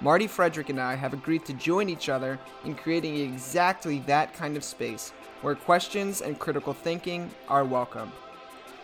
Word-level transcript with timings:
Marty 0.00 0.26
Frederick, 0.26 0.68
and 0.68 0.80
I 0.80 0.94
have 0.94 1.14
agreed 1.14 1.44
to 1.46 1.54
join 1.54 1.88
each 1.88 2.08
other 2.08 2.38
in 2.64 2.74
creating 2.74 3.16
exactly 3.16 4.00
that 4.00 4.34
kind 4.34 4.56
of 4.56 4.64
space 4.64 5.12
where 5.42 5.54
questions 5.54 6.20
and 6.20 6.38
critical 6.38 6.72
thinking 6.72 7.30
are 7.48 7.64
welcome. 7.64 8.12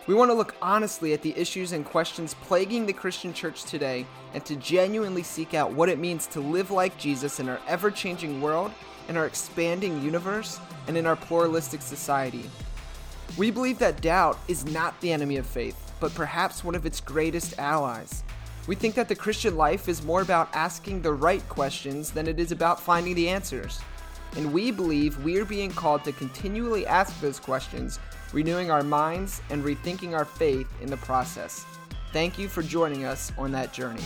We 0.07 0.15
want 0.15 0.31
to 0.31 0.35
look 0.35 0.55
honestly 0.61 1.13
at 1.13 1.21
the 1.21 1.37
issues 1.37 1.71
and 1.71 1.85
questions 1.85 2.33
plaguing 2.33 2.85
the 2.85 2.93
Christian 2.93 3.33
church 3.33 3.63
today 3.63 4.05
and 4.33 4.43
to 4.45 4.55
genuinely 4.55 5.23
seek 5.23 5.53
out 5.53 5.71
what 5.71 5.89
it 5.89 5.99
means 5.99 6.27
to 6.27 6.39
live 6.39 6.71
like 6.71 6.97
Jesus 6.97 7.39
in 7.39 7.47
our 7.47 7.59
ever 7.67 7.89
changing 7.89 8.41
world, 8.41 8.71
in 9.07 9.15
our 9.15 9.25
expanding 9.25 10.01
universe, 10.01 10.59
and 10.87 10.97
in 10.97 11.05
our 11.05 11.15
pluralistic 11.15 11.81
society. 11.81 12.49
We 13.37 13.51
believe 13.51 13.79
that 13.79 14.01
doubt 14.01 14.39
is 14.47 14.65
not 14.65 14.99
the 14.99 15.13
enemy 15.13 15.37
of 15.37 15.45
faith 15.45 15.83
but 16.03 16.13
perhaps 16.15 16.65
one 16.65 16.75
of 16.75 16.85
its 16.85 16.99
greatest 16.99 17.57
allies. 17.57 18.25
We 18.65 18.75
think 18.75 18.95
that 18.95 19.09
the 19.09 19.15
Christian 19.15 19.57
life 19.57 19.89
is 19.89 20.03
more 20.03 20.21
about 20.21 20.49
asking 20.53 21.01
the 21.01 21.11
right 21.11 21.47
questions 21.49 22.11
than 22.11 22.27
it 22.27 22.39
is 22.39 22.53
about 22.53 22.79
finding 22.79 23.13
the 23.13 23.27
answers. 23.27 23.81
And 24.37 24.53
we 24.53 24.71
believe 24.71 25.21
we 25.23 25.37
are 25.37 25.45
being 25.45 25.69
called 25.69 26.05
to 26.05 26.13
continually 26.13 26.87
ask 26.87 27.19
those 27.19 27.39
questions, 27.39 27.99
renewing 28.31 28.71
our 28.71 28.81
minds 28.81 29.41
and 29.49 29.63
rethinking 29.63 30.13
our 30.13 30.25
faith 30.25 30.67
in 30.81 30.89
the 30.89 30.97
process. 30.97 31.65
Thank 32.13 32.39
you 32.39 32.47
for 32.47 32.63
joining 32.63 33.03
us 33.03 33.33
on 33.37 33.51
that 33.51 33.73
journey. 33.73 34.03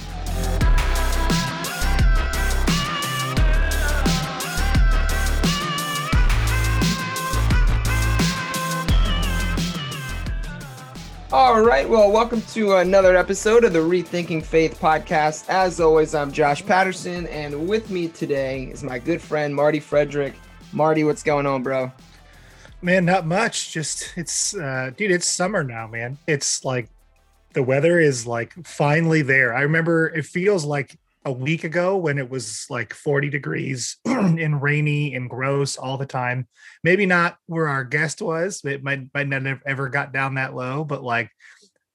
All 11.33 11.59
right. 11.59 11.87
Well, 11.89 12.09
welcome 12.09 12.41
to 12.53 12.77
another 12.77 13.17
episode 13.17 13.65
of 13.65 13.73
the 13.73 13.79
Rethinking 13.79 14.45
Faith 14.45 14.79
podcast. 14.79 15.49
As 15.49 15.81
always, 15.81 16.15
I'm 16.15 16.31
Josh 16.31 16.65
Patterson, 16.65 17.27
and 17.27 17.67
with 17.67 17.89
me 17.89 18.07
today 18.07 18.67
is 18.67 18.81
my 18.81 18.97
good 18.97 19.21
friend 19.21 19.53
Marty 19.53 19.81
Frederick. 19.81 20.35
Marty, 20.71 21.03
what's 21.03 21.23
going 21.23 21.45
on, 21.45 21.63
bro? 21.63 21.91
Man, 22.81 23.03
not 23.03 23.25
much. 23.25 23.73
Just 23.73 24.13
it's, 24.15 24.55
uh, 24.55 24.91
dude, 24.95 25.11
it's 25.11 25.27
summer 25.27 25.65
now, 25.65 25.85
man. 25.85 26.17
It's 26.27 26.63
like 26.63 26.87
the 27.51 27.61
weather 27.61 27.99
is 27.99 28.25
like 28.25 28.53
finally 28.65 29.21
there. 29.21 29.53
I 29.53 29.63
remember 29.63 30.07
it 30.07 30.25
feels 30.25 30.63
like 30.63 30.97
a 31.27 31.31
week 31.31 31.65
ago 31.65 31.97
when 31.97 32.17
it 32.17 32.29
was 32.29 32.65
like 32.69 32.93
40 32.93 33.29
degrees 33.29 33.97
and 34.05 34.61
rainy 34.61 35.13
and 35.13 35.29
gross 35.29 35.77
all 35.77 35.97
the 35.97 36.05
time. 36.05 36.47
Maybe 36.85 37.05
not 37.05 37.37
where 37.47 37.67
our 37.67 37.83
guest 37.83 38.21
was. 38.21 38.61
It 38.63 38.81
might 38.81 39.13
might 39.13 39.27
not 39.27 39.45
have 39.45 39.61
ever 39.65 39.89
got 39.89 40.13
down 40.13 40.35
that 40.35 40.55
low, 40.55 40.85
but 40.85 41.03
like 41.03 41.29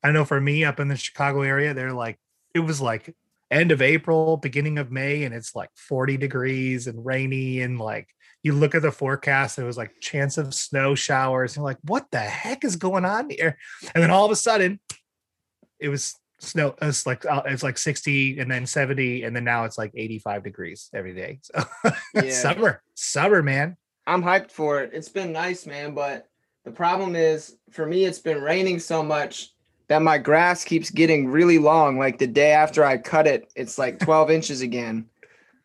I 0.04 0.12
know 0.12 0.26
for 0.26 0.38
me 0.38 0.64
up 0.64 0.80
in 0.80 0.88
the 0.88 0.96
Chicago 0.96 1.40
area, 1.40 1.72
they're 1.72 1.94
like 1.94 2.18
it 2.54 2.60
was 2.60 2.80
like 2.82 3.16
end 3.50 3.72
of 3.72 3.80
April, 3.80 4.36
beginning 4.36 4.76
of 4.76 4.92
May, 4.92 5.24
and 5.24 5.34
it's 5.34 5.56
like 5.56 5.70
40 5.76 6.18
degrees 6.18 6.86
and 6.86 7.04
rainy 7.04 7.62
and 7.62 7.78
like 7.80 8.08
you 8.42 8.52
look 8.52 8.74
at 8.74 8.82
the 8.82 8.92
forecast, 8.92 9.58
it 9.58 9.64
was 9.64 9.78
like 9.78 10.00
chance 10.00 10.36
of 10.36 10.52
snow 10.52 10.94
showers. 10.94 11.56
And 11.56 11.64
like, 11.64 11.78
what 11.84 12.10
the 12.10 12.18
heck 12.18 12.64
is 12.64 12.76
going 12.76 13.04
on 13.04 13.30
here? 13.30 13.56
And 13.94 14.02
then 14.02 14.10
all 14.10 14.26
of 14.26 14.32
a 14.32 14.36
sudden, 14.36 14.80
it 15.78 15.88
was 15.88 16.16
snow 16.42 16.74
it's 16.82 17.06
like 17.06 17.24
uh, 17.24 17.42
it's 17.46 17.62
like 17.62 17.78
60 17.78 18.40
and 18.40 18.50
then 18.50 18.66
70 18.66 19.22
and 19.22 19.34
then 19.34 19.44
now 19.44 19.64
it's 19.64 19.78
like 19.78 19.92
85 19.94 20.42
degrees 20.42 20.90
every 20.92 21.14
day 21.14 21.38
so 21.42 21.64
yeah. 22.14 22.30
summer 22.30 22.82
summer 22.94 23.42
man. 23.42 23.76
I'm 24.04 24.22
hyped 24.22 24.50
for 24.50 24.82
it. 24.82 24.90
It's 24.92 25.08
been 25.08 25.32
nice 25.32 25.66
man 25.66 25.94
but 25.94 26.28
the 26.64 26.72
problem 26.72 27.14
is 27.16 27.56
for 27.70 27.86
me 27.86 28.04
it's 28.04 28.18
been 28.18 28.42
raining 28.42 28.78
so 28.78 29.02
much 29.02 29.50
that 29.88 30.02
my 30.02 30.18
grass 30.18 30.64
keeps 30.64 30.90
getting 30.90 31.28
really 31.28 31.58
long. 31.58 31.98
Like 31.98 32.18
the 32.18 32.26
day 32.26 32.52
after 32.52 32.84
i 32.84 32.98
cut 32.98 33.26
it 33.26 33.52
it's 33.54 33.78
like 33.78 33.98
12 34.00 34.30
inches 34.30 34.60
again. 34.60 35.06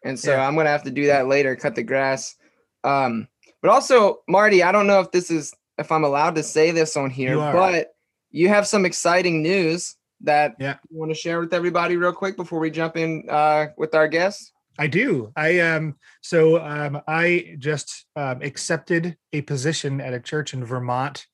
And 0.04 0.20
so 0.20 0.32
yeah. 0.32 0.48
i'm 0.48 0.56
gonna 0.56 0.70
have 0.70 0.84
to 0.84 0.92
do 0.92 1.08
that 1.08 1.28
later 1.28 1.56
cut 1.56 1.76
the 1.76 1.84
grass. 1.84 2.36
Um 2.84 3.28
but 3.62 3.72
also 3.72 4.20
marty 4.28 4.62
i 4.62 4.72
don't 4.72 4.88
know 4.88 5.00
if 5.00 5.12
this 5.12 5.32
is 5.32 5.54
if 5.80 5.92
i'm 5.92 6.04
allowed 6.04 6.36
to 6.36 6.44
say 6.44 6.70
this 6.70 6.96
on 6.96 7.10
here 7.10 7.36
but 7.36 7.96
you 8.30 8.50
have 8.50 8.68
some 8.68 8.86
exciting 8.86 9.42
news 9.42 9.96
that 10.22 10.56
yeah. 10.60 10.78
you 10.90 10.98
want 10.98 11.12
to 11.12 11.16
share 11.16 11.40
with 11.40 11.54
everybody 11.54 11.98
real 11.98 12.14
quick 12.14 12.36
before 12.36 12.60
we 12.60 12.72
jump 12.72 12.98
in 12.98 13.26
uh, 13.30 13.68
with 13.78 13.96
our 13.96 14.08
guests? 14.08 14.52
I 14.80 14.88
do. 14.88 15.32
I 15.36 15.60
um 15.60 15.96
so 16.22 16.62
um 16.64 17.02
I 17.08 17.56
just 17.58 18.06
um, 18.16 18.42
accepted 18.42 19.18
a 19.34 19.42
position 19.42 20.00
at 20.02 20.14
a 20.14 20.20
church 20.20 20.54
in 20.54 20.64
Vermont, 20.64 21.26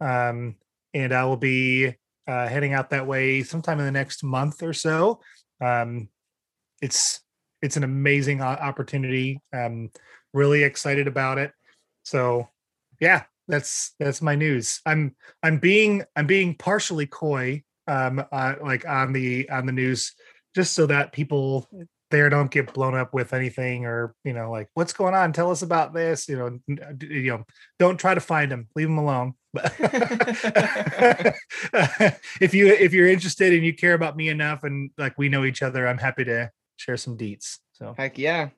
um, 0.00 0.56
and 0.94 1.12
I 1.12 1.24
will 1.24 1.36
be 1.36 1.94
uh, 2.26 2.46
heading 2.48 2.74
out 2.74 2.90
that 2.90 3.06
way 3.06 3.42
sometime 3.42 3.78
in 3.78 3.86
the 3.86 3.92
next 3.92 4.22
month 4.22 4.62
or 4.62 4.72
so. 4.72 5.20
Um, 5.60 6.08
it's 6.82 7.20
it's 7.62 7.76
an 7.76 7.84
amazing 7.84 8.40
opportunity. 8.40 9.40
Um, 9.52 9.90
really 10.32 10.62
excited 10.62 11.08
about 11.08 11.38
it. 11.38 11.52
So, 12.04 12.48
yeah, 13.00 13.24
that's 13.48 13.94
that's 13.98 14.22
my 14.22 14.34
news. 14.34 14.80
I'm 14.86 15.16
I'm 15.42 15.58
being 15.58 16.04
I'm 16.14 16.26
being 16.26 16.54
partially 16.54 17.06
coy 17.06 17.62
um, 17.88 18.24
uh, 18.30 18.54
like 18.62 18.86
on 18.86 19.12
the 19.12 19.48
on 19.50 19.66
the 19.66 19.72
news, 19.72 20.14
just 20.54 20.74
so 20.74 20.86
that 20.86 21.12
people 21.12 21.68
there 22.10 22.30
don't 22.30 22.50
get 22.50 22.72
blown 22.72 22.94
up 22.94 23.12
with 23.12 23.34
anything 23.34 23.84
or 23.84 24.14
you 24.24 24.32
know 24.32 24.50
like 24.50 24.68
what's 24.74 24.92
going 24.92 25.14
on? 25.14 25.32
Tell 25.32 25.50
us 25.50 25.62
about 25.62 25.92
this 25.94 26.28
you 26.28 26.36
know 26.36 26.58
you 27.00 27.30
know 27.30 27.44
don't 27.78 27.98
try 27.98 28.14
to 28.14 28.20
find 28.20 28.50
them 28.50 28.68
leave 28.76 28.88
them 28.88 28.98
alone. 28.98 29.34
But 29.52 29.74
if 32.40 32.54
you 32.54 32.68
if 32.68 32.92
you're 32.92 33.08
interested 33.08 33.52
and 33.54 33.64
you 33.64 33.74
care 33.74 33.94
about 33.94 34.16
me 34.16 34.28
enough 34.28 34.62
and 34.64 34.90
like 34.98 35.16
we 35.16 35.30
know 35.30 35.44
each 35.44 35.62
other 35.62 35.88
i'm 35.88 35.96
happy 35.96 36.22
to 36.26 36.50
share 36.76 36.98
some 36.98 37.16
deets 37.16 37.58
so. 37.78 37.94
Heck 37.96 38.18
yeah. 38.18 38.48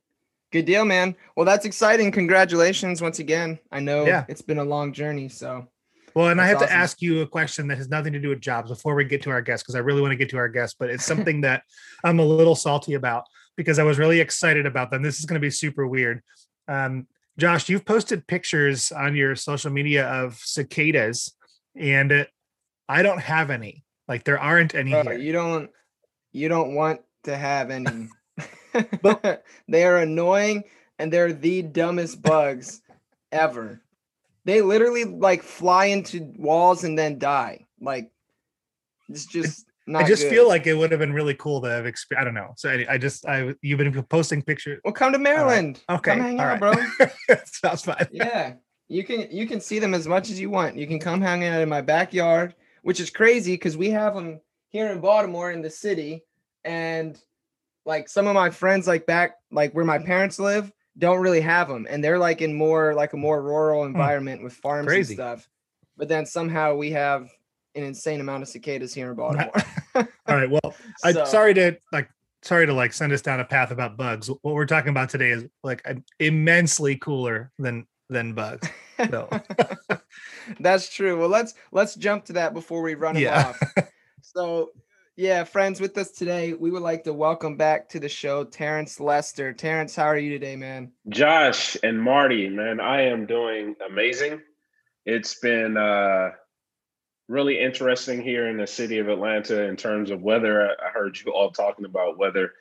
Good 0.51 0.65
deal 0.65 0.85
man. 0.85 1.15
Well 1.37 1.47
that's 1.47 1.67
exciting. 1.67 2.11
Congratulations 2.11 3.03
once 3.03 3.19
again. 3.19 3.59
I 3.71 3.81
know 3.81 4.07
yeah. 4.07 4.25
it's 4.29 4.43
been 4.43 4.59
a 4.59 4.65
long 4.65 4.93
journey 4.93 5.29
so 5.29 5.69
well, 6.15 6.29
and 6.29 6.39
That's 6.39 6.47
I 6.47 6.49
have 6.49 6.57
awesome. 6.59 6.69
to 6.69 6.75
ask 6.75 7.03
you 7.03 7.21
a 7.23 7.27
question 7.27 7.69
that 7.69 7.79
has 7.79 7.89
nothing 7.89 8.13
to 8.13 8.21
do 8.21 8.29
with 8.29 8.41
jobs 8.41 8.71
before 8.71 8.95
we 8.95 9.05
get 9.05 9.23
to 9.23 9.31
our 9.31 9.43
guest, 9.43 9.65
because 9.65 9.75
I 9.75 9.81
really 9.81 10.01
want 10.01 10.13
to 10.13 10.17
get 10.17 10.29
to 10.31 10.37
our 10.39 10.49
guest, 10.49 10.77
but 10.79 10.91
it's 10.91 11.05
something 11.05 11.41
that 11.43 11.63
I'm 12.05 12.19
a 12.19 12.25
little 12.25 12.55
salty 12.55 12.95
about 12.95 13.25
because 13.57 13.79
I 13.79 13.83
was 13.83 13.99
really 13.99 14.21
excited 14.21 14.67
about 14.67 14.91
them. 14.91 15.03
This 15.03 15.19
is 15.19 15.27
going 15.27 15.41
to 15.41 15.45
be 15.45 15.51
super 15.51 15.87
weird. 15.87 16.23
Um, 16.69 17.07
Josh, 17.39 17.69
you've 17.69 17.85
posted 17.85 18.27
pictures 18.27 18.93
on 18.93 19.15
your 19.15 19.35
social 19.37 19.71
media 19.71 20.07
of 20.07 20.35
cicadas, 20.35 21.33
and 21.77 22.13
it, 22.13 22.29
I 22.89 23.03
don't 23.03 23.21
have 23.21 23.51
any. 23.51 23.85
Like 24.09 24.25
there 24.25 24.39
aren't 24.39 24.75
any. 24.75 24.95
Uh, 24.95 25.13
you 25.13 25.33
don't. 25.33 25.71
You 26.33 26.49
don't 26.49 26.75
want 26.75 27.01
to 27.25 27.37
have 27.37 27.71
any. 27.71 28.09
but 29.03 29.45
they 29.69 29.85
are 29.85 29.99
annoying, 29.99 30.65
and 30.99 31.13
they're 31.13 31.33
the 31.33 31.63
dumbest 31.63 32.21
bugs 32.21 32.83
ever. 33.33 33.81
They 34.51 34.63
literally 34.63 35.05
like 35.05 35.45
fly 35.45 35.85
into 35.85 36.33
walls 36.37 36.83
and 36.83 36.99
then 36.99 37.21
die. 37.21 37.67
Like 37.81 38.11
it's 39.09 39.25
just 39.25 39.65
I 39.95 40.03
just 40.03 40.25
good. 40.25 40.31
feel 40.31 40.49
like 40.49 40.67
it 40.67 40.75
would 40.75 40.91
have 40.91 40.99
been 40.99 41.13
really 41.13 41.35
cool 41.35 41.61
to 41.61 41.69
have 41.69 41.87
experienced. 41.87 42.21
I 42.21 42.25
don't 42.25 42.35
know. 42.35 42.55
So 42.57 42.69
I, 42.69 42.95
I, 42.95 42.99
just 42.99 43.25
I 43.27 43.55
you've 43.63 43.79
been 43.79 44.03
posting 44.03 44.43
pictures. 44.43 44.81
Well, 44.85 44.93
come 44.93 45.13
to 45.13 45.21
Maryland. 45.21 45.81
Uh, 45.89 45.95
okay, 45.95 46.17
come 46.17 46.21
hang 46.21 46.41
out, 46.41 46.61
right. 46.61 46.89
bro. 46.99 47.37
Sounds 47.45 47.85
fine. 47.85 48.09
Yeah, 48.11 48.55
you 48.89 49.05
can 49.05 49.29
you 49.31 49.47
can 49.47 49.61
see 49.61 49.79
them 49.79 49.95
as 49.95 50.09
much 50.09 50.31
as 50.31 50.41
you 50.41 50.51
want. 50.51 50.75
You 50.75 50.89
can 50.89 50.99
come 50.99 51.21
hang 51.21 51.45
out 51.45 51.61
in 51.61 51.69
my 51.69 51.81
backyard, 51.81 52.57
which 52.83 52.99
is 52.99 53.09
crazy 53.09 53.53
because 53.53 53.77
we 53.77 53.91
have 53.91 54.17
them 54.17 54.41
here 54.71 54.89
in 54.89 55.01
Baltimore 55.01 55.53
in 55.53 55.63
the 55.63 55.71
city, 55.71 56.25
and 56.65 57.17
like 57.87 58.09
some 58.09 58.27
of 58.27 58.35
my 58.35 58.51
friends 58.51 58.89
like 58.89 59.07
back 59.07 59.37
like 59.53 59.75
where 59.75 59.85
my 59.85 59.99
parents 59.99 60.41
live, 60.41 60.73
don't 61.01 61.21
really 61.21 61.41
have 61.41 61.69
them, 61.69 61.87
and 61.91 62.05
they're 62.05 62.19
like 62.19 62.43
in 62.43 62.55
more 62.55 62.95
like 62.95 63.13
a 63.13 63.17
more 63.17 63.43
rural 63.43 63.83
hmm. 63.83 63.89
environment 63.89 64.43
with 64.43 64.53
farms 64.53 64.87
Crazy. 64.87 65.15
and 65.15 65.17
stuff. 65.17 65.49
But 65.97 66.09
then 66.09 66.25
somehow 66.27 66.77
we 66.77 66.91
have 66.93 67.29
an 67.75 67.83
insane 67.83 68.21
amount 68.21 68.43
of 68.43 68.49
cicadas 68.49 68.95
here 68.95 69.11
in 69.11 69.17
Baltimore. 69.17 69.51
All 69.95 70.07
right. 70.29 70.51
Well, 70.51 70.75
I 71.05 71.13
so, 71.13 71.25
sorry 71.25 71.55
to 71.55 71.77
like 71.93 72.09
sorry 72.43 72.67
to 72.67 72.73
like 72.73 72.93
send 72.93 73.13
us 73.13 73.23
down 73.23 73.41
a 73.41 73.45
path 73.45 73.71
about 73.71 73.97
bugs. 73.97 74.29
What 74.29 74.55
we're 74.55 74.67
talking 74.67 74.91
about 74.91 75.09
today 75.09 75.31
is 75.31 75.45
like 75.65 75.85
immensely 76.19 76.97
cooler 76.97 77.51
than 77.59 77.87
than 78.09 78.35
bugs. 78.35 78.69
So. 79.11 79.29
That's 80.61 80.93
true. 80.93 81.19
Well, 81.19 81.29
let's 81.29 81.55
let's 81.73 81.95
jump 81.95 82.25
to 82.27 82.33
that 82.35 82.55
before 82.55 82.83
we 82.83 82.95
run 82.95 83.17
yeah. 83.17 83.49
off. 83.49 83.87
So 84.23 84.71
Yeah, 85.21 85.45
friends, 85.45 85.83
with 85.83 85.99
us 85.99 86.13
today, 86.13 86.55
we 86.55 86.71
would 86.71 86.81
like 86.81 87.05
to 87.05 87.13
welcome 87.13 87.59
back 87.59 87.91
to 87.91 88.01
the 88.01 88.09
show 88.09 88.43
Terence 88.43 88.99
Lester. 88.99 89.53
Terence, 89.53 89.95
how 89.95 90.07
are 90.07 90.17
you 90.17 90.31
today, 90.31 90.57
man? 90.57 90.93
Josh 91.11 91.77
and 91.83 92.01
Marty, 92.01 92.49
man, 92.49 92.81
I 92.81 93.03
am 93.03 93.27
doing 93.27 93.77
amazing. 93.87 94.41
It's 95.05 95.39
been 95.39 95.77
uh, 95.77 96.31
really 97.29 97.61
interesting 97.61 98.23
here 98.23 98.49
in 98.49 98.57
the 98.57 98.67
city 98.67 98.97
of 98.97 99.11
Atlanta 99.11 99.65
in 99.65 99.77
terms 99.77 100.11
of 100.11 100.23
weather. 100.23 100.71
I 100.71 100.89
heard 100.89 101.21
you 101.21 101.33
all 101.33 101.51
talking 101.51 101.85
about 101.85 102.17
weather. 102.17 102.55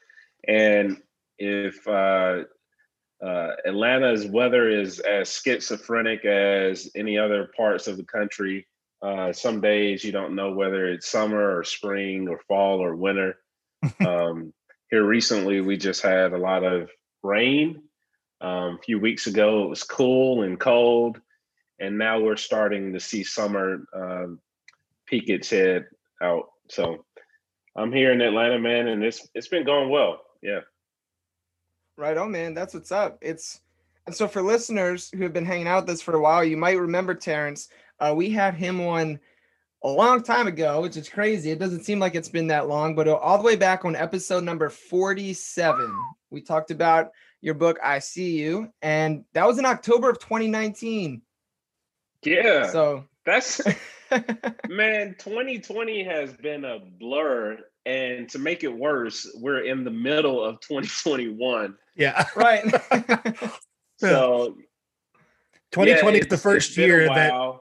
And 0.46 1.02
if 1.38 1.88
uh, 1.88 2.44
uh, 3.26 3.52
Atlanta's 3.66 4.28
weather 4.28 4.70
is 4.70 5.00
as 5.00 5.32
schizophrenic 5.32 6.26
as 6.26 6.92
any 6.94 7.18
other 7.18 7.50
parts 7.56 7.88
of 7.88 7.96
the 7.96 8.04
country, 8.04 8.68
uh, 9.02 9.32
some 9.32 9.62
days 9.62 10.04
you 10.04 10.12
don't 10.12 10.36
know 10.36 10.52
whether 10.52 10.86
it's 10.88 11.10
summer 11.10 11.58
or 11.58 11.64
spring 11.64 12.28
or 12.28 12.40
fall 12.48 12.80
or 12.80 12.96
winter. 12.96 13.38
um, 14.06 14.54
here 14.90 15.06
recently, 15.06 15.62
we 15.62 15.78
just 15.78 16.02
had 16.02 16.34
a 16.34 16.38
lot 16.38 16.64
of 16.64 16.90
rain. 17.24 17.84
Um, 18.42 18.76
a 18.76 18.84
few 18.84 19.00
weeks 19.00 19.28
ago, 19.28 19.64
it 19.64 19.70
was 19.70 19.84
cool 19.84 20.44
and 20.44 20.60
cold, 20.60 21.20
and 21.80 21.98
now 21.98 22.20
we're 22.20 22.38
starting 22.38 22.94
to 22.94 23.00
see 23.00 23.24
summer 23.24 23.86
um, 23.94 24.40
peek 25.06 25.30
its 25.30 25.50
head 25.50 25.86
out. 26.22 26.50
So 26.70 27.06
I'm 27.76 27.92
here 27.92 28.12
in 28.12 28.22
Atlanta, 28.22 28.60
man, 28.60 28.88
and 28.88 29.04
it's 29.04 29.28
it's 29.34 29.48
been 29.48 29.66
going 29.66 29.90
well. 29.90 30.22
Yeah. 30.42 30.62
Right 31.98 32.18
on, 32.18 32.32
man. 32.32 32.54
That's 32.54 32.74
what's 32.74 32.92
up. 32.92 33.18
It's 33.22 33.60
and 34.06 34.16
so 34.16 34.28
for 34.28 34.42
listeners 34.42 35.12
who 35.16 35.24
have 35.24 35.34
been 35.34 35.46
hanging 35.46 35.68
out 35.68 35.86
with 35.86 35.96
us 35.96 36.02
for 36.02 36.16
a 36.16 36.20
while, 36.20 36.44
you 36.44 36.58
might 36.58 36.80
remember 36.80 37.14
Terence. 37.14 37.70
Uh, 38.00 38.14
we 38.16 38.30
had 38.30 38.56
him 38.56 38.82
on 38.82 39.20
a 39.84 39.90
long 39.90 40.22
time 40.24 40.48
ago, 40.48 40.82
which 40.82 40.98
is 40.98 41.10
crazy. 41.10 41.52
It 41.52 41.60
doesn't 41.60 41.84
seem 41.84 42.00
like 42.00 42.16
it's 42.16 42.30
been 42.30 42.48
that 42.48 42.68
long, 42.68 42.96
but 42.96 43.08
all 43.08 43.38
the 43.38 43.44
way 43.44 43.56
back 43.56 43.86
on 43.86 43.96
episode 43.96 44.44
number 44.44 44.70
47, 44.70 45.94
we 46.30 46.42
talked 46.42 46.72
about 46.72 47.12
your 47.42 47.54
book, 47.54 47.78
I 47.84 48.00
See 48.00 48.38
You, 48.38 48.72
and 48.82 49.24
that 49.34 49.48
was 49.48 49.60
in 49.60 49.66
October 49.66 50.10
of 50.10 50.20
2019. 50.20 51.22
Yeah. 52.24 52.70
So 52.70 53.06
that's 53.26 53.62
man, 54.68 55.16
2020 55.20 56.04
has 56.04 56.34
been 56.34 56.66
a 56.66 56.80
blur. 56.80 57.60
And 57.86 58.30
to 58.30 58.40
make 58.40 58.64
it 58.64 58.68
worse, 58.68 59.28
we're 59.36 59.62
in 59.62 59.84
the 59.84 59.92
middle 59.92 60.44
of 60.44 60.60
2021. 60.62 61.76
Yeah. 61.96 62.26
Right. 62.36 62.64
so 63.98 64.58
2020 65.72 66.18
yeah, 66.18 66.22
is 66.24 66.28
the 66.28 66.38
first 66.38 66.76
year 66.78 67.08
that 67.08 67.59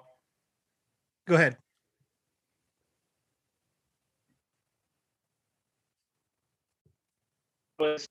go 1.28 1.34
ahead. 1.34 1.56
But 7.78 8.04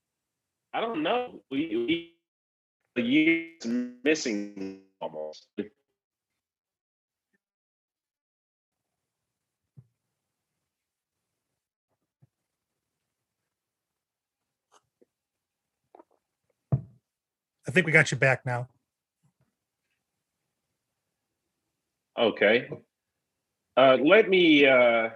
I 0.72 0.80
don't 0.80 1.02
know. 1.02 1.42
We, 1.50 2.14
we 2.96 3.02
years 3.02 3.66
missing 4.02 4.80
almost. 5.00 5.48
I 17.66 17.70
think 17.70 17.86
we 17.86 17.92
got 17.92 18.10
you 18.10 18.16
back 18.16 18.46
now. 18.46 18.68
Okay. 22.18 22.68
Uh, 23.78 23.96
let 24.02 24.28
me, 24.28 24.66
uh, 24.66 25.08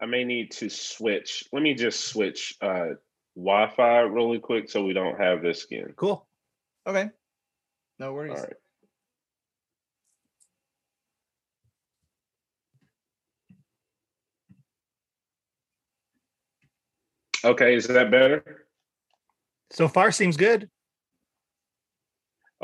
I 0.00 0.06
may 0.06 0.24
need 0.24 0.50
to 0.52 0.70
switch. 0.70 1.44
Let 1.52 1.62
me 1.62 1.74
just 1.74 2.06
switch 2.06 2.56
uh, 2.62 2.94
Wi 3.36 3.68
Fi 3.76 3.98
really 3.98 4.38
quick 4.38 4.70
so 4.70 4.82
we 4.82 4.94
don't 4.94 5.20
have 5.20 5.42
this 5.42 5.66
again. 5.66 5.92
Cool. 5.94 6.26
Okay. 6.86 7.10
No 7.98 8.14
worries. 8.14 8.30
All 8.30 8.44
right. 8.44 8.54
Okay, 17.44 17.74
is 17.76 17.86
that 17.88 18.10
better? 18.10 18.64
So 19.70 19.86
far 19.86 20.12
seems 20.12 20.38
good. 20.38 20.70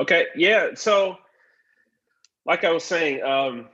Okay, 0.00 0.28
yeah. 0.36 0.68
So, 0.74 1.18
like 2.46 2.64
I 2.64 2.72
was 2.72 2.82
saying, 2.82 3.22
um, 3.22 3.68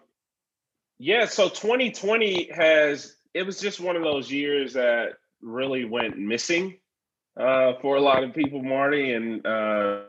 yeah. 1.01 1.25
So 1.25 1.49
2020 1.49 2.51
has 2.55 3.17
it 3.33 3.45
was 3.45 3.59
just 3.59 3.81
one 3.81 3.97
of 3.97 4.03
those 4.03 4.31
years 4.31 4.75
that 4.75 5.15
really 5.41 5.87
went 5.87 6.19
missing 6.19 6.77
uh, 7.39 7.73
for 7.81 7.97
a 7.97 8.01
lot 8.01 8.23
of 8.23 8.35
people, 8.35 8.63
Marty, 8.63 9.15
and 9.15 9.45
uh, 9.47 10.03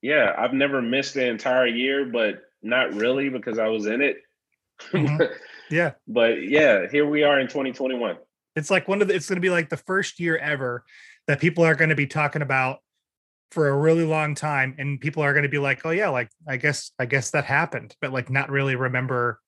yeah, 0.00 0.34
I've 0.38 0.54
never 0.54 0.80
missed 0.80 1.14
the 1.14 1.28
entire 1.28 1.66
year, 1.66 2.06
but 2.06 2.42
not 2.62 2.94
really 2.94 3.28
because 3.28 3.58
I 3.58 3.68
was 3.68 3.84
in 3.86 4.00
it. 4.00 4.22
Mm-hmm. 4.90 5.22
yeah, 5.70 5.92
but 6.06 6.42
yeah, 6.42 6.88
here 6.90 7.06
we 7.06 7.22
are 7.22 7.38
in 7.38 7.48
2021. 7.48 8.16
It's 8.56 8.70
like 8.70 8.88
one 8.88 9.02
of 9.02 9.08
the, 9.08 9.14
it's 9.14 9.28
going 9.28 9.36
to 9.36 9.42
be 9.42 9.50
like 9.50 9.68
the 9.68 9.76
first 9.76 10.18
year 10.18 10.38
ever 10.38 10.84
that 11.26 11.40
people 11.40 11.62
are 11.62 11.74
going 11.74 11.90
to 11.90 11.94
be 11.94 12.06
talking 12.06 12.42
about 12.42 12.78
for 13.50 13.68
a 13.68 13.76
really 13.76 14.04
long 14.04 14.34
time 14.34 14.74
and 14.78 14.98
people 14.98 15.22
are 15.22 15.32
going 15.32 15.42
to 15.42 15.48
be 15.48 15.58
like 15.58 15.80
oh 15.86 15.90
yeah 15.90 16.10
like 16.10 16.28
i 16.46 16.58
guess 16.58 16.90
i 16.98 17.06
guess 17.06 17.30
that 17.30 17.46
happened 17.46 17.96
but 17.98 18.12
like 18.12 18.28
not 18.28 18.50
really 18.50 18.76
remember 18.76 19.40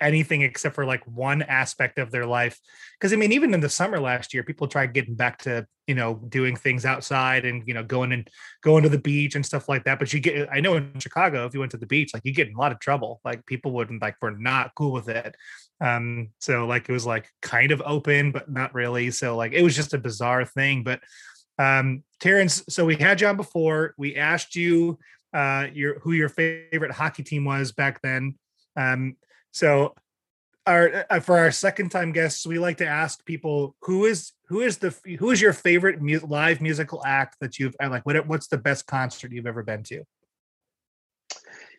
anything 0.00 0.42
except 0.42 0.74
for 0.74 0.84
like 0.84 1.04
one 1.06 1.42
aspect 1.42 1.98
of 1.98 2.10
their 2.10 2.26
life. 2.26 2.58
Because 2.98 3.12
i 3.12 3.16
mean 3.16 3.32
even 3.32 3.54
in 3.54 3.60
the 3.60 3.68
summer 3.68 4.00
last 4.00 4.32
year 4.32 4.42
people 4.42 4.66
tried 4.66 4.94
getting 4.94 5.14
back 5.14 5.38
to 5.42 5.66
you 5.86 5.94
know 5.94 6.14
doing 6.28 6.56
things 6.56 6.84
outside 6.84 7.44
and 7.44 7.62
you 7.66 7.74
know 7.74 7.84
going 7.84 8.12
and 8.12 8.28
going 8.62 8.82
to 8.82 8.88
the 8.88 8.98
beach 8.98 9.34
and 9.34 9.44
stuff 9.44 9.68
like 9.68 9.84
that. 9.84 9.98
But 9.98 10.12
you 10.12 10.20
get 10.20 10.48
i 10.52 10.60
know 10.60 10.76
in 10.76 10.98
chicago 10.98 11.46
if 11.46 11.54
you 11.54 11.60
went 11.60 11.72
to 11.72 11.78
the 11.78 11.86
beach 11.86 12.12
like 12.14 12.22
you 12.24 12.34
get 12.34 12.48
in 12.48 12.54
a 12.54 12.58
lot 12.58 12.72
of 12.72 12.80
trouble. 12.80 13.20
Like 13.24 13.44
people 13.46 13.72
wouldn't 13.72 14.02
like 14.02 14.16
were 14.20 14.32
not 14.32 14.72
cool 14.74 14.92
with 14.92 15.08
it. 15.08 15.34
Um 15.80 16.30
so 16.40 16.66
like 16.66 16.88
it 16.88 16.92
was 16.92 17.06
like 17.06 17.28
kind 17.42 17.72
of 17.72 17.82
open 17.84 18.32
but 18.32 18.50
not 18.50 18.74
really. 18.74 19.10
So 19.10 19.36
like 19.36 19.52
it 19.52 19.62
was 19.62 19.76
just 19.76 19.94
a 19.94 19.98
bizarre 19.98 20.44
thing. 20.44 20.82
But 20.82 21.00
um, 21.58 22.02
Terence, 22.20 22.62
so 22.68 22.84
we 22.84 22.96
had 22.96 23.20
you 23.20 23.26
on 23.28 23.36
before. 23.36 23.94
We 23.96 24.16
asked 24.16 24.56
you 24.56 24.98
uh, 25.32 25.68
your 25.72 25.98
who 26.00 26.12
your 26.12 26.28
favorite 26.28 26.92
hockey 26.92 27.22
team 27.22 27.44
was 27.44 27.72
back 27.72 28.00
then. 28.02 28.36
Um, 28.76 29.16
so 29.56 29.94
our 30.66 31.06
uh, 31.08 31.20
for 31.20 31.38
our 31.38 31.50
second 31.50 31.88
time 31.88 32.12
guests, 32.12 32.46
we 32.46 32.58
like 32.58 32.76
to 32.76 32.86
ask 32.86 33.24
people 33.24 33.74
who 33.80 34.04
is 34.04 34.32
who 34.48 34.60
is 34.60 34.76
the 34.76 34.94
who 35.18 35.30
is 35.30 35.40
your 35.40 35.54
favorite 35.54 36.02
mu- 36.02 36.20
live 36.28 36.60
musical 36.60 37.02
act 37.06 37.36
that 37.40 37.58
you've 37.58 37.74
uh, 37.82 37.88
like 37.88 38.04
what 38.04 38.26
what's 38.26 38.48
the 38.48 38.58
best 38.58 38.86
concert 38.86 39.32
you've 39.32 39.46
ever 39.46 39.62
been 39.62 39.82
to? 39.84 40.04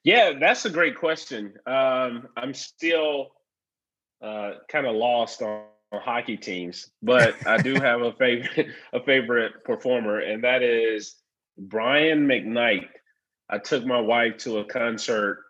Yeah, 0.04 0.34
that's 0.40 0.66
a 0.66 0.72
great 0.72 0.98
question. 0.98 1.54
Um, 1.68 2.30
I'm 2.36 2.56
still 2.56 3.28
uh, 4.24 4.54
kind 4.70 4.88
of 4.88 4.96
lost 4.96 5.44
on 5.44 5.66
hockey 5.94 6.38
teams, 6.38 6.90
but 7.04 7.36
I 7.46 7.62
do 7.62 7.76
have 7.80 8.02
a 8.02 8.14
favorite 8.14 8.70
a 8.92 9.04
favorite 9.04 9.64
performer, 9.66 10.20
and 10.22 10.44
that 10.44 10.64
is 10.64 11.14
Brian 11.60 12.26
McKnight. 12.26 12.88
I 13.48 13.60
took 13.60 13.86
my 13.86 14.02
wife 14.02 14.38
to 14.40 14.58
a 14.58 14.66
concert 14.66 15.44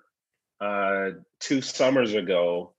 uh, 0.60 1.10
two 1.40 1.62
summers 1.62 2.14
ago 2.14 2.74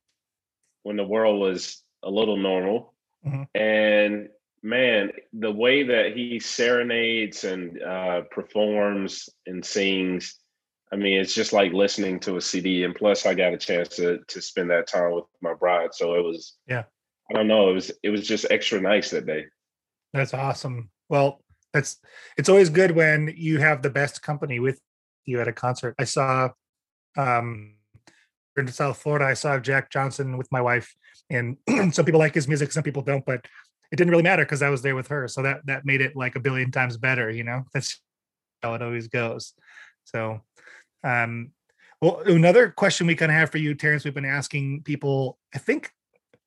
when 0.82 0.96
the 0.96 1.04
world 1.04 1.40
was 1.40 1.82
a 2.02 2.10
little 2.10 2.36
normal, 2.36 2.94
mm-hmm. 3.26 3.42
and 3.60 4.28
man, 4.62 5.12
the 5.32 5.52
way 5.52 5.84
that 5.84 6.16
he 6.16 6.40
serenades 6.40 7.44
and 7.44 7.82
uh, 7.82 8.22
performs 8.30 9.28
and 9.46 9.64
sings. 9.64 10.36
I 10.90 10.96
mean, 10.96 11.20
it's 11.20 11.34
just 11.34 11.52
like 11.52 11.72
listening 11.72 12.18
to 12.20 12.36
a 12.36 12.40
CD. 12.40 12.84
And 12.84 12.94
plus, 12.94 13.26
I 13.26 13.34
got 13.34 13.52
a 13.52 13.58
chance 13.58 13.88
to 13.96 14.20
to 14.28 14.40
spend 14.40 14.70
that 14.70 14.86
time 14.86 15.12
with 15.12 15.24
my 15.42 15.54
bride, 15.54 15.90
so 15.92 16.14
it 16.14 16.24
was 16.24 16.56
yeah 16.66 16.84
I 17.30 17.34
don't 17.34 17.48
know. 17.48 17.70
It 17.70 17.74
was 17.74 17.90
it 18.02 18.10
was 18.10 18.26
just 18.26 18.46
extra 18.50 18.80
nice 18.80 19.10
that 19.10 19.26
day. 19.26 19.46
That's 20.12 20.32
awesome. 20.32 20.90
Well, 21.08 21.42
that's 21.72 21.98
it's 22.36 22.48
always 22.48 22.70
good 22.70 22.92
when 22.92 23.34
you 23.36 23.58
have 23.58 23.82
the 23.82 23.90
best 23.90 24.22
company 24.22 24.60
with 24.60 24.80
you 25.26 25.40
at 25.40 25.48
a 25.48 25.52
concert. 25.52 25.94
I 25.98 26.04
saw 26.04 26.50
um 27.18 27.74
in 28.56 28.66
South 28.68 28.98
Florida, 28.98 29.24
I 29.24 29.34
saw 29.34 29.58
Jack 29.58 29.90
Johnson 29.90 30.36
with 30.36 30.50
my 30.50 30.60
wife, 30.60 30.92
and 31.30 31.56
some 31.92 32.04
people 32.04 32.18
like 32.18 32.34
his 32.34 32.48
music, 32.48 32.72
some 32.72 32.82
people 32.82 33.02
don't, 33.02 33.24
but 33.24 33.46
it 33.92 33.96
didn't 33.96 34.10
really 34.10 34.22
matter 34.22 34.44
because 34.44 34.62
I 34.62 34.70
was 34.70 34.82
there 34.82 34.96
with 34.96 35.08
her. 35.08 35.28
So 35.28 35.42
that 35.42 35.64
that 35.66 35.84
made 35.84 36.00
it 36.00 36.16
like 36.16 36.36
a 36.36 36.40
billion 36.40 36.70
times 36.70 36.96
better, 36.96 37.30
you 37.30 37.44
know. 37.44 37.64
That's 37.72 38.00
how 38.62 38.74
it 38.74 38.82
always 38.82 39.08
goes. 39.08 39.52
So 40.04 40.40
um 41.04 41.52
well, 42.00 42.22
another 42.26 42.70
question 42.70 43.06
we 43.08 43.16
kind 43.16 43.32
of 43.32 43.36
have 43.36 43.50
for 43.50 43.58
you, 43.58 43.74
Terence, 43.74 44.04
we've 44.04 44.14
been 44.14 44.24
asking 44.24 44.82
people, 44.84 45.36
I 45.52 45.58
think 45.58 45.90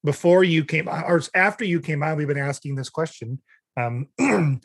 before 0.04 0.44
you 0.46 0.63
came 0.63 0.88
or 0.88 1.22
after 1.36 1.66
you 1.66 1.82
came 1.82 2.04
on, 2.04 2.16
we've 2.16 2.28
been 2.28 2.38
asking 2.38 2.75
this 2.75 2.90
question. 2.90 3.42
Um, 3.75 4.08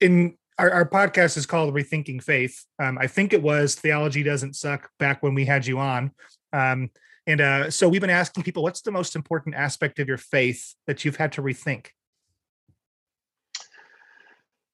in 0.00 0.36
our, 0.58 0.70
our, 0.70 0.88
podcast 0.88 1.36
is 1.36 1.46
called 1.46 1.74
Rethinking 1.74 2.22
Faith. 2.22 2.64
Um, 2.78 2.98
I 2.98 3.06
think 3.06 3.32
it 3.32 3.42
was 3.42 3.74
Theology 3.74 4.22
Doesn't 4.22 4.56
Suck 4.56 4.90
back 4.98 5.22
when 5.22 5.34
we 5.34 5.44
had 5.44 5.66
you 5.66 5.78
on. 5.78 6.12
Um, 6.52 6.90
And 7.26 7.40
uh, 7.40 7.70
so 7.70 7.88
we've 7.88 8.00
been 8.00 8.10
asking 8.10 8.44
people, 8.44 8.62
what's 8.62 8.82
the 8.82 8.92
most 8.92 9.16
important 9.16 9.54
aspect 9.56 9.98
of 9.98 10.06
your 10.06 10.16
faith 10.16 10.74
that 10.86 11.04
you've 11.04 11.16
had 11.16 11.32
to 11.32 11.42
rethink? 11.42 11.88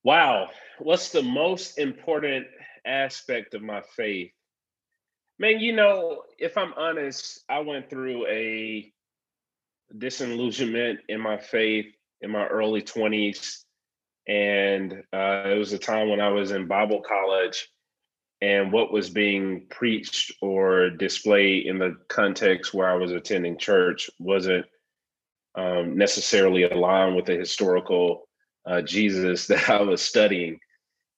Wow. 0.05 0.51
What's 0.79 1.11
the 1.11 1.23
most 1.23 1.79
important 1.79 2.47
aspect 2.85 3.55
of 3.55 3.63
my 3.63 3.83
faith? 3.97 4.33
Man, 5.39 5.61
you 5.61 5.73
know, 5.73 6.23
if 6.39 6.59
I'm 6.59 6.75
honest, 6.75 7.43
I 7.49 7.61
went 7.61 7.89
through 7.89 8.27
a 8.27 8.93
disillusionment 9.97 11.01
in 11.09 11.21
my 11.21 11.39
faith 11.39 11.87
in 12.21 12.31
my 12.31 12.47
early 12.47 12.83
20s. 12.83 13.65
And 14.29 14.93
uh, 15.13 15.43
it 15.47 15.59
was 15.59 15.73
a 15.73 15.79
time 15.79 16.09
when 16.09 16.21
I 16.21 16.29
was 16.29 16.53
in 16.53 16.67
Bible 16.67 17.03
college, 17.07 17.69
and 18.41 18.73
what 18.73 18.93
was 18.93 19.09
being 19.09 19.67
preached 19.71 20.33
or 20.43 20.91
displayed 20.91 21.67
in 21.67 21.79
the 21.79 21.97
context 22.09 22.75
where 22.75 22.91
I 22.91 22.97
was 22.97 23.13
attending 23.13 23.57
church 23.57 24.11
wasn't 24.19 24.67
um, 25.55 25.97
necessarily 25.97 26.65
aligned 26.65 27.15
with 27.15 27.27
the 27.27 27.37
historical 27.37 28.29
uh, 28.67 28.83
Jesus 28.83 29.47
that 29.49 29.71
I 29.71 29.83
was 29.83 30.03
studying. 30.03 30.59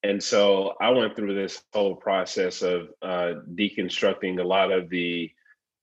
And 0.02 0.22
so 0.22 0.74
I 0.82 0.90
went 0.90 1.16
through 1.16 1.34
this 1.34 1.62
whole 1.72 1.96
process 1.96 2.60
of 2.60 2.88
uh, 3.00 3.40
deconstructing 3.54 4.38
a 4.38 4.44
lot 4.44 4.70
of 4.70 4.90
the 4.90 5.30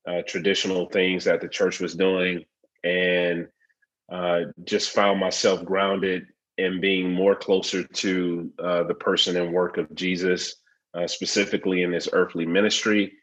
uh, 0.08 0.22
traditional 0.28 0.86
things 0.90 1.24
that 1.24 1.42
the 1.42 1.48
church 1.48 1.80
was 1.80 1.96
doing 1.96 2.46
and 2.84 3.48
uh, 4.12 4.42
just 4.64 4.92
found 4.92 5.20
myself 5.20 5.66
grounded 5.66 6.28
in 6.62 6.80
being 6.80 7.12
more 7.12 7.36
closer 7.36 7.84
to 7.84 8.52
uh, 8.64 8.84
the 8.84 8.94
person 8.94 9.36
and 9.36 9.52
work 9.52 9.78
of 9.78 9.94
Jesus, 9.96 10.56
uh, 10.94 11.08
specifically 11.08 11.82
in 11.82 11.92
his 11.92 12.08
earthly 12.14 12.46
ministry. 12.46 13.14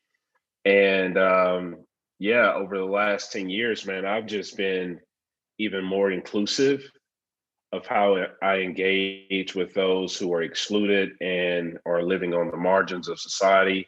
And 0.64 1.16
um, 1.16 1.76
yeah, 2.18 2.52
over 2.52 2.76
the 2.76 2.85
last 2.85 3.33
10 3.33 3.49
years, 3.49 3.87
man, 3.87 4.04
I've 4.04 4.26
just 4.26 4.57
been 4.57 4.99
even 5.59 5.85
more 5.85 6.11
inclusive 6.11 6.83
of 7.73 7.87
how 7.87 8.26
I 8.42 8.57
engage 8.57 9.54
with 9.54 9.73
those 9.73 10.16
who 10.16 10.33
are 10.33 10.42
excluded 10.42 11.11
and 11.21 11.78
are 11.87 12.02
living 12.02 12.35
on 12.35 12.50
the 12.50 12.57
margins 12.57 13.09
of 13.09 13.21
society. 13.21 13.87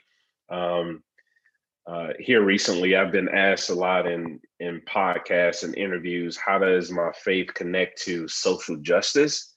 Um, 0.48 1.02
uh, 1.90 2.12
here 2.20 2.44
recently, 2.44 2.94
I've 2.94 3.10
been 3.10 3.28
asked 3.28 3.68
a 3.68 3.74
lot 3.74 4.06
in 4.06 4.38
in 4.60 4.80
podcasts 4.82 5.64
and 5.64 5.76
interviews, 5.76 6.36
how 6.36 6.58
does 6.58 6.92
my 6.92 7.10
faith 7.24 7.52
connect 7.52 8.00
to 8.02 8.28
social 8.28 8.76
justice? 8.76 9.56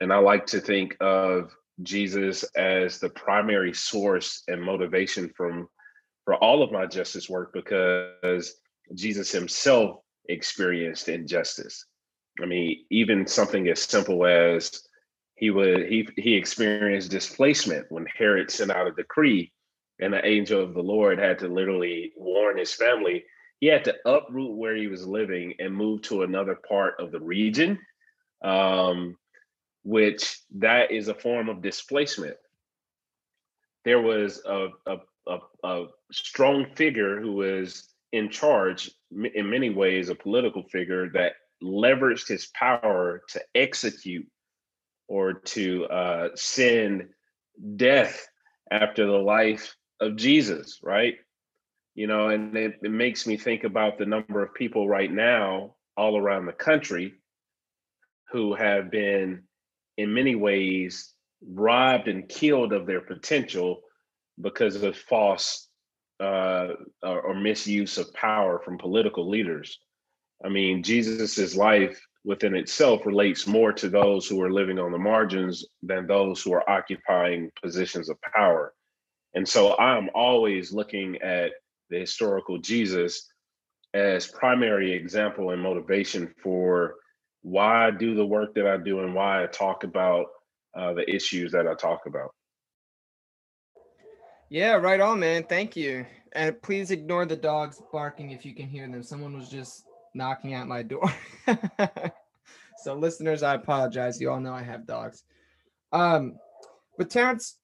And 0.00 0.12
I 0.12 0.16
like 0.16 0.46
to 0.46 0.60
think 0.60 0.96
of 1.00 1.54
Jesus 1.82 2.42
as 2.56 2.98
the 2.98 3.10
primary 3.10 3.72
source 3.72 4.42
and 4.48 4.60
motivation 4.60 5.30
from 5.36 5.68
for 6.24 6.34
all 6.36 6.60
of 6.62 6.72
my 6.72 6.86
justice 6.86 7.28
work 7.28 7.52
because 7.52 8.56
Jesus 8.94 9.30
himself 9.30 9.98
experienced 10.28 11.08
injustice. 11.08 11.86
I 12.42 12.46
mean, 12.46 12.84
even 12.90 13.28
something 13.28 13.68
as 13.68 13.80
simple 13.80 14.26
as 14.26 14.82
he 15.36 15.50
would 15.50 15.86
he 15.86 16.08
he 16.16 16.34
experienced 16.34 17.12
displacement 17.12 17.86
when 17.90 18.06
Herod 18.06 18.50
sent 18.50 18.72
out 18.72 18.88
a 18.88 18.92
decree 18.92 19.52
and 20.00 20.12
the 20.12 20.24
angel 20.26 20.62
of 20.62 20.74
the 20.74 20.82
Lord 20.82 21.18
had 21.18 21.38
to 21.40 21.48
literally 21.48 22.12
warn 22.16 22.58
his 22.58 22.72
family. 22.72 23.24
He 23.60 23.68
had 23.68 23.84
to 23.84 23.96
uproot 24.04 24.56
where 24.56 24.76
he 24.76 24.88
was 24.88 25.06
living 25.06 25.54
and 25.58 25.74
move 25.74 26.02
to 26.02 26.22
another 26.22 26.58
part 26.68 26.94
of 26.98 27.12
the 27.12 27.20
region, 27.20 27.78
um, 28.42 29.16
which 29.84 30.40
that 30.56 30.90
is 30.90 31.08
a 31.08 31.14
form 31.14 31.48
of 31.48 31.62
displacement. 31.62 32.36
There 33.84 34.00
was 34.00 34.42
a, 34.44 34.68
a, 34.86 34.96
a, 35.26 35.38
a 35.62 35.86
strong 36.10 36.66
figure 36.74 37.20
who 37.20 37.32
was 37.34 37.88
in 38.12 38.30
charge, 38.30 38.90
in 39.12 39.50
many 39.50 39.70
ways, 39.70 40.08
a 40.08 40.14
political 40.14 40.62
figure 40.64 41.10
that 41.10 41.34
leveraged 41.62 42.28
his 42.28 42.46
power 42.54 43.22
to 43.28 43.40
execute 43.54 44.26
or 45.08 45.34
to 45.34 45.84
uh, 45.86 46.28
send 46.34 47.08
death 47.76 48.26
after 48.70 49.06
the 49.06 49.12
life 49.12 49.74
of 50.04 50.16
Jesus, 50.16 50.78
right? 50.82 51.16
You 51.94 52.06
know, 52.06 52.28
and 52.28 52.56
it, 52.56 52.78
it 52.82 52.90
makes 52.90 53.26
me 53.26 53.36
think 53.36 53.64
about 53.64 53.98
the 53.98 54.06
number 54.06 54.42
of 54.42 54.54
people 54.54 54.88
right 54.88 55.10
now 55.10 55.74
all 55.96 56.16
around 56.18 56.46
the 56.46 56.52
country 56.52 57.14
who 58.30 58.54
have 58.54 58.90
been, 58.90 59.44
in 59.96 60.12
many 60.12 60.34
ways, 60.34 61.12
robbed 61.46 62.08
and 62.08 62.28
killed 62.28 62.72
of 62.72 62.86
their 62.86 63.00
potential 63.00 63.80
because 64.40 64.82
of 64.82 64.96
false 64.96 65.68
uh, 66.20 66.68
or, 67.02 67.20
or 67.20 67.34
misuse 67.34 67.98
of 67.98 68.12
power 68.14 68.60
from 68.64 68.78
political 68.78 69.28
leaders. 69.28 69.78
I 70.44 70.48
mean, 70.48 70.82
Jesus's 70.82 71.56
life 71.56 72.00
within 72.24 72.56
itself 72.56 73.06
relates 73.06 73.46
more 73.46 73.72
to 73.72 73.88
those 73.88 74.26
who 74.26 74.40
are 74.42 74.52
living 74.52 74.78
on 74.78 74.92
the 74.92 74.98
margins 74.98 75.64
than 75.82 76.06
those 76.06 76.42
who 76.42 76.52
are 76.54 76.68
occupying 76.68 77.50
positions 77.62 78.08
of 78.08 78.16
power. 78.34 78.74
And 79.34 79.48
so 79.48 79.76
I'm 79.78 80.10
always 80.14 80.72
looking 80.72 81.20
at 81.22 81.52
the 81.90 81.98
historical 81.98 82.58
Jesus 82.58 83.28
as 83.92 84.26
primary 84.26 84.92
example 84.92 85.50
and 85.50 85.62
motivation 85.62 86.32
for 86.42 86.96
why 87.42 87.86
I 87.86 87.90
do 87.90 88.14
the 88.14 88.26
work 88.26 88.54
that 88.54 88.66
I 88.66 88.76
do 88.76 89.00
and 89.00 89.14
why 89.14 89.42
I 89.42 89.46
talk 89.46 89.84
about 89.84 90.26
uh, 90.76 90.94
the 90.94 91.08
issues 91.08 91.52
that 91.52 91.68
I 91.68 91.74
talk 91.74 92.06
about. 92.06 92.30
Yeah, 94.48 94.74
right 94.74 95.00
on, 95.00 95.20
man. 95.20 95.44
Thank 95.44 95.76
you. 95.76 96.06
And 96.32 96.60
please 96.62 96.90
ignore 96.90 97.26
the 97.26 97.36
dogs 97.36 97.80
barking 97.92 98.30
if 98.30 98.44
you 98.44 98.54
can 98.54 98.66
hear 98.66 98.88
them. 98.88 99.02
Someone 99.02 99.36
was 99.36 99.48
just 99.48 99.84
knocking 100.14 100.54
at 100.54 100.66
my 100.66 100.82
door. 100.82 101.12
so, 102.78 102.94
listeners, 102.94 103.42
I 103.42 103.54
apologize. 103.54 104.20
You 104.20 104.30
all 104.30 104.40
know 104.40 104.52
I 104.52 104.62
have 104.62 104.86
dogs. 104.86 105.24
Um, 105.92 106.38
but 106.98 107.10
Terence, 107.10 107.56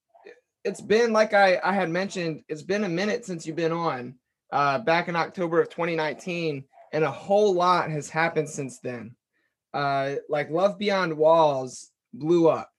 it's 0.63 0.81
been 0.81 1.13
like 1.13 1.33
I, 1.33 1.59
I 1.63 1.73
had 1.73 1.89
mentioned, 1.89 2.43
it's 2.47 2.63
been 2.63 2.83
a 2.83 2.89
minute 2.89 3.25
since 3.25 3.45
you've 3.45 3.55
been 3.55 3.71
on. 3.71 4.15
Uh, 4.51 4.79
back 4.79 5.07
in 5.07 5.15
October 5.15 5.61
of 5.61 5.69
2019, 5.69 6.65
and 6.91 7.03
a 7.05 7.11
whole 7.11 7.53
lot 7.53 7.89
has 7.89 8.09
happened 8.09 8.49
since 8.49 8.79
then. 8.79 9.15
Uh, 9.73 10.15
like 10.27 10.49
Love 10.49 10.77
Beyond 10.77 11.15
Walls 11.15 11.89
blew 12.13 12.49
up, 12.49 12.69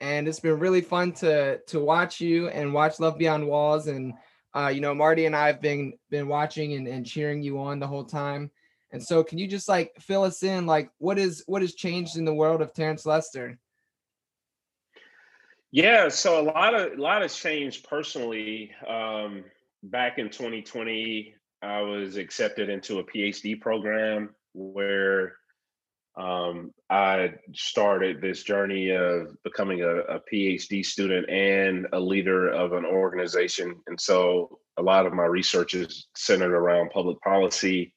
and 0.00 0.26
it's 0.26 0.40
been 0.40 0.58
really 0.58 0.80
fun 0.80 1.12
to 1.12 1.58
to 1.68 1.78
watch 1.78 2.20
you 2.20 2.48
and 2.48 2.74
watch 2.74 2.98
Love 2.98 3.16
Beyond 3.16 3.46
Walls. 3.46 3.86
And 3.86 4.14
uh, 4.56 4.72
you 4.74 4.80
know, 4.80 4.92
Marty 4.92 5.26
and 5.26 5.36
I 5.36 5.46
have 5.46 5.60
been 5.60 5.92
been 6.10 6.26
watching 6.26 6.72
and, 6.72 6.88
and 6.88 7.06
cheering 7.06 7.42
you 7.42 7.60
on 7.60 7.78
the 7.78 7.86
whole 7.86 8.04
time. 8.04 8.50
And 8.90 9.00
so, 9.00 9.22
can 9.22 9.38
you 9.38 9.46
just 9.46 9.68
like 9.68 9.92
fill 10.00 10.24
us 10.24 10.42
in, 10.42 10.66
like 10.66 10.90
what 10.98 11.16
is 11.16 11.44
what 11.46 11.62
has 11.62 11.74
changed 11.74 12.16
in 12.16 12.24
the 12.24 12.34
world 12.34 12.60
of 12.60 12.72
Terence 12.72 13.06
Lester? 13.06 13.56
Yeah, 15.70 16.08
so 16.08 16.40
a 16.40 16.44
lot 16.44 16.74
of 16.74 16.98
a 16.98 17.00
lot 17.00 17.22
has 17.22 17.36
changed 17.36 17.86
personally. 17.88 18.70
Um, 18.88 19.44
back 19.82 20.18
in 20.18 20.30
2020, 20.30 21.34
I 21.62 21.80
was 21.82 22.16
accepted 22.16 22.70
into 22.70 23.00
a 23.00 23.04
PhD 23.04 23.60
program 23.60 24.30
where 24.54 25.34
um, 26.16 26.72
I 26.88 27.34
started 27.52 28.20
this 28.20 28.42
journey 28.42 28.90
of 28.90 29.36
becoming 29.44 29.82
a, 29.82 29.98
a, 29.98 30.20
PhD 30.32 30.84
student 30.84 31.30
and 31.30 31.86
a 31.92 32.00
leader 32.00 32.48
of 32.48 32.72
an 32.72 32.84
organization. 32.84 33.76
And 33.86 34.00
so 34.00 34.58
a 34.78 34.82
lot 34.82 35.06
of 35.06 35.12
my 35.12 35.26
research 35.26 35.74
is 35.74 36.08
centered 36.16 36.54
around 36.54 36.90
public 36.90 37.20
policy 37.20 37.92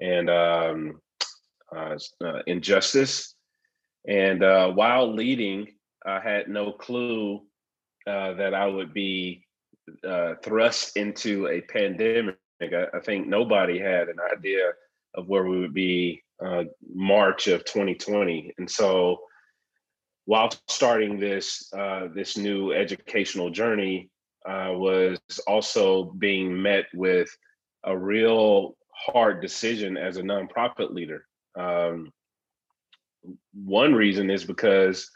and 0.00 0.30
um, 0.30 1.00
uh, 1.74 1.96
uh, 2.24 2.42
injustice. 2.46 3.34
And 4.06 4.44
uh, 4.44 4.70
while 4.70 5.12
leading 5.12 5.66
I 6.06 6.20
had 6.20 6.48
no 6.48 6.72
clue 6.72 7.42
uh, 8.06 8.34
that 8.34 8.54
I 8.54 8.66
would 8.66 8.94
be 8.94 9.44
uh, 10.06 10.34
thrust 10.42 10.96
into 10.96 11.48
a 11.48 11.60
pandemic. 11.62 12.36
I, 12.62 12.86
I, 12.94 13.00
think 13.00 13.26
nobody 13.26 13.78
had 13.78 14.08
an 14.08 14.18
idea 14.32 14.72
of 15.14 15.28
where 15.28 15.44
we 15.44 15.60
would 15.60 15.74
be 15.74 16.22
uh, 16.44 16.64
March 16.88 17.48
of 17.48 17.64
2020, 17.64 18.54
and 18.58 18.70
so 18.70 19.18
while 20.24 20.50
starting 20.68 21.18
this 21.18 21.72
uh, 21.76 22.08
this 22.14 22.36
new 22.36 22.72
educational 22.72 23.50
journey, 23.50 24.10
was 24.46 25.18
also 25.46 26.04
being 26.04 26.62
met 26.62 26.86
with 26.94 27.28
a 27.84 27.96
real 27.96 28.76
hard 28.96 29.40
decision 29.40 29.96
as 29.96 30.16
a 30.16 30.22
nonprofit 30.22 30.92
leader. 30.92 31.26
Um, 31.58 32.12
one 33.52 33.94
reason 33.94 34.30
is 34.30 34.44
because 34.44 35.10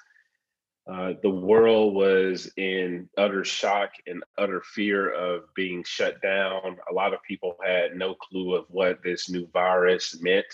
uh, 0.91 1.13
the 1.23 1.31
world 1.31 1.95
was 1.95 2.51
in 2.57 3.09
utter 3.17 3.45
shock 3.45 3.91
and 4.07 4.23
utter 4.39 4.63
fear 4.75 5.11
of 5.11 5.43
being 5.55 5.85
shut 5.85 6.21
down. 6.21 6.77
A 6.91 6.95
lot 6.95 7.15
of 7.15 7.23
people 7.23 7.57
had 7.65 7.97
no 7.97 8.15
clue 8.15 8.55
of 8.55 8.65
what 8.69 9.03
this 9.03 9.31
new 9.31 9.49
virus 9.53 10.21
meant 10.21 10.47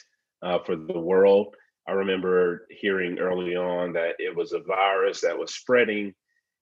uh, 0.43 0.59
for 0.64 0.76
the 0.76 0.99
world. 0.99 1.55
I 1.88 1.93
remember 1.93 2.66
hearing 2.71 3.19
early 3.19 3.57
on 3.57 3.93
that 3.95 4.16
it 4.19 4.35
was 4.35 4.52
a 4.52 4.61
virus 4.61 5.21
that 5.23 5.38
was 5.38 5.55
spreading, 5.55 6.14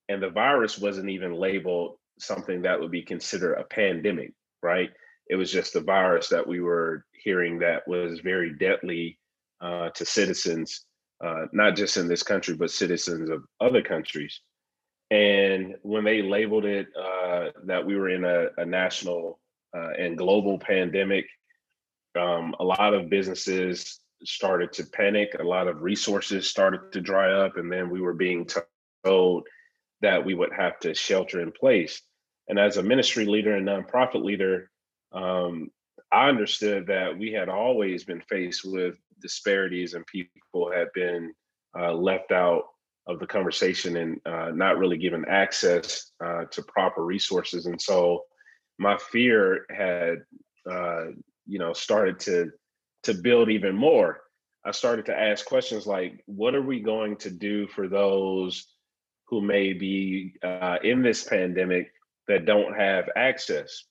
and 0.08 0.22
the 0.22 0.30
virus 0.30 0.78
wasn't 0.78 1.10
even 1.10 1.34
labeled 1.34 1.96
something 2.18 2.62
that 2.62 2.78
would 2.78 2.90
be 2.90 3.02
considered 3.02 3.54
a 3.54 3.64
pandemic, 3.64 4.32
right? 4.62 4.90
it 5.28 5.36
was 5.36 5.50
just 5.50 5.76
a 5.76 5.80
virus 5.80 6.28
that 6.28 6.46
we 6.46 6.60
were 6.60 7.04
hearing 7.12 7.58
that 7.58 7.86
was 7.88 8.20
very 8.20 8.52
deadly 8.54 9.18
uh, 9.60 9.88
to 9.90 10.04
citizens, 10.04 10.84
uh, 11.24 11.46
not 11.52 11.74
just 11.74 11.96
in 11.96 12.06
this 12.06 12.22
country, 12.22 12.54
but 12.54 12.70
citizens 12.70 13.30
of 13.30 13.44
other 13.60 13.82
countries. 13.82 14.40
And 15.10 15.76
when 15.82 16.04
they 16.04 16.22
labeled 16.22 16.64
it 16.64 16.88
uh, 16.96 17.50
that 17.64 17.84
we 17.84 17.96
were 17.96 18.10
in 18.10 18.24
a, 18.24 18.48
a 18.58 18.64
national 18.64 19.40
uh, 19.76 19.90
and 19.98 20.18
global 20.18 20.58
pandemic, 20.58 21.26
um, 22.18 22.54
a 22.60 22.64
lot 22.64 22.94
of 22.94 23.08
businesses 23.08 24.00
started 24.24 24.72
to 24.74 24.84
panic. 24.84 25.36
A 25.38 25.42
lot 25.42 25.68
of 25.68 25.82
resources 25.82 26.48
started 26.48 26.92
to 26.92 27.00
dry 27.00 27.32
up, 27.32 27.56
and 27.56 27.72
then 27.72 27.90
we 27.90 28.00
were 28.00 28.14
being 28.14 28.46
told 29.04 29.46
that 30.00 30.24
we 30.24 30.34
would 30.34 30.52
have 30.52 30.78
to 30.80 30.94
shelter 30.94 31.40
in 31.40 31.52
place. 31.52 32.02
And 32.48 32.58
as 32.58 32.76
a 32.76 32.82
ministry 32.82 33.24
leader 33.24 33.56
and 33.56 33.66
nonprofit 33.66 34.22
leader, 34.22 34.70
um, 35.12 35.70
I 36.14 36.28
understood 36.28 36.86
that 36.86 37.18
we 37.18 37.32
had 37.32 37.48
always 37.48 38.04
been 38.04 38.20
faced 38.20 38.64
with 38.64 38.96
disparities 39.20 39.94
and 39.94 40.06
people 40.06 40.70
had 40.72 40.86
been 40.94 41.34
uh, 41.76 41.92
left 41.92 42.30
out 42.30 42.62
of 43.08 43.18
the 43.18 43.26
conversation 43.26 43.96
and 43.96 44.20
uh, 44.24 44.50
not 44.54 44.78
really 44.78 44.96
given 44.96 45.24
access 45.28 46.12
uh, 46.24 46.44
to 46.52 46.62
proper 46.62 47.04
resources. 47.04 47.66
And 47.66 47.82
so 47.82 48.22
my 48.78 48.96
fear 48.96 49.66
had, 49.70 50.18
uh, 50.70 51.06
you 51.46 51.58
know, 51.58 51.72
started 51.72 52.20
to 52.20 52.50
to 53.02 53.14
build 53.14 53.50
even 53.50 53.76
more. 53.76 54.20
I 54.64 54.70
started 54.70 55.06
to 55.06 55.18
ask 55.18 55.44
questions 55.44 55.86
like, 55.86 56.22
what 56.26 56.54
are 56.54 56.62
we 56.62 56.80
going 56.80 57.16
to 57.16 57.30
do 57.30 57.66
for 57.66 57.88
those 57.88 58.66
who 59.26 59.42
may 59.42 59.72
be 59.74 60.34
uh, 60.42 60.78
in 60.82 61.02
this 61.02 61.24
pandemic 61.24 61.92
that 62.28 62.46
don't 62.46 62.74
have 62.74 63.10
access? 63.16 63.84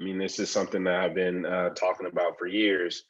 I 0.00 0.04
mean, 0.04 0.18
this 0.18 0.38
is 0.38 0.50
something 0.50 0.84
that 0.84 0.94
I've 0.94 1.14
been 1.14 1.44
uh, 1.44 1.70
talking 1.70 2.06
about 2.06 2.38
for 2.38 2.46
years. 2.46 3.02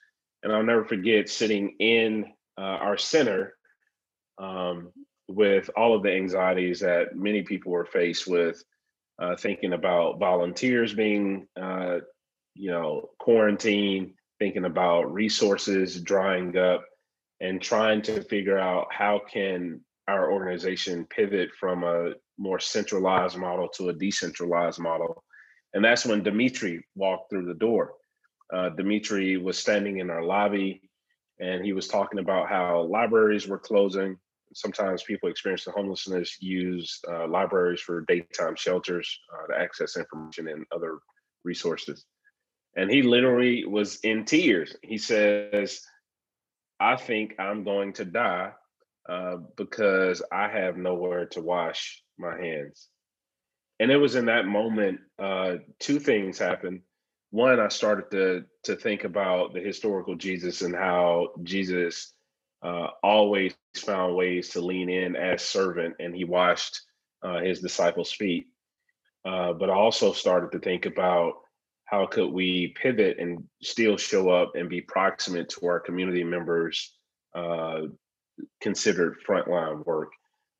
And 0.42 0.52
I'll 0.52 0.62
never 0.62 0.84
forget 0.84 1.28
sitting 1.28 1.74
in 1.80 2.26
uh, 2.56 2.60
our 2.60 2.96
center 2.96 3.54
um, 4.38 4.92
with 5.28 5.68
all 5.76 5.94
of 5.94 6.02
the 6.02 6.12
anxieties 6.12 6.80
that 6.80 7.16
many 7.16 7.42
people 7.42 7.72
were 7.72 7.84
faced 7.84 8.26
with, 8.26 8.62
uh, 9.20 9.36
thinking 9.36 9.72
about 9.72 10.18
volunteers 10.18 10.94
being, 10.94 11.46
uh, 11.60 11.98
you 12.54 12.70
know, 12.70 13.10
quarantined, 13.18 14.12
thinking 14.38 14.64
about 14.64 15.12
resources 15.12 16.00
drying 16.00 16.56
up, 16.56 16.84
and 17.40 17.60
trying 17.60 18.00
to 18.02 18.22
figure 18.22 18.58
out 18.58 18.86
how 18.90 19.20
can 19.30 19.80
our 20.08 20.32
organization 20.32 21.06
pivot 21.10 21.50
from 21.58 21.84
a 21.84 22.12
more 22.38 22.58
centralized 22.58 23.36
model 23.36 23.68
to 23.68 23.90
a 23.90 23.92
decentralized 23.92 24.80
model 24.80 25.22
and 25.74 25.84
that's 25.84 26.06
when 26.06 26.22
Dimitri 26.22 26.84
walked 26.94 27.30
through 27.30 27.46
the 27.46 27.54
door. 27.54 27.94
Uh, 28.52 28.70
Dimitri 28.70 29.36
was 29.36 29.58
standing 29.58 29.98
in 29.98 30.10
our 30.10 30.24
lobby 30.24 30.80
and 31.38 31.64
he 31.64 31.72
was 31.72 31.88
talking 31.88 32.18
about 32.18 32.48
how 32.48 32.82
libraries 32.82 33.46
were 33.46 33.58
closing. 33.58 34.16
Sometimes 34.54 35.02
people 35.02 35.28
experiencing 35.28 35.74
homelessness 35.76 36.40
use 36.40 36.98
uh, 37.10 37.28
libraries 37.28 37.80
for 37.80 38.00
daytime 38.08 38.56
shelters 38.56 39.20
uh, 39.32 39.52
to 39.52 39.60
access 39.60 39.96
information 39.96 40.48
and 40.48 40.64
other 40.74 40.98
resources. 41.44 42.06
And 42.76 42.90
he 42.90 43.02
literally 43.02 43.66
was 43.66 44.00
in 44.00 44.24
tears. 44.24 44.74
He 44.82 44.96
says, 44.96 45.80
I 46.80 46.96
think 46.96 47.34
I'm 47.38 47.64
going 47.64 47.92
to 47.94 48.04
die 48.04 48.52
uh, 49.08 49.36
because 49.56 50.22
I 50.32 50.48
have 50.48 50.76
nowhere 50.76 51.26
to 51.26 51.42
wash 51.42 52.02
my 52.18 52.36
hands 52.36 52.88
and 53.80 53.90
it 53.90 53.96
was 53.96 54.16
in 54.16 54.26
that 54.26 54.46
moment 54.46 55.00
uh, 55.18 55.56
two 55.78 55.98
things 55.98 56.38
happened. 56.38 56.80
One 57.30 57.60
i 57.60 57.68
started 57.68 58.10
to 58.12 58.44
to 58.64 58.76
think 58.76 59.04
about 59.04 59.52
the 59.52 59.60
historical 59.60 60.16
jesus 60.16 60.62
and 60.62 60.74
how 60.74 61.28
jesus 61.42 62.14
uh, 62.62 62.88
always 63.02 63.54
found 63.76 64.16
ways 64.16 64.48
to 64.50 64.60
lean 64.60 64.88
in 64.88 65.14
as 65.14 65.42
servant 65.42 65.94
and 66.00 66.14
he 66.14 66.24
washed 66.24 66.80
uh, 67.22 67.40
his 67.40 67.60
disciples 67.60 68.10
feet. 68.12 68.46
Uh, 69.24 69.52
but 69.52 69.68
i 69.70 69.74
also 69.74 70.12
started 70.12 70.52
to 70.52 70.58
think 70.58 70.86
about 70.86 71.34
how 71.84 72.06
could 72.06 72.30
we 72.30 72.74
pivot 72.80 73.18
and 73.18 73.44
still 73.62 73.96
show 73.96 74.28
up 74.30 74.52
and 74.54 74.68
be 74.68 74.80
proximate 74.80 75.48
to 75.48 75.66
our 75.66 75.80
community 75.80 76.22
members 76.22 76.94
uh, 77.34 77.80
considered 78.60 79.16
frontline 79.26 79.84
work. 79.86 80.10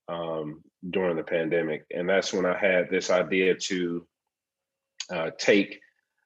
Um, 0.09 0.63
during 0.91 1.17
the 1.17 1.23
pandemic. 1.23 1.85
And 1.91 2.09
that's 2.09 2.33
when 2.33 2.47
I 2.47 2.57
had 2.57 2.91
this 2.91 3.11
idea 3.11 3.55
to 3.55 4.07
uh, 5.11 5.31
take 5.39 5.81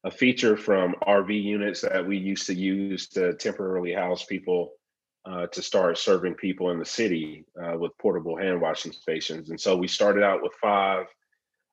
a 0.05 0.11
feature 0.11 0.57
from 0.57 0.95
RV 1.07 1.43
units 1.43 1.83
that 1.83 2.07
we 2.07 2.19
used 2.19 2.47
to 2.47 2.55
use 2.55 3.09
to 3.11 3.35
temporarily 3.35 3.93
house 3.93 4.25
people 4.25 4.73
uh, 5.25 5.47
to 5.47 5.63
start 5.63 5.99
serving 5.99 6.35
people 6.35 6.71
in 6.71 6.79
the 6.79 6.85
city 6.85 7.45
uh, 7.63 7.79
with 7.79 7.97
portable 7.99 8.37
hand 8.37 8.61
washing 8.61 8.93
stations. 8.93 9.51
And 9.51 9.61
so 9.61 9.77
we 9.77 9.87
started 9.87 10.25
out 10.25 10.43
with 10.43 10.53
five. 10.61 11.07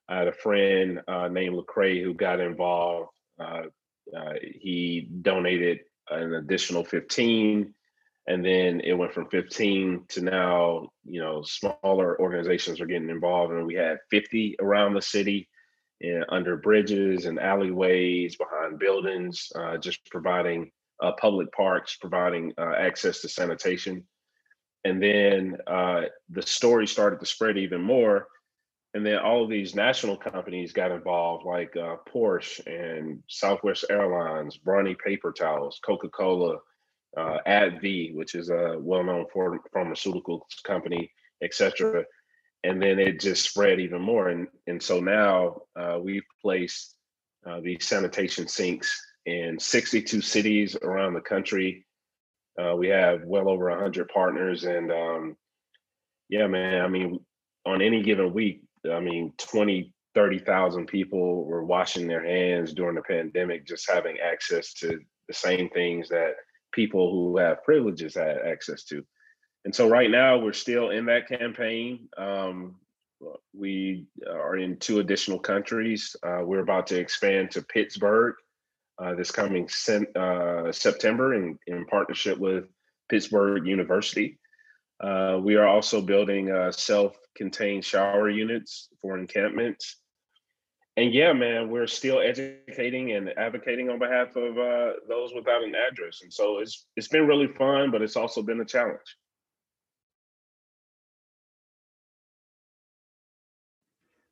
I 0.07 0.17
had 0.19 0.27
a 0.27 0.33
friend 0.33 1.01
uh, 1.07 1.27
named 1.29 1.55
Lecrae 1.55 2.03
who 2.03 2.13
got 2.13 2.39
involved. 2.39 3.09
Uh, 3.39 3.63
uh, 4.15 4.33
he 4.41 5.09
donated 5.21 5.79
an 6.09 6.35
additional 6.35 6.83
15 6.83 7.73
and 8.27 8.45
then 8.45 8.81
it 8.81 8.93
went 8.93 9.13
from 9.13 9.29
15 9.29 10.05
to 10.09 10.21
now 10.21 10.89
you 11.03 11.21
know 11.21 11.41
smaller 11.43 12.19
organizations 12.19 12.79
are 12.79 12.85
getting 12.85 13.09
involved. 13.09 13.53
And 13.53 13.65
we 13.65 13.75
had 13.75 13.97
50 14.11 14.57
around 14.59 14.93
the 14.93 15.01
city 15.01 15.49
and 16.01 16.25
under 16.29 16.57
bridges 16.57 17.25
and 17.25 17.39
alleyways 17.39 18.37
behind 18.37 18.79
buildings 18.79 19.51
uh, 19.55 19.77
just 19.77 20.05
providing 20.09 20.71
uh, 21.01 21.11
public 21.13 21.51
parks 21.51 21.95
providing 21.95 22.53
uh, 22.57 22.73
access 22.77 23.21
to 23.21 23.29
sanitation. 23.29 24.03
And 24.85 25.01
then 25.01 25.57
uh, 25.67 26.03
the 26.29 26.41
story 26.41 26.87
started 26.87 27.19
to 27.19 27.25
spread 27.25 27.57
even 27.57 27.81
more. 27.81 28.27
And 28.93 29.05
then 29.05 29.19
all 29.19 29.43
of 29.43 29.49
these 29.49 29.75
national 29.75 30.17
companies 30.17 30.73
got 30.73 30.91
involved 30.91 31.45
like 31.45 31.75
uh, 31.75 31.97
porsche 32.11 32.65
and 32.65 33.21
southwest 33.27 33.85
airlines 33.89 34.57
brawny 34.57 34.95
paper 34.95 35.31
towels 35.31 35.79
coca-cola 35.85 36.57
uh, 37.17 37.37
AbbVie, 37.47 38.15
which 38.15 38.35
is 38.35 38.49
a 38.49 38.75
well-known 38.79 39.25
pharmaceutical 39.73 40.45
company, 40.63 41.11
etc. 41.43 42.03
And 42.63 42.81
then 42.81 42.99
it 42.99 43.19
just 43.19 43.49
spread 43.49 43.79
even 43.79 44.01
more, 44.01 44.29
and 44.29 44.47
and 44.67 44.81
so 44.81 44.99
now 44.99 45.61
uh, 45.79 45.97
we've 46.01 46.25
placed 46.41 46.95
uh, 47.45 47.61
these 47.61 47.87
sanitation 47.87 48.47
sinks 48.47 48.99
in 49.25 49.59
62 49.59 50.21
cities 50.21 50.75
around 50.81 51.13
the 51.13 51.21
country. 51.21 51.85
Uh, 52.61 52.75
we 52.75 52.89
have 52.89 53.23
well 53.23 53.47
over 53.47 53.69
100 53.69 54.09
partners, 54.09 54.65
and 54.65 54.91
um, 54.91 55.37
yeah, 56.27 56.47
man. 56.47 56.81
I 56.83 56.87
mean, 56.89 57.19
on 57.65 57.81
any 57.81 58.03
given 58.03 58.33
week, 58.33 58.61
I 58.91 58.99
mean, 58.99 59.33
20, 59.37 59.93
30,000 60.15 60.85
people 60.87 61.45
were 61.45 61.63
washing 61.63 62.07
their 62.07 62.25
hands 62.25 62.73
during 62.73 62.95
the 62.95 63.01
pandemic, 63.01 63.65
just 63.65 63.89
having 63.89 64.17
access 64.19 64.73
to 64.75 64.99
the 65.27 65.33
same 65.33 65.69
things 65.69 66.09
that 66.09 66.33
people 66.71 67.11
who 67.11 67.37
have 67.37 67.63
privileges 67.63 68.15
had 68.15 68.37
access 68.37 68.83
to. 68.85 69.03
And 69.65 69.75
so 69.75 69.89
right 69.89 70.09
now 70.09 70.39
we're 70.39 70.53
still 70.53 70.89
in 70.89 71.05
that 71.05 71.27
campaign. 71.27 72.07
Um, 72.17 72.75
we 73.53 74.05
are 74.29 74.55
in 74.55 74.77
two 74.77 74.99
additional 74.99 75.39
countries. 75.39 76.15
Uh, 76.23 76.41
we're 76.43 76.61
about 76.61 76.87
to 76.87 76.99
expand 76.99 77.51
to 77.51 77.61
Pittsburgh 77.61 78.35
uh, 78.97 79.15
this 79.15 79.31
coming 79.31 79.67
uh, 80.15 80.71
September 80.71 81.33
in, 81.33 81.57
in 81.67 81.85
partnership 81.85 82.37
with 82.37 82.65
Pittsburgh 83.09 83.65
University. 83.65 84.39
Uh, 85.01 85.39
we 85.41 85.55
are 85.55 85.67
also 85.67 86.01
building 86.01 86.51
uh, 86.51 86.71
self-contained 86.71 87.83
shower 87.85 88.29
units 88.29 88.89
for 89.01 89.17
encampments 89.17 89.97
and 90.99 91.13
yeah, 91.13 91.31
man, 91.31 91.69
we're 91.69 91.87
still 91.87 92.19
educating 92.19 93.13
and 93.13 93.29
advocating 93.37 93.89
on 93.89 93.99
behalf 93.99 94.35
of 94.35 94.57
uh, 94.57 94.91
those 95.07 95.33
without 95.33 95.63
an 95.63 95.73
address, 95.73 96.19
and 96.23 96.33
so 96.33 96.59
it's 96.59 96.87
it's 96.97 97.07
been 97.07 97.25
really 97.25 97.47
fun, 97.47 97.89
but 97.89 98.01
it's 98.01 98.17
also 98.17 98.41
been 98.41 98.59
a 98.59 98.65
challenge. 98.65 99.17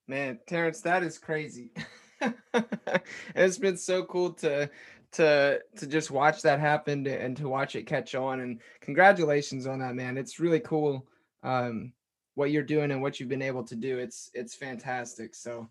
Man, 0.09 0.39
Terence, 0.45 0.81
that 0.81 1.03
is 1.03 1.17
crazy. 1.17 1.71
it's 3.35 3.57
been 3.57 3.77
so 3.77 4.03
cool 4.03 4.31
to 4.33 4.69
to 5.13 5.61
to 5.77 5.87
just 5.87 6.11
watch 6.11 6.41
that 6.41 6.59
happen 6.59 7.07
and 7.07 7.37
to 7.37 7.47
watch 7.47 7.77
it 7.77 7.87
catch 7.87 8.13
on. 8.13 8.41
And 8.41 8.59
congratulations 8.81 9.67
on 9.67 9.79
that, 9.79 9.95
man. 9.95 10.17
It's 10.17 10.39
really 10.39 10.59
cool 10.59 11.07
um, 11.43 11.93
what 12.35 12.51
you're 12.51 12.63
doing 12.63 12.91
and 12.91 13.01
what 13.01 13.21
you've 13.21 13.29
been 13.29 13.41
able 13.41 13.63
to 13.63 13.75
do. 13.75 13.99
It's 13.99 14.29
it's 14.33 14.55
fantastic. 14.55 15.33
So 15.33 15.69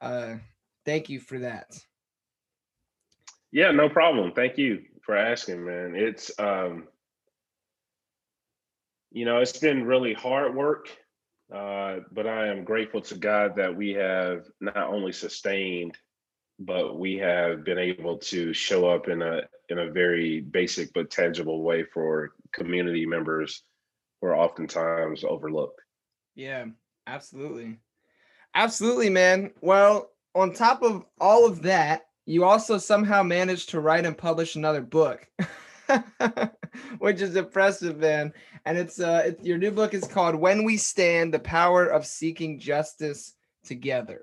uh, 0.00 0.34
thank 0.84 1.08
you 1.08 1.20
for 1.20 1.38
that. 1.40 1.78
Yeah, 3.50 3.70
no 3.70 3.88
problem. 3.88 4.32
Thank 4.32 4.58
you 4.58 4.82
for 5.02 5.16
asking, 5.16 5.64
man. 5.64 5.94
It's 5.96 6.30
um, 6.38 6.88
you 9.10 9.24
know, 9.24 9.38
it's 9.38 9.58
been 9.58 9.84
really 9.84 10.12
hard 10.12 10.54
work, 10.54 10.88
uh, 11.54 12.00
but 12.12 12.26
I 12.26 12.48
am 12.48 12.64
grateful 12.64 13.00
to 13.02 13.14
God 13.14 13.56
that 13.56 13.74
we 13.74 13.94
have 13.94 14.44
not 14.60 14.76
only 14.76 15.12
sustained 15.12 15.96
but 16.58 16.98
we 16.98 17.16
have 17.16 17.64
been 17.64 17.78
able 17.78 18.18
to 18.18 18.52
show 18.52 18.88
up 18.88 19.08
in 19.08 19.22
a 19.22 19.42
in 19.68 19.78
a 19.78 19.90
very 19.90 20.40
basic 20.40 20.92
but 20.92 21.10
tangible 21.10 21.62
way 21.62 21.84
for 21.84 22.32
community 22.52 23.06
members 23.06 23.62
who 24.20 24.28
are 24.28 24.36
oftentimes 24.36 25.24
overlooked. 25.24 25.80
Yeah, 26.34 26.66
absolutely. 27.06 27.78
Absolutely, 28.58 29.08
man. 29.08 29.52
Well, 29.60 30.10
on 30.34 30.52
top 30.52 30.82
of 30.82 31.04
all 31.20 31.46
of 31.46 31.62
that, 31.62 32.06
you 32.26 32.42
also 32.42 32.76
somehow 32.76 33.22
managed 33.22 33.68
to 33.68 33.80
write 33.80 34.04
and 34.04 34.18
publish 34.18 34.56
another 34.56 34.82
book. 34.82 35.24
which 36.98 37.20
is 37.22 37.36
impressive, 37.36 37.98
man. 37.98 38.32
And 38.64 38.76
it's 38.76 38.98
uh, 38.98 39.22
it's, 39.26 39.44
your 39.44 39.58
new 39.58 39.70
book 39.70 39.94
is 39.94 40.08
called 40.08 40.34
"When 40.34 40.64
We 40.64 40.76
Stand: 40.76 41.32
The 41.32 41.38
Power 41.38 41.86
of 41.86 42.04
Seeking 42.04 42.58
Justice 42.58 43.34
Together." 43.64 44.22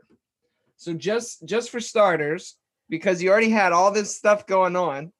So 0.76 0.94
just 0.94 1.46
just 1.46 1.70
for 1.70 1.80
starters, 1.80 2.58
because 2.90 3.24
you 3.24 3.32
already 3.32 3.50
had 3.50 3.72
all 3.72 3.90
this 3.90 4.18
stuff 4.18 4.46
going 4.46 4.76
on, 4.76 5.14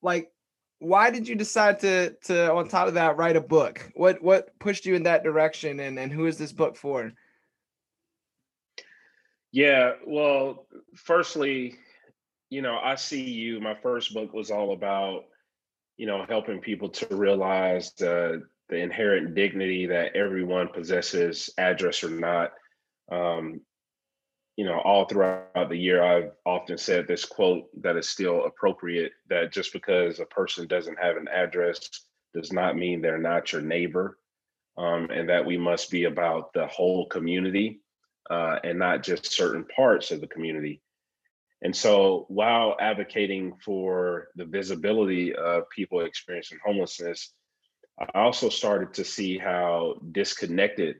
like, 0.00 0.32
why 0.78 1.10
did 1.10 1.28
you 1.28 1.34
decide 1.34 1.80
to 1.80 2.16
to 2.24 2.50
on 2.50 2.66
top 2.66 2.88
of 2.88 2.94
that 2.94 3.18
write 3.18 3.36
a 3.36 3.42
book? 3.42 3.92
What 3.94 4.22
what 4.22 4.58
pushed 4.58 4.86
you 4.86 4.94
in 4.94 5.02
that 5.02 5.22
direction, 5.22 5.80
and 5.80 5.98
and 5.98 6.10
who 6.10 6.24
is 6.24 6.38
this 6.38 6.52
book 6.52 6.76
for? 6.76 7.12
Yeah, 9.52 9.92
well, 10.06 10.66
firstly, 10.94 11.76
you 12.50 12.62
know, 12.62 12.78
I 12.78 12.96
see 12.96 13.22
you. 13.22 13.60
My 13.60 13.74
first 13.74 14.14
book 14.14 14.32
was 14.32 14.50
all 14.50 14.72
about 14.72 15.24
you 15.98 16.06
know, 16.06 16.24
helping 16.28 16.60
people 16.60 16.88
to 16.88 17.14
realize 17.14 17.92
the 17.92 18.42
the 18.70 18.76
inherent 18.76 19.34
dignity 19.34 19.86
that 19.86 20.14
everyone 20.14 20.68
possesses, 20.68 21.50
address 21.58 22.04
or 22.04 22.10
not. 22.10 22.52
Um, 23.10 23.60
you 24.56 24.64
know, 24.64 24.78
all 24.80 25.06
throughout 25.06 25.68
the 25.68 25.76
year, 25.76 26.02
I've 26.02 26.32
often 26.44 26.78
said 26.78 27.06
this 27.06 27.24
quote 27.24 27.64
that 27.82 27.96
is 27.96 28.08
still 28.08 28.44
appropriate 28.44 29.12
that 29.28 29.52
just 29.52 29.72
because 29.72 30.20
a 30.20 30.26
person 30.26 30.66
doesn't 30.66 30.98
have 31.00 31.16
an 31.16 31.28
address 31.28 31.80
does 32.34 32.52
not 32.52 32.76
mean 32.76 33.00
they're 33.00 33.18
not 33.18 33.52
your 33.52 33.62
neighbor. 33.62 34.18
Um, 34.76 35.10
and 35.10 35.28
that 35.28 35.44
we 35.44 35.56
must 35.56 35.90
be 35.90 36.04
about 36.04 36.52
the 36.52 36.66
whole 36.68 37.06
community 37.06 37.80
uh, 38.30 38.58
and 38.64 38.78
not 38.78 39.02
just 39.02 39.32
certain 39.32 39.64
parts 39.64 40.10
of 40.10 40.20
the 40.20 40.26
community. 40.26 40.80
And 41.62 41.74
so 41.74 42.26
while 42.28 42.76
advocating 42.80 43.54
for 43.64 44.28
the 44.36 44.44
visibility 44.44 45.34
of 45.34 45.68
people 45.70 46.00
experiencing 46.00 46.58
homelessness, 46.64 47.32
I 47.98 48.06
also 48.14 48.48
started 48.48 48.94
to 48.94 49.04
see 49.04 49.38
how 49.38 49.96
disconnected 50.12 50.96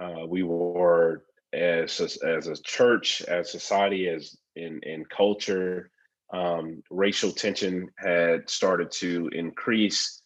uh, 0.00 0.26
we 0.26 0.42
were 0.42 1.24
as 1.52 2.00
a, 2.00 2.26
as 2.26 2.48
a 2.48 2.60
church, 2.62 3.22
as 3.22 3.50
society, 3.50 4.08
as 4.08 4.36
in, 4.56 4.80
in 4.82 5.04
culture. 5.04 5.90
Um, 6.32 6.82
racial 6.90 7.30
tension 7.30 7.88
had 7.96 8.50
started 8.50 8.90
to 8.92 9.30
increase. 9.32 10.20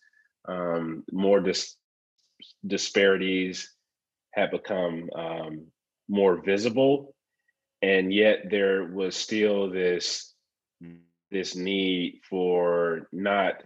Um, 0.49 1.05
more 1.13 1.41
dis- 1.41 1.77
disparities 2.67 3.75
had 4.33 4.51
become 4.51 5.11
um, 5.15 5.67
more 6.11 6.43
visible 6.43 7.15
and 7.83 8.13
yet 8.13 8.51
there 8.51 8.85
was 8.85 9.17
still 9.17 9.71
this 9.71 10.35
this 11.31 11.55
need 11.55 12.21
for 12.29 13.09
not 13.13 13.63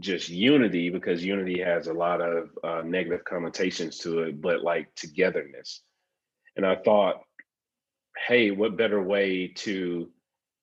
just 0.00 0.28
unity 0.28 0.90
because 0.90 1.24
unity 1.24 1.60
has 1.60 1.88
a 1.88 1.92
lot 1.92 2.20
of 2.20 2.50
uh, 2.62 2.82
negative 2.84 3.24
connotations 3.24 3.98
to 3.98 4.20
it 4.20 4.40
but 4.40 4.62
like 4.62 4.94
togetherness. 4.94 5.80
And 6.56 6.66
i 6.66 6.76
thought 6.76 7.22
hey 8.26 8.50
what 8.50 8.76
better 8.76 9.02
way 9.02 9.48
to 9.48 10.10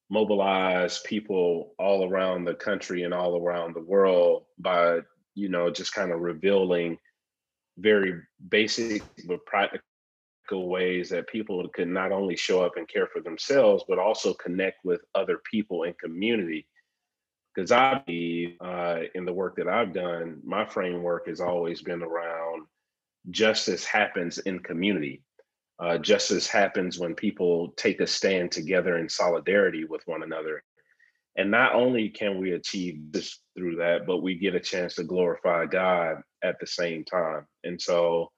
mobilize 0.09 0.99
people 0.99 1.73
all 1.79 2.07
around 2.07 2.45
the 2.45 2.53
country 2.53 3.03
and 3.03 3.13
all 3.13 3.41
around 3.41 3.73
the 3.73 3.81
world 3.81 4.43
by 4.59 4.99
you 5.33 5.49
know 5.49 5.71
just 5.71 5.93
kind 5.93 6.11
of 6.11 6.19
revealing 6.19 6.97
very 7.77 8.21
basic 8.49 9.01
but 9.27 9.45
practical 9.45 9.83
ways 10.51 11.09
that 11.09 11.27
people 11.27 11.67
can 11.69 11.91
not 11.91 12.11
only 12.11 12.35
show 12.35 12.63
up 12.63 12.77
and 12.77 12.87
care 12.87 13.07
for 13.07 13.21
themselves, 13.21 13.83
but 13.87 13.99
also 13.99 14.33
connect 14.33 14.83
with 14.85 15.01
other 15.13 15.39
people 15.49 15.83
in 15.83 15.93
community. 15.93 16.67
Because 17.53 17.71
I 17.71 18.01
believe 18.05 18.57
uh, 18.61 18.99
in 19.13 19.25
the 19.25 19.33
work 19.33 19.55
that 19.57 19.67
I've 19.67 19.93
done, 19.93 20.41
my 20.43 20.65
framework 20.65 21.27
has 21.27 21.39
always 21.39 21.81
been 21.81 22.03
around 22.03 22.65
justice 23.31 23.85
happens 23.85 24.37
in 24.39 24.59
community. 24.59 25.21
Uh, 25.79 25.97
justice 25.97 26.47
happens 26.47 26.99
when 26.99 27.15
people 27.15 27.73
take 27.75 27.99
a 27.99 28.07
stand 28.07 28.51
together 28.51 28.97
in 28.97 29.09
solidarity 29.09 29.83
with 29.83 30.01
one 30.05 30.23
another. 30.23 30.63
And 31.37 31.51
not 31.51 31.75
only 31.75 32.09
can 32.09 32.39
we 32.39 32.53
achieve 32.53 33.11
this 33.11 33.39
through 33.57 33.75
that, 33.77 34.05
but 34.07 34.23
we 34.23 34.35
get 34.35 34.55
a 34.55 34.59
chance 34.59 34.95
to 34.95 35.03
glorify 35.03 35.65
God 35.65 36.21
at 36.43 36.55
the 36.59 36.67
same 36.67 37.03
time. 37.03 37.45
And 37.65 37.81
so 37.81 38.31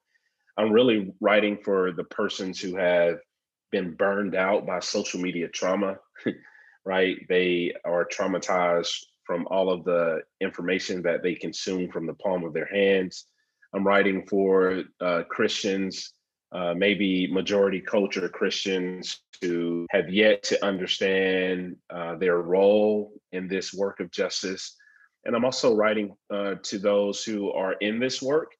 I'm 0.58 0.72
really 0.72 1.14
writing 1.22 1.58
for 1.64 1.92
the 1.92 2.04
persons 2.06 2.60
who 2.60 2.76
have 2.78 3.20
been 3.72 3.94
burned 3.94 4.36
out 4.36 4.66
by 4.66 4.80
social 4.80 5.20
media 5.20 5.48
trauma, 5.48 5.98
right? 6.86 7.18
They 7.30 7.74
are 7.86 8.08
traumatized 8.08 8.96
from 9.24 9.46
all 9.52 9.70
of 9.70 9.84
the 9.84 10.22
information 10.42 11.02
that 11.04 11.22
they 11.22 11.36
consume 11.36 11.92
from 11.92 12.08
the 12.08 12.14
palm 12.16 12.44
of 12.44 12.54
their 12.54 12.66
hands. 12.66 13.26
I'm 13.74 13.86
writing 13.86 14.26
for 14.28 14.84
uh, 15.02 15.24
Christians, 15.30 16.14
uh, 16.54 16.74
maybe 16.74 17.32
majority 17.32 17.82
culture 17.82 18.30
Christians 18.30 19.20
who 19.42 19.86
have 19.92 20.10
yet 20.10 20.42
to 20.44 20.66
understand 20.66 21.76
uh, 21.94 22.16
their 22.16 22.38
role 22.38 23.12
in 23.34 23.48
this 23.48 23.74
work 23.74 24.00
of 24.00 24.10
justice. 24.12 24.76
And 25.26 25.36
I'm 25.36 25.46
also 25.46 25.76
writing 25.76 26.16
uh, 26.34 26.56
to 26.64 26.80
those 26.80 27.24
who 27.24 27.52
are 27.52 27.74
in 27.74 28.00
this 28.00 28.22
work 28.22 28.54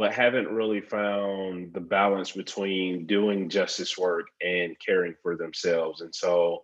but 0.00 0.14
haven't 0.14 0.48
really 0.48 0.80
found 0.80 1.74
the 1.74 1.80
balance 1.80 2.32
between 2.32 3.04
doing 3.04 3.50
justice 3.50 3.98
work 3.98 4.28
and 4.40 4.74
caring 4.84 5.14
for 5.22 5.36
themselves. 5.36 6.00
And 6.00 6.14
so 6.14 6.62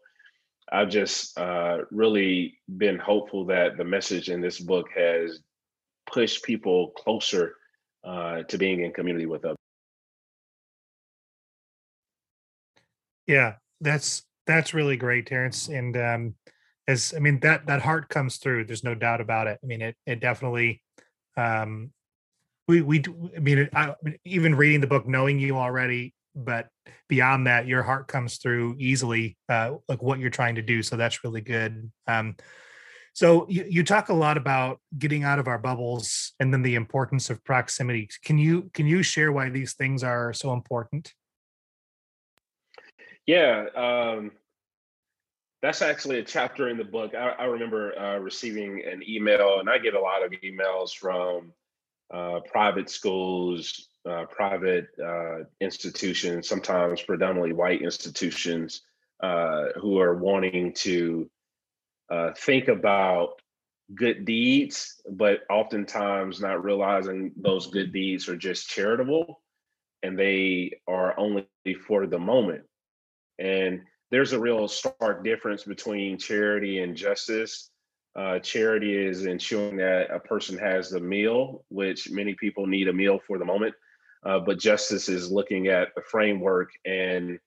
I've 0.73 0.89
just 0.89 1.39
uh, 1.39 1.81
really 1.91 2.59
been 2.79 2.99
hopeful 2.99 3.45
that 3.45 3.77
the 3.77 3.85
message 3.85 4.31
in 4.31 4.41
this 4.41 4.59
book 4.59 4.87
has 4.97 5.41
pushed 6.11 6.45
people 6.45 6.93
closer 6.97 7.57
uh, 8.05 8.45
to 8.45 8.57
being 8.57 8.81
in 8.81 8.95
community 8.95 9.27
with 9.27 9.45
others. 9.45 9.59
Yeah, 13.27 13.57
that's 13.83 14.25
that's 14.47 14.73
really 14.73 14.97
great, 14.97 15.27
Terence. 15.27 15.69
And 15.69 15.95
um, 15.99 16.35
as 16.89 17.13
I 17.15 17.19
mean, 17.19 17.41
that 17.41 17.67
that 17.67 17.83
heart 17.83 18.09
comes 18.09 18.39
through. 18.39 18.65
There's 18.65 18.83
no 18.85 18.95
doubt 18.95 19.21
about 19.21 19.47
it. 19.47 19.59
I 19.63 19.67
mean, 19.67 19.83
it 19.83 19.97
it 20.07 20.21
definitely 20.21 20.81
um, 21.37 21.91
we 22.69 22.83
we 22.83 23.03
I 23.37 23.41
mean, 23.41 23.69
I, 23.75 23.95
even 24.25 24.55
reading 24.55 24.81
the 24.81 24.87
book, 24.87 25.07
knowing 25.07 25.39
you 25.39 25.57
already, 25.57 26.15
but 26.35 26.69
beyond 27.09 27.47
that, 27.47 27.67
your 27.67 27.83
heart 27.83 28.09
comes 28.09 28.39
through 28.39 28.77
easily, 28.79 29.37
uh, 29.49 29.75
like 29.89 30.03
what 30.03 30.19
you're 30.19 30.31
trying 30.31 30.57
to 30.57 30.63
do. 30.63 30.83
So 30.83 30.97
that's 30.97 31.25
really 31.25 31.41
good. 31.41 31.91
Um, 32.07 32.37
so 33.15 33.47
you, 33.49 33.65
you 33.67 33.83
talk 33.83 34.11
a 34.11 34.15
lot 34.15 34.37
about 34.37 34.79
getting 34.99 35.25
out 35.25 35.39
of 35.39 35.49
our 35.49 35.59
bubbles 35.59 36.35
and 36.39 36.53
then 36.53 36.61
the 36.61 36.75
importance 36.75 37.31
of 37.31 37.43
proximity. 37.45 38.11
Can 38.25 38.37
you 38.37 38.71
can 38.75 38.87
you 38.87 39.03
share 39.03 39.33
why 39.33 39.49
these 39.49 39.75
things 39.75 40.03
are 40.03 40.33
so 40.35 40.53
important? 40.53 41.15
Yeah, 43.25 43.67
um, 43.75 44.33
that's 45.63 45.83
actually 45.83 46.19
a 46.19 46.23
chapter 46.23 46.69
in 46.69 46.77
the 46.77 46.85
book. 46.85 47.15
I, 47.15 47.31
I 47.31 47.45
remember 47.45 47.99
uh, 47.99 48.19
receiving 48.19 48.85
an 48.85 49.03
email, 49.09 49.61
and 49.61 49.71
I 49.71 49.79
get 49.79 49.95
a 49.95 50.01
lot 50.01 50.25
of 50.25 50.33
emails 50.45 50.95
from 50.95 51.53
uh, 52.13 52.41
private 52.51 52.89
schools, 52.91 53.89
uh, 54.09 54.25
private 54.27 54.87
uh, 55.05 55.45
institutions, 55.61 56.49
sometimes 56.49 57.03
predominantly 57.03 57.53
white 57.53 57.83
institutions, 57.83 58.83
uh, 59.23 59.67
who 59.81 59.99
are 59.99 60.17
wanting 60.17 60.73
to 60.75 61.29
uh, 62.11 62.31
think 62.37 62.69
about 62.69 63.41
good 63.95 64.25
deeds, 64.25 65.01
but 65.11 65.41
oftentimes 65.49 66.41
not 66.41 66.65
realizing 66.65 67.33
those 67.37 67.69
good 67.69 67.93
deeds 67.93 68.29
are 68.29 68.37
just 68.37 68.69
charitable 68.69 69.41
and 70.03 70.19
they 70.19 70.79
are 70.87 71.19
only 71.19 71.47
for 71.87 72.07
the 72.07 72.19
moment. 72.19 72.63
And 73.39 73.83
there's 74.11 74.33
a 74.33 74.41
real 74.41 74.69
stark 74.69 75.25
difference 75.25 75.65
between 75.65 76.19
charity 76.19 76.79
and 76.81 76.97
justice. 76.97 77.71
Uh, 78.17 78.39
charity 78.39 78.97
is 78.97 79.27
ensuring 79.27 79.77
that 79.77 80.11
a 80.11 80.19
person 80.19 80.57
has 80.57 80.93
a 80.93 81.01
meal, 81.01 81.65
which 81.69 82.11
many 82.11 82.35
people 82.35 82.67
need 82.67 82.89
a 82.89 82.93
meal 82.93 83.19
for 83.19 83.39
the 83.39 83.45
moment. 83.45 83.75
Uh, 84.25 84.41
but 84.41 84.59
justice 84.59 85.09
is 85.09 85.31
looking 85.31 85.69
at 85.69 85.89
the 85.95 86.03
framework 86.03 86.71
and 86.87 87.39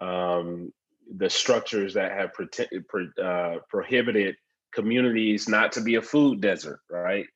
um, 0.00 0.72
the 1.16 1.28
structures 1.28 1.94
that 1.94 2.12
have 2.12 2.30
pro- 2.32 3.24
uh, 3.24 3.58
prohibited 3.68 4.36
communities 4.72 5.48
not 5.48 5.72
to 5.72 5.80
be 5.80 5.96
a 5.96 6.02
food 6.02 6.40
desert, 6.40 6.80
right? 6.90 7.26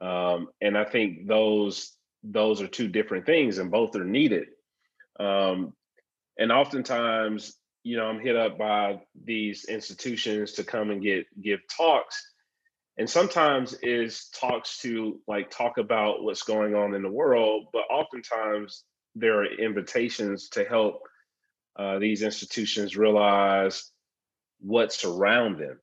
Um, 0.00 0.48
and 0.60 0.76
I 0.76 0.84
think 0.84 1.26
those 1.26 1.92
those 2.24 2.60
are 2.62 2.68
two 2.68 2.88
different 2.88 3.26
things, 3.26 3.58
and 3.58 3.70
both 3.70 3.96
are 3.96 4.04
needed. 4.04 4.48
Um, 5.18 5.72
and 6.38 6.52
oftentimes, 6.52 7.56
you 7.84 7.96
know, 7.96 8.06
I'm 8.06 8.20
hit 8.20 8.36
up 8.36 8.58
by 8.58 9.00
these 9.24 9.64
institutions 9.64 10.52
to 10.52 10.64
come 10.64 10.90
and 10.90 11.02
get 11.02 11.26
give 11.40 11.60
talks. 11.74 12.32
And 12.98 13.08
sometimes 13.08 13.74
is 13.82 14.28
talks 14.34 14.78
to 14.82 15.18
like 15.26 15.50
talk 15.50 15.78
about 15.78 16.22
what's 16.22 16.42
going 16.42 16.74
on 16.74 16.94
in 16.94 17.02
the 17.02 17.10
world, 17.10 17.66
but 17.72 17.84
oftentimes 17.90 18.84
there 19.14 19.40
are 19.40 19.46
invitations 19.46 20.48
to 20.50 20.64
help 20.64 21.00
uh, 21.76 21.98
these 21.98 22.22
institutions 22.22 22.96
realize 22.96 23.90
what's 24.60 25.04
around 25.04 25.58
them. 25.58 25.80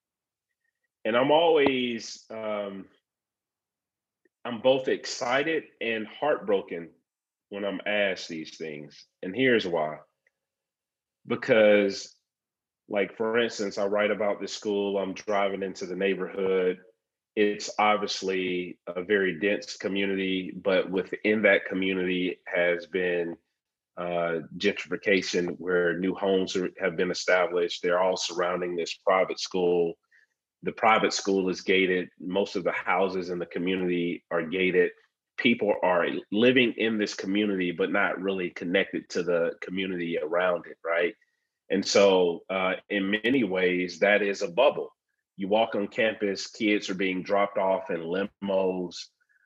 And 1.03 1.17
I'm 1.17 1.31
always, 1.31 2.23
um, 2.29 2.85
I'm 4.45 4.61
both 4.61 4.87
excited 4.87 5.63
and 5.81 6.07
heartbroken 6.07 6.89
when 7.49 7.65
I'm 7.65 7.81
asked 7.85 8.29
these 8.29 8.57
things. 8.57 9.05
And 9.23 9.35
here's 9.35 9.65
why 9.65 9.97
because 11.29 12.15
like 12.89 13.15
for 13.15 13.39
instance 13.39 13.77
i 13.77 13.85
write 13.85 14.11
about 14.11 14.41
this 14.41 14.51
school 14.51 14.97
i'm 14.97 15.13
driving 15.13 15.63
into 15.63 15.85
the 15.85 15.95
neighborhood. 15.95 16.79
It's 17.35 17.69
obviously 17.79 18.79
a 18.87 19.01
very 19.01 19.39
dense 19.39 19.77
community 19.77 20.51
but 20.61 20.89
within 20.89 21.43
that 21.43 21.65
community 21.65 22.39
has 22.45 22.87
been 22.87 23.37
uh, 23.99 24.39
gentrification 24.57 25.55
where 25.57 25.97
new 25.99 26.15
homes 26.15 26.55
are, 26.55 26.69
have 26.79 26.95
been 26.95 27.11
established. 27.11 27.81
They're 27.83 28.01
all 28.01 28.15
surrounding 28.15 28.75
this 28.75 28.93
private 29.05 29.39
school. 29.39 29.93
The 30.63 30.71
private 30.71 31.11
school 31.11 31.49
is 31.49 31.61
gated. 31.61 32.07
Most 32.17 32.55
of 32.55 32.63
the 32.63 32.71
houses 32.71 33.29
in 33.29 33.39
the 33.39 33.45
community 33.45 34.23
are 34.31 34.41
gated 34.41 34.91
people 35.39 35.73
are 35.81 36.05
living 36.31 36.73
in 36.77 36.97
this 36.97 37.13
community 37.13 37.71
but 37.71 37.91
not 37.91 38.21
really 38.21 38.49
connected 38.51 39.09
to 39.09 39.23
the 39.23 39.51
community 39.61 40.17
around 40.21 40.65
it 40.67 40.77
right? 40.85 41.15
And 41.71 41.85
so 41.85 42.41
uh, 42.49 42.73
in 42.89 43.17
many 43.23 43.43
ways 43.43 43.99
that 43.99 44.21
is 44.21 44.41
a 44.41 44.47
bubble. 44.47 44.89
You 45.37 45.47
walk 45.47 45.75
on 45.75 45.87
campus 45.87 46.47
kids 46.47 46.89
are 46.89 46.95
being 46.95 47.23
dropped 47.23 47.57
off 47.57 47.89
in 47.89 48.01
limos. 48.01 48.95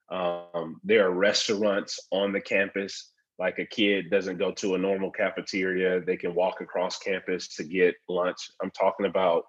Um, 0.10 0.82
there 0.84 1.08
are 1.08 1.12
restaurants 1.12 2.00
on 2.12 2.34
the 2.34 2.42
campus. 2.42 3.12
Like 3.40 3.60
a 3.60 3.66
kid 3.66 4.10
doesn't 4.10 4.38
go 4.38 4.52
to 4.54 4.76
a 4.76 4.78
normal 4.78 5.12
cafeteria 5.12 6.02
they 6.02 6.18
can 6.18 6.34
walk 6.36 6.62
across 6.62 6.98
campus 6.98 7.48
to 7.56 7.64
get 7.64 7.96
lunch. 8.10 8.50
I'm 8.62 8.72
talking 8.72 9.06
about 9.06 9.44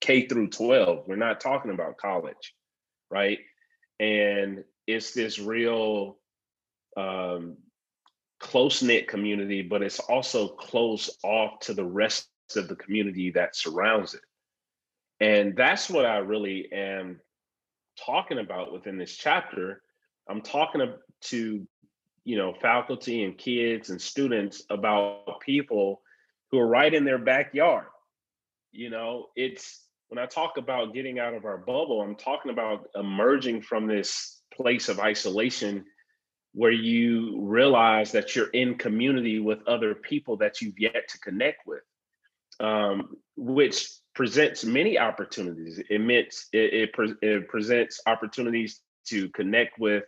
k 0.00 0.26
through 0.26 0.48
12 0.48 1.04
we're 1.06 1.16
not 1.16 1.40
talking 1.40 1.72
about 1.72 1.98
college 1.98 2.54
right? 3.10 3.38
And 3.98 4.64
it's 4.92 5.12
this 5.12 5.38
real 5.38 6.18
um, 6.96 7.56
close 8.38 8.82
knit 8.82 9.06
community, 9.06 9.62
but 9.62 9.82
it's 9.82 10.00
also 10.00 10.48
close 10.48 11.10
off 11.22 11.60
to 11.60 11.74
the 11.74 11.84
rest 11.84 12.28
of 12.56 12.68
the 12.68 12.76
community 12.76 13.30
that 13.30 13.54
surrounds 13.54 14.14
it. 14.14 14.22
And 15.20 15.54
that's 15.54 15.90
what 15.90 16.06
I 16.06 16.18
really 16.18 16.72
am 16.72 17.20
talking 18.04 18.38
about 18.38 18.72
within 18.72 18.96
this 18.96 19.16
chapter. 19.16 19.82
I'm 20.28 20.40
talking 20.40 20.80
to, 21.24 21.66
you 22.24 22.36
know, 22.36 22.54
faculty 22.60 23.24
and 23.24 23.36
kids 23.36 23.90
and 23.90 24.00
students 24.00 24.62
about 24.70 25.40
people 25.40 26.00
who 26.50 26.58
are 26.58 26.66
right 26.66 26.92
in 26.92 27.04
their 27.04 27.18
backyard. 27.18 27.86
You 28.72 28.88
know, 28.88 29.26
it's 29.36 29.84
when 30.08 30.18
I 30.18 30.26
talk 30.26 30.56
about 30.56 30.94
getting 30.94 31.18
out 31.18 31.34
of 31.34 31.44
our 31.44 31.58
bubble, 31.58 32.00
I'm 32.00 32.16
talking 32.16 32.50
about 32.50 32.88
emerging 32.94 33.62
from 33.62 33.86
this 33.86 34.39
place 34.60 34.88
of 34.88 35.00
isolation 35.00 35.84
where 36.52 36.72
you 36.72 37.40
realize 37.42 38.12
that 38.12 38.34
you're 38.34 38.48
in 38.48 38.76
community 38.76 39.38
with 39.38 39.66
other 39.66 39.94
people 39.94 40.36
that 40.38 40.60
you've 40.60 40.78
yet 40.78 41.08
to 41.08 41.18
connect 41.20 41.66
with, 41.66 41.82
um, 42.58 43.16
which 43.36 43.88
presents 44.14 44.64
many 44.64 44.98
opportunities. 44.98 45.78
It, 45.78 46.00
it, 46.00 46.34
it, 46.74 46.92
pre- 46.92 47.14
it 47.22 47.48
presents 47.48 48.00
opportunities 48.06 48.80
to 49.06 49.28
connect 49.30 49.78
with 49.78 50.04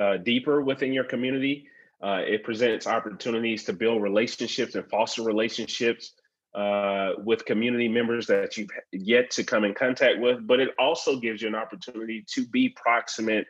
uh, 0.00 0.18
deeper 0.18 0.62
within 0.62 0.92
your 0.92 1.04
community. 1.04 1.66
Uh, 2.02 2.22
it 2.26 2.44
presents 2.44 2.86
opportunities 2.86 3.64
to 3.64 3.72
build 3.72 4.02
relationships 4.02 4.74
and 4.74 4.88
foster 4.88 5.22
relationships 5.22 6.12
uh, 6.54 7.12
with 7.18 7.44
community 7.44 7.88
members 7.88 8.26
that 8.26 8.56
you've 8.56 8.70
yet 8.92 9.30
to 9.30 9.42
come 9.42 9.64
in 9.64 9.74
contact 9.74 10.20
with, 10.20 10.46
but 10.46 10.60
it 10.60 10.68
also 10.78 11.18
gives 11.18 11.42
you 11.42 11.48
an 11.48 11.54
opportunity 11.54 12.24
to 12.28 12.46
be 12.46 12.68
proximate 12.68 13.46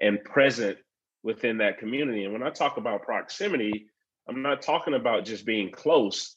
and 0.00 0.22
present 0.24 0.78
within 1.22 1.58
that 1.58 1.78
community. 1.78 2.24
And 2.24 2.32
when 2.32 2.42
I 2.42 2.50
talk 2.50 2.76
about 2.76 3.02
proximity, 3.02 3.86
I'm 4.28 4.42
not 4.42 4.62
talking 4.62 4.94
about 4.94 5.24
just 5.24 5.44
being 5.44 5.70
close, 5.70 6.36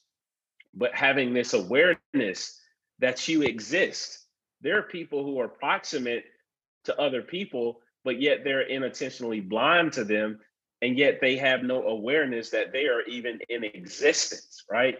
but 0.73 0.93
having 0.93 1.33
this 1.33 1.53
awareness 1.53 2.59
that 2.99 3.27
you 3.27 3.43
exist. 3.43 4.25
There 4.61 4.77
are 4.77 4.83
people 4.83 5.23
who 5.23 5.39
are 5.39 5.47
proximate 5.47 6.25
to 6.85 6.99
other 6.99 7.21
people, 7.21 7.81
but 8.03 8.21
yet 8.21 8.43
they're 8.43 8.67
inattentionally 8.67 9.47
blind 9.47 9.93
to 9.93 10.03
them. 10.03 10.39
And 10.81 10.97
yet 10.97 11.19
they 11.21 11.37
have 11.37 11.63
no 11.63 11.83
awareness 11.83 12.49
that 12.49 12.73
they 12.73 12.87
are 12.87 13.03
even 13.03 13.39
in 13.47 13.63
existence, 13.63 14.65
right? 14.69 14.97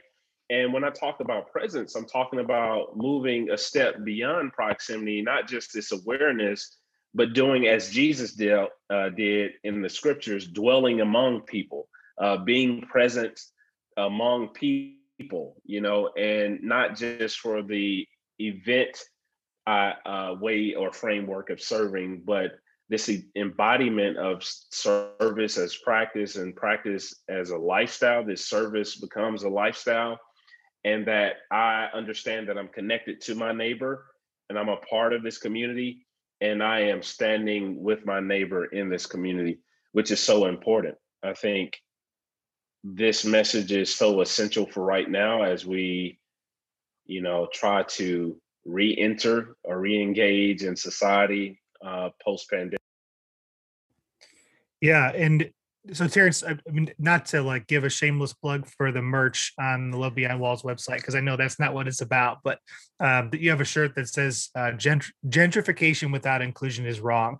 And 0.50 0.72
when 0.72 0.84
I 0.86 0.90
talk 0.90 1.20
about 1.20 1.52
presence, 1.52 1.96
I'm 1.96 2.06
talking 2.06 2.40
about 2.40 2.96
moving 2.96 3.50
a 3.50 3.58
step 3.58 4.04
beyond 4.04 4.54
proximity, 4.54 5.22
not 5.22 5.48
just 5.48 5.74
this 5.74 5.92
awareness, 5.92 6.78
but 7.14 7.34
doing 7.34 7.68
as 7.68 7.90
Jesus 7.90 8.34
did, 8.34 8.68
uh, 8.90 9.10
did 9.10 9.54
in 9.64 9.82
the 9.82 9.90
scriptures, 9.90 10.48
dwelling 10.48 11.02
among 11.02 11.42
people, 11.42 11.88
uh, 12.20 12.38
being 12.38 12.82
present 12.82 13.40
among 13.98 14.50
people, 14.50 15.56
you 15.66 15.82
know, 15.82 16.10
and 16.18 16.62
not 16.64 16.96
just 16.96 17.40
for 17.40 17.62
the 17.62 18.08
event 18.40 18.98
uh, 19.66 19.94
uh 20.06 20.36
way 20.42 20.74
or 20.74 20.92
framework 20.92 21.50
of 21.50 21.62
serving, 21.62 22.22
but 22.26 22.54
this 22.90 23.10
embodiment 23.36 24.18
of 24.18 24.44
service 24.44 25.58
as 25.58 25.76
practice 25.78 26.36
and 26.36 26.56
practice 26.56 27.22
as 27.30 27.52
a 27.52 27.58
lifestyle. 27.58 28.26
This 28.26 28.48
service 28.48 28.96
becomes 28.98 29.44
a 29.44 29.50
lifestyle, 29.50 30.20
and 30.84 31.08
that 31.08 31.38
I 31.52 31.88
understand 31.94 32.50
that 32.50 32.58
I'm 32.58 32.68
connected 32.68 33.22
to 33.22 33.36
my 33.36 33.54
neighbor 33.54 34.06
and 34.50 34.60
I'm 34.60 34.70
a 34.70 34.78
part 34.78 35.14
of 35.14 35.24
this 35.24 35.38
community 35.38 36.03
and 36.44 36.62
I 36.62 36.82
am 36.82 37.02
standing 37.02 37.82
with 37.82 38.06
my 38.06 38.20
neighbor 38.20 38.66
in 38.66 38.90
this 38.90 39.06
community, 39.06 39.60
which 39.94 40.12
is 40.12 40.20
so 40.20 40.48
important. 40.48 40.96
I 41.24 41.34
think 41.34 41.80
this 42.84 43.24
message 43.24 43.72
is 43.72 43.96
so 43.96 44.20
essential 44.20 44.66
for 44.66 44.84
right 44.84 45.10
now 45.10 45.44
as 45.44 45.66
we, 45.66 46.20
you 47.06 47.22
know, 47.22 47.48
try 47.54 47.84
to 47.84 48.36
re-enter 48.66 49.56
or 49.64 49.80
re-engage 49.80 50.64
in 50.64 50.76
society 50.76 51.62
uh, 51.82 52.10
post-pandemic. 52.22 52.82
Yeah, 54.82 55.14
and 55.16 55.50
so 55.92 56.08
Terence, 56.08 56.44
I 56.44 56.58
mean, 56.72 56.94
not 56.98 57.26
to 57.28 57.42
like 57.42 57.68
give 57.68 57.84
a 57.84 57.90
shameless 57.90 58.34
plug 58.34 58.68
for 58.68 58.92
the 58.92 59.02
merch 59.02 59.54
on 59.60 59.92
the 59.92 59.98
Love 59.98 60.16
Beyond 60.16 60.40
Walls 60.40 60.64
website 60.64 60.98
because 60.98 61.16
I 61.16 61.20
know 61.20 61.36
that's 61.36 61.60
not 61.60 61.74
what 61.74 61.88
it's 61.88 62.02
about, 62.02 62.38
but 62.44 62.60
um, 63.02 63.30
you 63.34 63.50
have 63.50 63.60
a 63.60 63.66
shirt 63.66 63.96
that 63.96 64.08
says 64.08 64.50
uh, 64.56 64.72
gentr- 64.72 65.12
"Gentrification 65.28 66.12
without 66.12 66.42
inclusion 66.42 66.86
is 66.86 67.02
wrong," 67.02 67.38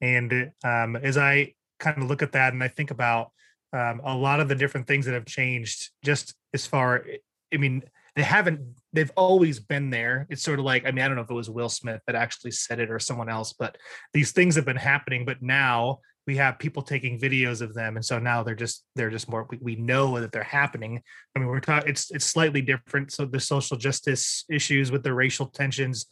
and 0.00 0.50
um, 0.64 0.96
as 0.96 1.16
I 1.16 1.54
kind 1.78 2.02
of 2.02 2.08
look 2.08 2.22
at 2.22 2.32
that 2.32 2.52
and 2.52 2.62
I 2.62 2.68
think 2.68 2.90
about 2.90 3.30
um, 3.72 4.00
a 4.04 4.16
lot 4.16 4.40
of 4.40 4.48
the 4.48 4.54
different 4.54 4.86
things 4.86 5.06
that 5.06 5.14
have 5.14 5.26
changed, 5.26 5.90
just 6.04 6.34
as 6.54 6.66
far, 6.66 7.04
I 7.52 7.56
mean, 7.56 7.82
they 8.14 8.22
haven't, 8.22 8.60
they've 8.92 9.12
always 9.16 9.60
been 9.60 9.90
there. 9.90 10.26
It's 10.30 10.42
sort 10.42 10.58
of 10.58 10.64
like, 10.64 10.86
I 10.86 10.90
mean, 10.90 11.04
I 11.04 11.08
don't 11.08 11.16
know 11.16 11.22
if 11.22 11.30
it 11.30 11.34
was 11.34 11.50
Will 11.50 11.68
Smith 11.68 12.00
that 12.06 12.16
actually 12.16 12.52
said 12.52 12.80
it 12.80 12.90
or 12.90 12.98
someone 12.98 13.28
else, 13.28 13.52
but 13.52 13.76
these 14.14 14.32
things 14.32 14.56
have 14.56 14.64
been 14.64 14.76
happening, 14.76 15.26
but 15.26 15.42
now 15.42 15.98
we 16.26 16.36
have 16.36 16.58
people 16.58 16.82
taking 16.82 17.18
videos 17.18 17.60
of 17.60 17.74
them 17.74 17.96
and 17.96 18.04
so 18.04 18.18
now 18.18 18.42
they're 18.42 18.54
just 18.54 18.84
they're 18.94 19.10
just 19.10 19.28
more 19.28 19.46
we, 19.50 19.58
we 19.62 19.76
know 19.76 20.18
that 20.20 20.32
they're 20.32 20.42
happening. 20.42 21.00
I 21.34 21.38
mean 21.38 21.48
we're 21.48 21.60
talking 21.60 21.88
it's 21.88 22.10
it's 22.10 22.24
slightly 22.24 22.62
different 22.62 23.12
so 23.12 23.24
the 23.24 23.40
social 23.40 23.76
justice 23.76 24.44
issues 24.50 24.90
with 24.90 25.02
the 25.02 25.14
racial 25.14 25.46
tensions 25.46 26.06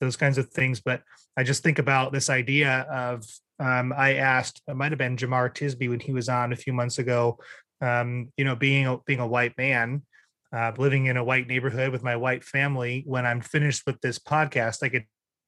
those 0.00 0.16
kinds 0.16 0.38
of 0.38 0.48
things 0.50 0.80
but 0.80 1.02
i 1.36 1.42
just 1.42 1.62
think 1.62 1.78
about 1.78 2.12
this 2.12 2.30
idea 2.30 2.86
of 2.90 3.24
um, 3.58 3.92
i 3.96 4.14
asked 4.14 4.62
it 4.66 4.74
might 4.74 4.92
have 4.92 4.98
been 4.98 5.16
Jemar 5.16 5.54
Tisby 5.54 5.88
when 5.88 6.00
he 6.00 6.12
was 6.12 6.28
on 6.28 6.52
a 6.52 6.56
few 6.56 6.72
months 6.72 6.98
ago 6.98 7.38
um, 7.80 8.32
you 8.36 8.44
know 8.44 8.56
being 8.56 8.86
a, 8.86 8.98
being 9.06 9.20
a 9.20 9.26
white 9.26 9.56
man 9.56 10.02
uh, 10.52 10.72
living 10.78 11.06
in 11.06 11.16
a 11.16 11.24
white 11.24 11.46
neighborhood 11.46 11.92
with 11.92 12.02
my 12.02 12.16
white 12.16 12.42
family 12.42 13.04
when 13.06 13.24
i'm 13.24 13.40
finished 13.40 13.82
with 13.86 14.00
this 14.00 14.18
podcast 14.18 14.78
i 14.82 14.88
get 14.88 15.04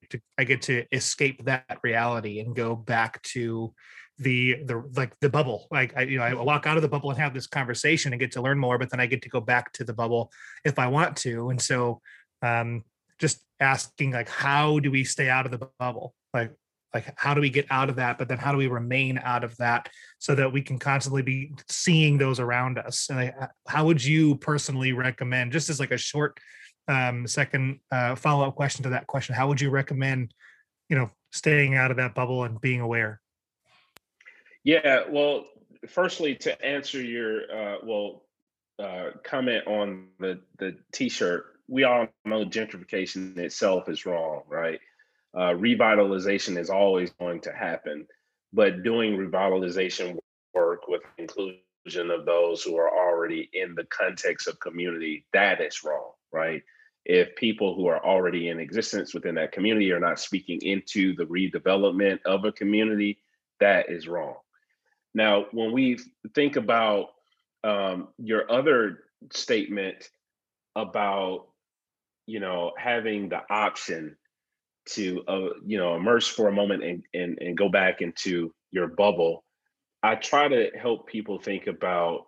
to 0.09 0.19
i 0.37 0.43
get 0.43 0.61
to 0.61 0.85
escape 0.91 1.43
that 1.45 1.79
reality 1.83 2.39
and 2.39 2.55
go 2.55 2.75
back 2.75 3.21
to 3.23 3.73
the 4.19 4.63
the 4.65 4.83
like 4.95 5.13
the 5.21 5.29
bubble. 5.29 5.67
Like 5.71 5.95
i 5.97 6.01
you 6.03 6.17
know 6.17 6.23
i 6.23 6.33
walk 6.33 6.67
out 6.67 6.77
of 6.77 6.83
the 6.83 6.89
bubble 6.89 7.09
and 7.09 7.19
have 7.19 7.33
this 7.33 7.47
conversation 7.47 8.13
and 8.13 8.19
get 8.19 8.31
to 8.33 8.41
learn 8.41 8.59
more 8.59 8.77
but 8.77 8.89
then 8.89 8.99
i 8.99 9.05
get 9.05 9.21
to 9.23 9.29
go 9.29 9.41
back 9.41 9.71
to 9.73 9.83
the 9.83 9.93
bubble 9.93 10.31
if 10.63 10.79
i 10.79 10.87
want 10.87 11.17
to. 11.17 11.49
And 11.49 11.61
so 11.61 12.01
um 12.41 12.83
just 13.19 13.43
asking 13.59 14.11
like 14.11 14.29
how 14.29 14.79
do 14.79 14.91
we 14.91 15.03
stay 15.03 15.29
out 15.29 15.45
of 15.45 15.51
the 15.51 15.67
bubble? 15.79 16.13
Like 16.33 16.53
like 16.93 17.11
how 17.17 17.33
do 17.33 17.41
we 17.41 17.49
get 17.49 17.65
out 17.71 17.89
of 17.89 17.95
that? 17.95 18.17
But 18.17 18.27
then 18.27 18.37
how 18.37 18.51
do 18.51 18.57
we 18.57 18.67
remain 18.67 19.19
out 19.23 19.43
of 19.43 19.57
that 19.57 19.89
so 20.19 20.35
that 20.35 20.51
we 20.51 20.61
can 20.61 20.77
constantly 20.77 21.23
be 21.23 21.53
seeing 21.67 22.17
those 22.17 22.39
around 22.39 22.77
us? 22.77 23.09
And 23.09 23.19
I, 23.19 23.47
how 23.67 23.85
would 23.85 24.03
you 24.03 24.35
personally 24.35 24.93
recommend 24.93 25.51
just 25.51 25.69
as 25.69 25.79
like 25.79 25.91
a 25.91 25.97
short 25.97 26.39
um, 26.87 27.25
second 27.27 27.79
uh, 27.91 28.15
follow-up 28.15 28.55
question 28.55 28.83
to 28.83 28.89
that 28.89 29.07
question 29.07 29.35
how 29.35 29.47
would 29.47 29.61
you 29.61 29.69
recommend 29.69 30.33
you 30.89 30.97
know 30.97 31.09
staying 31.31 31.75
out 31.75 31.91
of 31.91 31.97
that 31.97 32.13
bubble 32.13 32.43
and 32.43 32.59
being 32.59 32.81
aware 32.81 33.21
yeah 34.63 35.03
well 35.09 35.45
firstly 35.87 36.35
to 36.35 36.65
answer 36.65 37.01
your 37.01 37.41
uh, 37.51 37.77
well 37.83 38.23
uh, 38.79 39.11
comment 39.23 39.65
on 39.67 40.07
the 40.19 40.39
the 40.59 40.75
t-shirt 40.91 41.45
we 41.67 41.83
all 41.83 42.07
know 42.25 42.45
gentrification 42.45 43.37
itself 43.37 43.87
is 43.89 44.05
wrong 44.05 44.41
right 44.47 44.79
uh, 45.35 45.51
revitalization 45.51 46.57
is 46.57 46.69
always 46.69 47.11
going 47.13 47.41
to 47.41 47.51
happen, 47.51 48.05
but 48.51 48.83
doing 48.83 49.17
revitalization 49.17 50.17
work 50.53 50.87
with 50.87 51.01
inclusion 51.17 52.11
of 52.11 52.25
those 52.25 52.61
who 52.61 52.77
are 52.77 52.89
already 52.89 53.49
in 53.53 53.73
the 53.73 53.85
context 53.85 54.47
of 54.47 54.59
community, 54.59 55.25
that 55.33 55.59
is 55.59 55.83
wrong, 55.83 56.11
right? 56.31 56.61
If 57.05 57.35
people 57.35 57.75
who 57.75 57.87
are 57.87 58.03
already 58.05 58.49
in 58.49 58.59
existence 58.59 59.13
within 59.13 59.35
that 59.35 59.51
community 59.51 59.91
are 59.91 59.99
not 59.99 60.19
speaking 60.19 60.61
into 60.61 61.15
the 61.15 61.25
redevelopment 61.25 62.19
of 62.25 62.45
a 62.45 62.51
community, 62.51 63.17
that 63.59 63.89
is 63.89 64.07
wrong. 64.07 64.35
Now, 65.13 65.45
when 65.51 65.71
we 65.71 65.99
think 66.33 66.55
about 66.55 67.09
um, 67.63 68.09
your 68.17 68.51
other 68.51 68.99
statement 69.31 70.09
about, 70.75 71.47
you 72.25 72.39
know, 72.39 72.71
having 72.77 73.29
the 73.29 73.41
option 73.49 74.17
to 74.85 75.23
uh, 75.27 75.49
you 75.65 75.77
know 75.77 75.95
immerse 75.95 76.27
for 76.27 76.47
a 76.47 76.51
moment 76.51 76.83
and, 76.83 77.03
and 77.13 77.37
and 77.39 77.57
go 77.57 77.69
back 77.69 78.01
into 78.01 78.53
your 78.71 78.87
bubble 78.87 79.43
i 80.01 80.15
try 80.15 80.47
to 80.47 80.71
help 80.77 81.07
people 81.07 81.39
think 81.39 81.67
about 81.67 82.25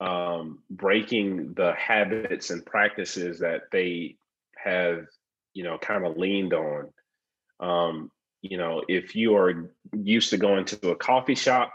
um, 0.00 0.60
breaking 0.70 1.52
the 1.54 1.74
habits 1.74 2.50
and 2.50 2.64
practices 2.64 3.40
that 3.40 3.62
they 3.70 4.16
have 4.56 5.06
you 5.52 5.64
know 5.64 5.78
kind 5.78 6.06
of 6.06 6.16
leaned 6.16 6.54
on. 6.54 6.88
Um, 7.60 8.10
you 8.40 8.56
know 8.56 8.82
if 8.88 9.14
you 9.14 9.36
are 9.36 9.70
used 9.92 10.30
to 10.30 10.38
going 10.38 10.64
to 10.66 10.90
a 10.90 10.96
coffee 10.96 11.34
shop 11.34 11.72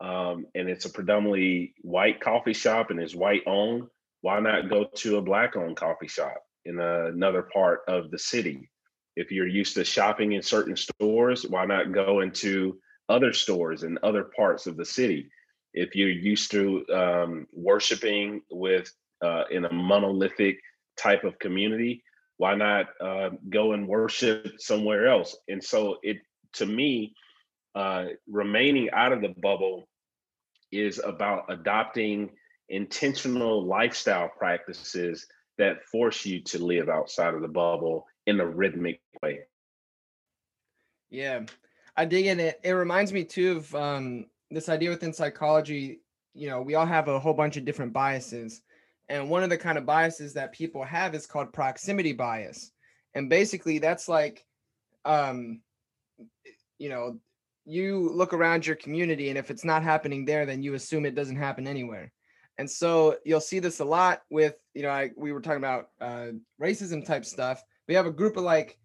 um, 0.00 0.46
and 0.54 0.68
it's 0.68 0.84
a 0.84 0.90
predominantly 0.90 1.74
white 1.82 2.20
coffee 2.20 2.52
shop 2.52 2.90
and 2.90 3.00
is 3.00 3.14
white 3.14 3.42
owned 3.46 3.84
why 4.20 4.40
not 4.40 4.70
go 4.70 4.86
to 4.94 5.18
a 5.18 5.22
black 5.22 5.54
owned 5.56 5.76
coffee 5.76 6.08
shop 6.08 6.42
in 6.64 6.80
another 6.80 7.42
part 7.42 7.80
of 7.88 8.10
the 8.10 8.18
city 8.18 8.70
if 9.16 9.30
you're 9.30 9.46
used 9.46 9.74
to 9.74 9.84
shopping 9.84 10.32
in 10.32 10.42
certain 10.42 10.76
stores, 10.76 11.46
why 11.46 11.64
not 11.66 11.92
go 11.92 12.20
into 12.20 12.78
other 13.08 13.32
stores 13.32 13.82
in 13.82 13.98
other 14.02 14.24
parts 14.36 14.66
of 14.66 14.76
the 14.76 14.84
city? 14.84 15.30
If 15.72 15.94
you're 15.94 16.08
used 16.08 16.50
to 16.52 16.84
um, 16.92 17.46
worshiping 17.52 18.42
with 18.50 18.92
uh, 19.22 19.44
in 19.50 19.64
a 19.64 19.72
monolithic 19.72 20.58
type 20.96 21.24
of 21.24 21.38
community, 21.38 22.02
why 22.36 22.54
not 22.54 22.86
uh, 23.00 23.30
go 23.48 23.72
and 23.72 23.86
worship 23.86 24.54
somewhere 24.58 25.06
else? 25.06 25.36
And 25.48 25.62
so, 25.62 25.98
it 26.02 26.18
to 26.54 26.66
me, 26.66 27.14
uh, 27.74 28.06
remaining 28.28 28.90
out 28.92 29.12
of 29.12 29.20
the 29.20 29.34
bubble 29.40 29.88
is 30.70 31.00
about 31.04 31.44
adopting 31.48 32.30
intentional 32.68 33.64
lifestyle 33.64 34.28
practices 34.28 35.26
that 35.58 35.84
force 35.84 36.24
you 36.26 36.40
to 36.40 36.64
live 36.64 36.88
outside 36.88 37.34
of 37.34 37.42
the 37.42 37.48
bubble 37.48 38.06
in 38.26 38.40
a 38.40 38.46
rhythmic 38.46 39.00
way. 39.22 39.40
Yeah, 41.10 41.42
I 41.96 42.04
dig 42.06 42.26
it. 42.26 42.40
It, 42.40 42.60
it 42.64 42.72
reminds 42.72 43.12
me 43.12 43.24
too 43.24 43.58
of 43.58 43.74
um, 43.74 44.26
this 44.50 44.68
idea 44.68 44.90
within 44.90 45.12
psychology. 45.12 46.00
You 46.34 46.48
know, 46.48 46.62
we 46.62 46.74
all 46.74 46.86
have 46.86 47.08
a 47.08 47.20
whole 47.20 47.34
bunch 47.34 47.56
of 47.56 47.64
different 47.64 47.92
biases. 47.92 48.62
And 49.08 49.30
one 49.30 49.42
of 49.42 49.50
the 49.50 49.58
kind 49.58 49.78
of 49.78 49.86
biases 49.86 50.32
that 50.34 50.52
people 50.52 50.82
have 50.82 51.14
is 51.14 51.26
called 51.26 51.52
proximity 51.52 52.12
bias. 52.12 52.72
And 53.14 53.28
basically, 53.28 53.78
that's 53.78 54.08
like, 54.08 54.44
um, 55.04 55.60
you 56.78 56.88
know, 56.88 57.20
you 57.64 58.10
look 58.12 58.32
around 58.32 58.66
your 58.66 58.76
community, 58.76 59.28
and 59.28 59.38
if 59.38 59.50
it's 59.50 59.64
not 59.64 59.82
happening 59.82 60.24
there, 60.24 60.46
then 60.46 60.62
you 60.62 60.74
assume 60.74 61.06
it 61.06 61.14
doesn't 61.14 61.36
happen 61.36 61.66
anywhere. 61.66 62.12
And 62.58 62.70
so 62.70 63.16
you'll 63.24 63.40
see 63.40 63.58
this 63.58 63.80
a 63.80 63.84
lot 63.84 64.22
with, 64.30 64.54
you 64.74 64.82
know, 64.82 64.90
I, 64.90 65.10
we 65.16 65.32
were 65.32 65.40
talking 65.40 65.58
about 65.58 65.88
uh, 66.00 66.28
racism 66.60 67.04
type 67.04 67.24
stuff 67.24 67.62
we 67.88 67.94
have 67.94 68.06
a 68.06 68.12
group 68.12 68.36
of 68.36 68.44
like 68.44 68.78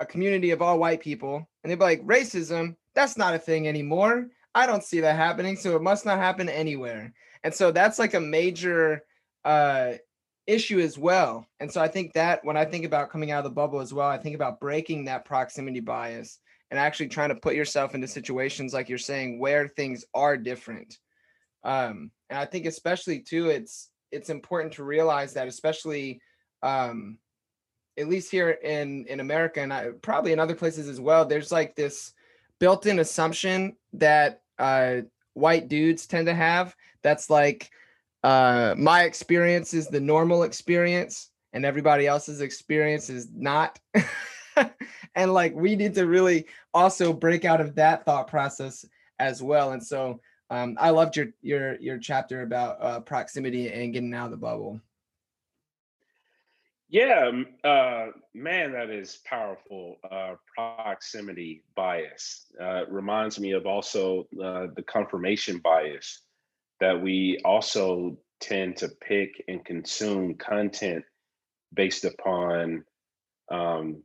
a 0.00 0.06
community 0.06 0.50
of 0.50 0.62
all 0.62 0.78
white 0.78 1.00
people, 1.00 1.48
and 1.62 1.70
they'd 1.70 1.78
be 1.78 1.84
like, 1.84 2.06
racism, 2.06 2.76
that's 2.94 3.16
not 3.16 3.34
a 3.34 3.38
thing 3.38 3.68
anymore. 3.68 4.28
I 4.54 4.66
don't 4.66 4.84
see 4.84 5.00
that 5.00 5.16
happening, 5.16 5.56
so 5.56 5.76
it 5.76 5.82
must 5.82 6.06
not 6.06 6.18
happen 6.18 6.48
anywhere. 6.48 7.12
And 7.44 7.54
so 7.54 7.70
that's 7.70 7.98
like 7.98 8.14
a 8.14 8.20
major 8.20 9.02
uh, 9.44 9.94
issue 10.46 10.80
as 10.80 10.98
well. 10.98 11.46
And 11.60 11.70
so 11.70 11.80
I 11.80 11.88
think 11.88 12.14
that 12.14 12.44
when 12.44 12.56
I 12.56 12.64
think 12.64 12.84
about 12.84 13.10
coming 13.10 13.30
out 13.30 13.38
of 13.38 13.44
the 13.44 13.50
bubble 13.50 13.80
as 13.80 13.92
well, 13.92 14.08
I 14.08 14.18
think 14.18 14.34
about 14.34 14.60
breaking 14.60 15.04
that 15.04 15.24
proximity 15.24 15.80
bias 15.80 16.38
and 16.70 16.80
actually 16.80 17.08
trying 17.08 17.28
to 17.28 17.34
put 17.36 17.54
yourself 17.54 17.94
into 17.94 18.08
situations 18.08 18.74
like 18.74 18.88
you're 18.88 18.98
saying 18.98 19.38
where 19.38 19.68
things 19.68 20.04
are 20.14 20.36
different. 20.36 20.98
Um, 21.64 22.10
and 22.30 22.38
I 22.38 22.44
think 22.44 22.66
especially 22.66 23.20
too, 23.20 23.50
it's 23.50 23.90
it's 24.12 24.30
important 24.30 24.74
to 24.74 24.84
realize 24.84 25.34
that 25.34 25.48
especially 25.48 26.20
um, 26.62 27.18
at 27.98 28.08
least 28.08 28.30
here 28.30 28.50
in 28.50 29.06
in 29.06 29.20
America 29.20 29.60
and 29.60 29.72
I, 29.72 29.90
probably 30.02 30.32
in 30.32 30.40
other 30.40 30.54
places 30.54 30.88
as 30.88 31.00
well, 31.00 31.24
there's 31.24 31.52
like 31.52 31.74
this 31.74 32.12
built-in 32.58 32.98
assumption 32.98 33.76
that 33.94 34.40
uh, 34.58 35.02
white 35.34 35.68
dudes 35.68 36.06
tend 36.06 36.26
to 36.26 36.34
have. 36.34 36.74
That's 37.02 37.30
like 37.30 37.70
uh, 38.22 38.74
my 38.76 39.04
experience 39.04 39.74
is 39.74 39.88
the 39.88 40.00
normal 40.00 40.42
experience, 40.42 41.30
and 41.52 41.64
everybody 41.64 42.06
else's 42.06 42.40
experience 42.40 43.10
is 43.10 43.28
not. 43.32 43.78
and 45.14 45.32
like 45.32 45.54
we 45.54 45.76
need 45.76 45.94
to 45.94 46.06
really 46.06 46.46
also 46.74 47.12
break 47.12 47.44
out 47.44 47.60
of 47.60 47.74
that 47.76 48.04
thought 48.04 48.28
process 48.28 48.84
as 49.18 49.42
well. 49.42 49.72
And 49.72 49.82
so 49.82 50.20
um, 50.50 50.76
I 50.78 50.90
loved 50.90 51.16
your 51.16 51.28
your 51.42 51.76
your 51.80 51.98
chapter 51.98 52.42
about 52.42 52.76
uh, 52.80 53.00
proximity 53.00 53.70
and 53.70 53.92
getting 53.92 54.14
out 54.14 54.26
of 54.26 54.30
the 54.30 54.36
bubble. 54.36 54.80
Yeah, 56.88 57.32
uh, 57.64 58.06
man, 58.32 58.72
that 58.72 58.90
is 58.90 59.18
powerful. 59.24 59.96
Uh, 60.08 60.34
proximity 60.54 61.64
bias 61.74 62.46
uh, 62.60 62.86
reminds 62.86 63.40
me 63.40 63.52
of 63.52 63.66
also 63.66 64.28
uh, 64.42 64.68
the 64.76 64.84
confirmation 64.86 65.58
bias 65.58 66.20
that 66.78 67.02
we 67.02 67.40
also 67.44 68.18
tend 68.38 68.76
to 68.76 68.88
pick 68.88 69.42
and 69.48 69.64
consume 69.64 70.34
content 70.34 71.04
based 71.74 72.04
upon 72.04 72.84
um, 73.50 74.02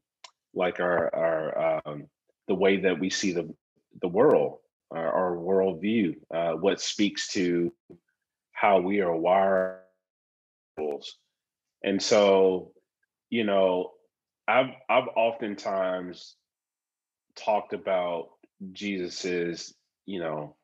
like 0.54 0.80
our 0.80 1.14
our 1.16 1.82
um, 1.86 2.08
the 2.48 2.56
way 2.56 2.78
that 2.82 3.00
we 3.00 3.10
see 3.10 3.32
the 3.32 3.54
the 4.02 4.08
world, 4.08 4.60
our, 4.92 5.12
our 5.12 5.36
worldview, 5.36 6.16
uh, 6.34 6.54
what 6.54 6.82
speaks 6.82 7.34
to 7.34 7.74
how 8.54 8.80
we 8.80 9.02
are 9.02 9.16
wired 9.16 9.82
and 11.84 12.02
so, 12.02 12.72
you 13.30 13.44
know, 13.44 13.92
I've 14.48 14.72
I've 14.90 15.08
oftentimes 15.16 16.36
talked 17.36 17.74
about 17.74 18.30
Jesus's, 18.72 19.74
you 20.06 20.20
know, 20.20 20.56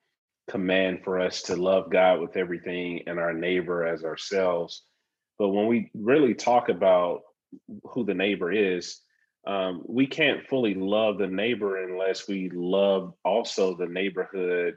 command 0.50 1.04
for 1.04 1.20
us 1.20 1.44
to 1.44 1.56
love 1.56 1.92
God 1.92 2.20
with 2.20 2.38
everything 2.38 3.04
and 3.08 3.20
our 3.20 3.34
neighbor 3.34 3.86
as 3.86 4.04
ourselves. 4.04 4.84
But 5.40 5.50
when 5.50 5.68
we 5.68 5.92
really 5.94 6.34
talk 6.34 6.70
about 6.70 7.22
who 7.84 8.04
the 8.04 8.14
neighbor 8.14 8.52
is, 8.52 9.00
um, 9.48 9.82
we 9.88 10.08
can't 10.08 10.46
fully 10.48 10.74
love 10.74 11.18
the 11.18 11.28
neighbor 11.28 11.84
unless 11.84 12.28
we 12.28 12.50
love 12.50 13.14
also 13.24 13.76
the 13.76 13.88
neighborhood 13.88 14.76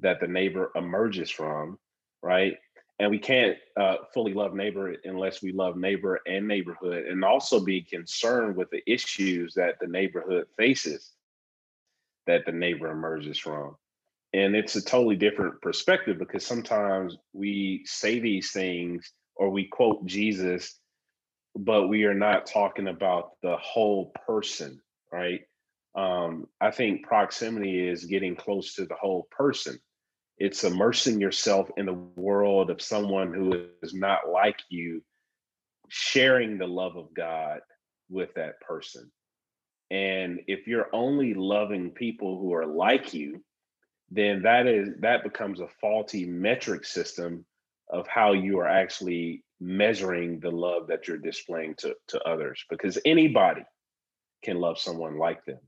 that 0.00 0.20
the 0.20 0.28
neighbor 0.28 0.70
emerges 0.76 1.30
from, 1.30 1.78
right? 2.22 2.56
and 2.98 3.10
we 3.10 3.18
can't 3.18 3.56
uh, 3.76 3.96
fully 4.12 4.34
love 4.34 4.54
neighbor 4.54 4.94
unless 5.04 5.42
we 5.42 5.52
love 5.52 5.76
neighbor 5.76 6.20
and 6.26 6.46
neighborhood 6.46 7.06
and 7.06 7.24
also 7.24 7.60
be 7.60 7.82
concerned 7.82 8.56
with 8.56 8.70
the 8.70 8.82
issues 8.90 9.54
that 9.54 9.76
the 9.80 9.86
neighborhood 9.86 10.46
faces 10.56 11.12
that 12.26 12.46
the 12.46 12.52
neighbor 12.52 12.90
emerges 12.90 13.38
from 13.38 13.76
and 14.32 14.56
it's 14.56 14.76
a 14.76 14.84
totally 14.84 15.16
different 15.16 15.60
perspective 15.60 16.18
because 16.18 16.46
sometimes 16.46 17.16
we 17.32 17.82
say 17.84 18.18
these 18.18 18.52
things 18.52 19.12
or 19.36 19.50
we 19.50 19.64
quote 19.64 20.04
jesus 20.06 20.78
but 21.56 21.88
we 21.88 22.04
are 22.04 22.14
not 22.14 22.46
talking 22.46 22.88
about 22.88 23.32
the 23.42 23.56
whole 23.56 24.12
person 24.26 24.80
right? 25.14 25.42
Um, 25.94 26.48
i 26.60 26.72
think 26.72 27.06
proximity 27.06 27.88
is 27.88 28.04
getting 28.06 28.34
close 28.34 28.74
to 28.74 28.84
the 28.84 28.96
whole 28.96 29.28
person. 29.30 29.78
It's 30.38 30.64
immersing 30.64 31.20
yourself 31.20 31.70
in 31.76 31.86
the 31.86 31.92
world 31.92 32.70
of 32.70 32.82
someone 32.82 33.32
who 33.32 33.68
is 33.80 33.94
not 33.94 34.28
like 34.28 34.58
you 34.68 35.04
sharing 35.88 36.58
the 36.58 36.66
love 36.66 36.96
of 36.96 37.14
god 37.14 37.60
with 38.08 38.34
that 38.34 38.60
person. 38.60 39.12
And 39.90 40.40
if 40.48 40.66
you're 40.66 40.88
only 40.92 41.34
loving 41.34 41.90
people 41.90 42.40
who 42.40 42.52
are 42.54 42.66
like 42.66 43.14
you, 43.14 43.44
then 44.10 44.42
that 44.42 44.66
is 44.66 44.88
that 45.00 45.22
becomes 45.22 45.60
a 45.60 45.68
faulty 45.80 46.24
metric 46.24 46.84
system 46.84 47.46
of 47.88 48.08
how 48.08 48.32
you 48.32 48.58
are 48.58 48.66
actually 48.66 49.44
measuring 49.64 50.40
the 50.40 50.50
love 50.50 50.88
that 50.88 51.08
you're 51.08 51.16
displaying 51.16 51.74
to, 51.74 51.96
to 52.06 52.20
others 52.24 52.62
because 52.68 52.98
anybody 53.06 53.62
can 54.42 54.60
love 54.60 54.78
someone 54.78 55.16
like 55.16 55.42
them. 55.46 55.58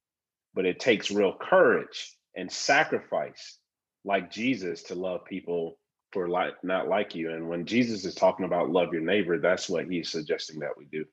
But 0.53 0.67
it 0.67 0.79
takes 0.79 1.11
real 1.11 1.35
courage 1.35 2.13
and 2.37 2.53
sacrifice 2.53 3.59
like 4.05 4.31
jesus 4.31 4.85
to 4.85 4.95
love 4.95 5.25
people 5.25 5.79
who 6.13 6.21
are 6.21 6.29
like 6.29 6.63
not 6.63 6.89
like 6.89 7.15
you. 7.15 7.33
And 7.33 7.49
when 7.49 7.65
jesus 7.65 8.05
is 8.05 8.15
talking 8.15 8.45
about 8.45 8.71
love 8.71 8.93
your 8.93 9.01
neighbor 9.01 9.39
that's 9.39 9.69
what 9.69 9.87
he's 9.87 10.11
suggesting 10.11 10.61
that 10.61 10.77
we 10.77 10.85
do. 10.85 11.07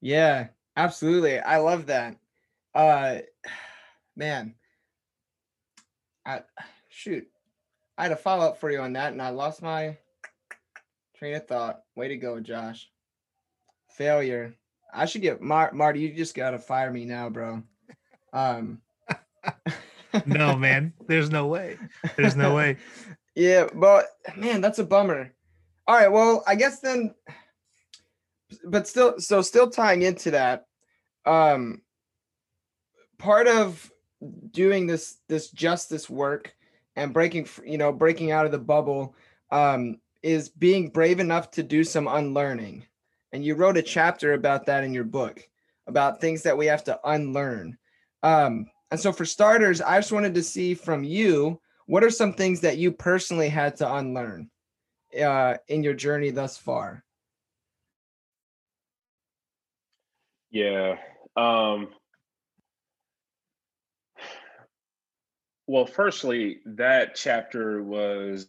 Yeah 0.00 0.48
absolutely. 0.76 1.38
I 1.38 1.58
love 1.58 1.86
that. 1.86 2.16
Uh 2.74 3.18
man. 4.16 4.56
I 6.26 6.42
shoot. 6.88 7.28
I 7.96 8.04
had 8.04 8.12
a 8.12 8.16
follow 8.16 8.46
up 8.46 8.58
for 8.58 8.70
you 8.72 8.80
on 8.80 8.94
that, 8.94 9.12
and 9.12 9.20
I 9.22 9.28
lost 9.28 9.62
my 9.62 9.98
train 11.20 11.34
of 11.34 11.46
thought. 11.46 11.80
Way 11.96 12.08
to 12.08 12.16
go, 12.16 12.40
Josh. 12.40 12.90
Failure. 13.90 14.54
I 14.92 15.04
should 15.04 15.20
get 15.20 15.42
Mar- 15.42 15.72
Marty. 15.72 16.00
You 16.00 16.14
just 16.14 16.34
gotta 16.34 16.58
fire 16.58 16.90
me 16.90 17.04
now, 17.04 17.28
bro. 17.28 17.62
Um. 18.32 18.80
no, 20.26 20.56
man. 20.56 20.94
There's 21.06 21.30
no 21.30 21.46
way. 21.46 21.76
There's 22.16 22.36
no 22.36 22.54
way. 22.54 22.78
yeah, 23.34 23.66
but 23.74 24.06
man, 24.34 24.62
that's 24.62 24.78
a 24.78 24.84
bummer. 24.84 25.32
All 25.86 25.94
right. 25.94 26.10
Well, 26.10 26.42
I 26.46 26.54
guess 26.54 26.80
then, 26.80 27.14
but 28.64 28.88
still, 28.88 29.20
so 29.20 29.42
still 29.42 29.68
tying 29.68 30.02
into 30.02 30.30
that, 30.30 30.64
um, 31.26 31.82
part 33.18 33.46
of 33.46 33.92
doing 34.50 34.86
this 34.86 35.18
this 35.28 35.50
justice 35.50 36.08
work 36.08 36.54
and 36.96 37.12
breaking 37.12 37.46
you 37.64 37.76
know 37.78 37.92
breaking 37.92 38.30
out 38.30 38.46
of 38.46 38.52
the 38.52 38.58
bubble 38.58 39.14
um, 39.50 39.98
is 40.22 40.48
being 40.48 40.90
brave 40.90 41.20
enough 41.20 41.50
to 41.52 41.62
do 41.62 41.84
some 41.84 42.08
unlearning. 42.08 42.86
And 43.32 43.44
you 43.44 43.54
wrote 43.54 43.76
a 43.76 43.82
chapter 43.82 44.32
about 44.32 44.66
that 44.66 44.84
in 44.84 44.92
your 44.92 45.04
book 45.04 45.46
about 45.86 46.20
things 46.20 46.42
that 46.42 46.56
we 46.56 46.66
have 46.66 46.84
to 46.84 47.00
unlearn. 47.04 47.76
Um, 48.22 48.66
and 48.90 48.98
so 48.98 49.12
for 49.12 49.24
starters 49.24 49.80
i 49.80 49.98
just 49.98 50.12
wanted 50.12 50.34
to 50.34 50.42
see 50.42 50.74
from 50.74 51.04
you 51.04 51.60
what 51.86 52.04
are 52.04 52.10
some 52.10 52.32
things 52.32 52.60
that 52.60 52.78
you 52.78 52.92
personally 52.92 53.48
had 53.48 53.76
to 53.76 53.94
unlearn 53.94 54.48
uh, 55.20 55.54
in 55.66 55.82
your 55.82 55.94
journey 55.94 56.30
thus 56.30 56.56
far? 56.56 57.04
Yeah 60.50 60.96
um, 61.36 61.88
Well, 65.66 65.86
firstly, 65.86 66.58
that 66.64 67.14
chapter 67.14 67.80
was 67.82 68.48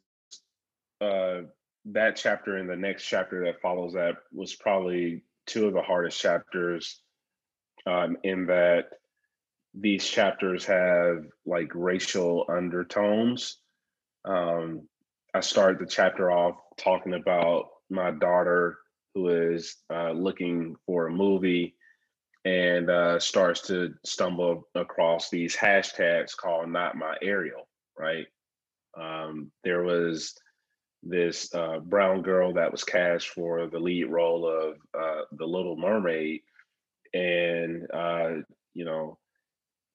uh, 1.00 1.42
that 1.86 2.16
chapter 2.16 2.58
and 2.58 2.70
the 2.70 2.76
next 2.76 3.06
chapter 3.06 3.46
that 3.46 3.62
follows 3.62 3.94
that 3.94 4.18
was 4.32 4.56
probably 4.56 5.24
two 5.48 5.68
of 5.68 5.74
the 5.74 5.82
hardest 5.82 6.20
chapters 6.20 7.02
um, 7.86 8.18
in 8.24 8.46
that 8.48 8.86
these 9.74 10.06
chapters 10.06 10.66
have 10.66 11.26
like 11.46 11.72
racial 11.74 12.46
undertones. 12.50 13.58
Um, 14.26 14.88
I 15.34 15.40
started 15.40 15.80
the 15.80 15.90
chapter 15.90 16.30
off 16.30 16.58
talking 16.78 17.14
about 17.14 17.70
my 17.90 18.12
daughter 18.12 18.78
who 19.14 19.30
is 19.30 19.78
uh, 19.94 20.12
looking 20.12 20.76
for 20.86 21.08
a 21.08 21.12
movie 21.12 21.76
and 22.44 22.90
uh, 22.90 23.20
starts 23.20 23.68
to 23.68 23.94
stumble 24.06 24.68
across 24.76 25.30
these 25.30 25.56
hashtags 25.56 26.36
called 26.36 26.70
"Not 26.70 26.96
My 26.96 27.16
Ariel." 27.22 27.68
Right? 27.98 28.26
Um, 29.00 29.52
there 29.64 29.84
was 29.84 30.36
this 31.04 31.54
uh, 31.54 31.80
brown 31.80 32.22
girl 32.22 32.54
that 32.54 32.72
was 32.72 32.84
cast 32.84 33.30
for 33.30 33.68
the 33.68 33.80
lead 33.80 34.06
role 34.06 34.48
of 34.48 34.76
uh, 34.98 35.22
the 35.32 35.46
Little 35.46 35.76
Mermaid, 35.76 36.42
and 37.14 37.88
uh, 37.92 38.30
you 38.74 38.86
know, 38.86 39.18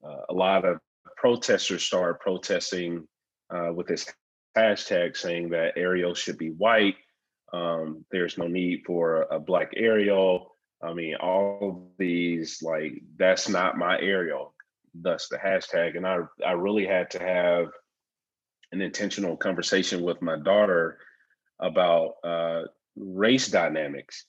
uh, 0.05 0.23
a 0.29 0.35
lot 0.35 0.65
of 0.65 0.79
protesters 1.17 1.85
started 1.85 2.21
protesting 2.21 3.07
uh, 3.51 3.73
with 3.73 3.87
this 3.87 4.07
hashtag 4.57 5.17
saying 5.17 5.51
that 5.51 5.77
Ariel 5.77 6.15
should 6.15 6.39
be 6.39 6.51
white. 6.51 6.97
Um, 7.53 8.05
there's 8.11 8.37
no 8.39 8.49
need 8.49 8.83
for 8.85 9.27
a 9.31 9.39
black 9.39 9.71
Ariel 9.77 10.57
I 10.83 10.93
mean, 10.93 11.17
all 11.17 11.91
these 11.99 12.63
like 12.63 13.03
that's 13.17 13.49
not 13.49 13.79
my 13.79 13.99
Ariel, 13.99 14.55
thus 14.95 15.29
the 15.29 15.37
hashtag. 15.37 15.97
And 15.97 16.07
I 16.07 16.19
I 16.45 16.53
really 16.53 16.87
had 16.87 17.11
to 17.13 17.19
have 17.19 17.69
an 18.73 18.81
intentional 18.81 19.37
conversation 19.37 20.03
with 20.03 20.21
my 20.23 20.37
daughter 20.37 20.99
about 21.61 22.15
uh, 22.25 22.63
race 22.97 23.49
dynamics. 23.49 24.25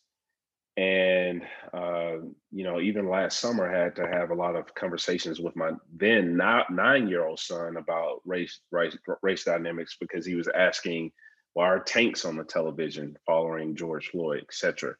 And 0.76 1.42
uh, 1.74 2.18
you 2.52 2.64
know, 2.64 2.80
even 2.80 3.10
last 3.10 3.40
summer, 3.40 3.74
I 3.74 3.84
had 3.84 3.96
to 3.96 4.08
have 4.08 4.30
a 4.30 4.36
lot 4.36 4.56
of 4.56 4.74
conversations 4.76 5.40
with 5.40 5.56
my 5.56 5.72
then 5.92 6.38
nine-year-old 6.38 7.40
son 7.40 7.78
about 7.78 8.22
race, 8.26 8.60
race, 8.72 8.96
race 9.24 9.44
dynamics 9.44 9.98
because 10.00 10.24
he 10.24 10.36
was 10.36 10.48
asking, 10.48 11.12
"Why 11.54 11.66
are 11.66 11.80
tanks 11.80 12.26
on 12.26 12.38
the 12.38 12.44
television 12.44 13.18
following 13.26 13.76
George 13.76 14.10
Floyd, 14.10 14.44
etc." 14.48 14.96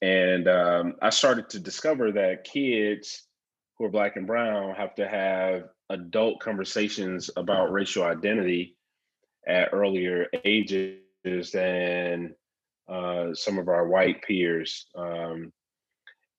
And 0.00 0.48
um, 0.48 0.94
I 1.02 1.10
started 1.10 1.50
to 1.50 1.60
discover 1.60 2.12
that 2.12 2.44
kids 2.44 3.26
who 3.76 3.84
are 3.84 3.90
black 3.90 4.16
and 4.16 4.26
brown 4.26 4.74
have 4.74 4.94
to 4.94 5.06
have 5.06 5.64
adult 5.90 6.40
conversations 6.40 7.30
about 7.36 7.72
racial 7.72 8.04
identity 8.04 8.76
at 9.46 9.70
earlier 9.72 10.26
ages 10.44 11.50
than 11.52 12.34
uh, 12.88 13.34
some 13.34 13.58
of 13.58 13.68
our 13.68 13.86
white 13.86 14.22
peers. 14.22 14.86
Um, 14.96 15.52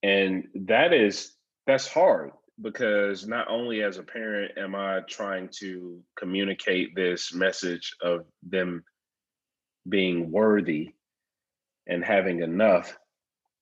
and 0.04 0.48
that 0.56 0.94
is 0.94 1.34
that's 1.68 1.88
hard 1.88 2.32
because 2.62 3.28
not 3.28 3.48
only 3.50 3.84
as 3.84 3.98
a 3.98 4.04
parent 4.04 4.58
am 4.58 4.76
I 4.76 5.02
trying 5.08 5.50
to 5.60 6.02
communicate 6.18 6.96
this 6.96 7.34
message 7.34 7.94
of 8.02 8.26
them 8.44 8.84
being 9.88 10.32
worthy 10.32 10.94
and 11.88 12.04
having 12.04 12.42
enough, 12.42 12.98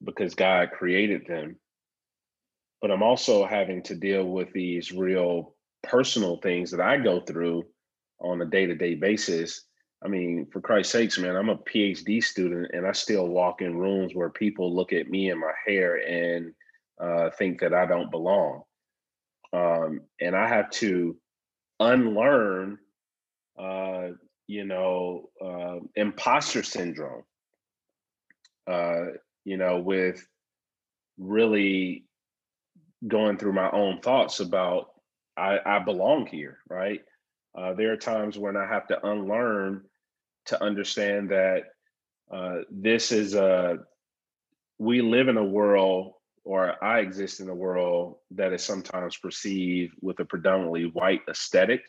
because 0.03 0.35
God 0.35 0.71
created 0.71 1.25
them. 1.27 1.57
But 2.81 2.91
I'm 2.91 3.03
also 3.03 3.45
having 3.45 3.83
to 3.83 3.95
deal 3.95 4.25
with 4.25 4.51
these 4.53 4.91
real 4.91 5.55
personal 5.83 6.37
things 6.37 6.71
that 6.71 6.81
I 6.81 6.97
go 6.97 7.21
through 7.21 7.65
on 8.19 8.41
a 8.41 8.45
day 8.45 8.65
to 8.65 8.75
day 8.75 8.95
basis. 8.95 9.65
I 10.03 10.07
mean, 10.07 10.47
for 10.51 10.61
Christ's 10.61 10.93
sakes, 10.93 11.17
man, 11.17 11.35
I'm 11.35 11.49
a 11.49 11.57
PhD 11.57 12.23
student 12.23 12.71
and 12.73 12.87
I 12.87 12.93
still 12.93 13.27
walk 13.27 13.61
in 13.61 13.77
rooms 13.77 14.15
where 14.15 14.29
people 14.29 14.73
look 14.73 14.93
at 14.93 15.09
me 15.09 15.29
and 15.29 15.39
my 15.39 15.51
hair 15.65 15.95
and 15.95 16.53
uh, 17.01 17.29
think 17.31 17.59
that 17.61 17.73
I 17.73 17.85
don't 17.85 18.11
belong. 18.11 18.63
Um, 19.51 20.01
and 20.21 20.35
I 20.35 20.47
have 20.47 20.69
to 20.71 21.17
unlearn, 21.79 22.77
uh, 23.57 24.09
you 24.47 24.65
know, 24.65 25.29
uh, 25.43 25.79
imposter 25.95 26.63
syndrome. 26.63 27.23
Uh, 28.67 29.05
you 29.45 29.57
know, 29.57 29.79
with 29.79 30.25
really 31.17 32.05
going 33.07 33.37
through 33.37 33.53
my 33.53 33.69
own 33.71 33.99
thoughts 34.01 34.39
about 34.39 34.91
I, 35.39 35.77
I 35.77 35.79
belong 35.79 36.27
here, 36.27 36.59
right? 36.69 37.01
Uh, 37.57 37.73
there 37.73 37.91
are 37.93 37.97
times 37.97 38.37
when 38.37 38.55
I 38.55 38.67
have 38.67 38.87
to 38.87 39.07
unlearn 39.07 39.85
to 40.47 40.63
understand 40.63 41.31
that 41.31 41.63
uh, 42.31 42.59
this 42.69 43.11
is 43.11 43.33
a 43.33 43.79
we 44.77 45.01
live 45.01 45.27
in 45.27 45.37
a 45.37 45.43
world 45.43 46.13
or 46.43 46.83
I 46.83 46.99
exist 46.99 47.41
in 47.41 47.49
a 47.49 47.55
world 47.55 48.17
that 48.31 48.53
is 48.53 48.63
sometimes 48.63 49.17
perceived 49.17 49.93
with 50.01 50.19
a 50.19 50.25
predominantly 50.25 50.85
white 50.85 51.21
aesthetic, 51.29 51.83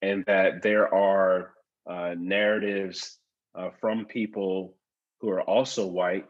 and 0.00 0.24
that 0.26 0.62
there 0.62 0.92
are 0.92 1.52
uh, 1.88 2.14
narratives 2.18 3.18
uh, 3.54 3.70
from 3.80 4.06
people 4.06 4.76
who 5.20 5.30
are 5.30 5.42
also 5.42 5.86
white 5.86 6.26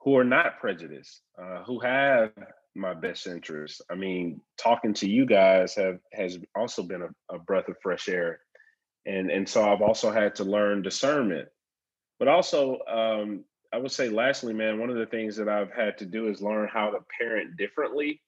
who 0.00 0.16
are 0.16 0.24
not 0.24 0.60
prejudiced, 0.60 1.20
uh, 1.40 1.62
who 1.64 1.80
have 1.80 2.30
my 2.78 2.94
best 2.94 3.26
interest. 3.26 3.82
I 3.90 3.94
mean, 3.94 4.40
talking 4.56 4.94
to 4.94 5.08
you 5.08 5.26
guys 5.26 5.74
have 5.74 5.98
has 6.12 6.38
also 6.54 6.82
been 6.82 7.02
a, 7.02 7.34
a 7.34 7.38
breath 7.38 7.68
of 7.68 7.76
fresh 7.82 8.08
air, 8.08 8.40
and 9.06 9.30
and 9.30 9.48
so 9.48 9.70
I've 9.70 9.82
also 9.82 10.10
had 10.10 10.34
to 10.36 10.44
learn 10.44 10.82
discernment. 10.82 11.48
But 12.18 12.28
also, 12.28 12.78
um, 12.88 13.44
I 13.72 13.78
would 13.78 13.92
say, 13.92 14.08
lastly, 14.08 14.52
man, 14.52 14.78
one 14.78 14.90
of 14.90 14.96
the 14.96 15.06
things 15.06 15.36
that 15.36 15.48
I've 15.48 15.72
had 15.72 15.98
to 15.98 16.06
do 16.06 16.28
is 16.28 16.42
learn 16.42 16.68
how 16.72 16.90
to 16.90 16.98
parent 17.18 17.56
differently. 17.56 18.20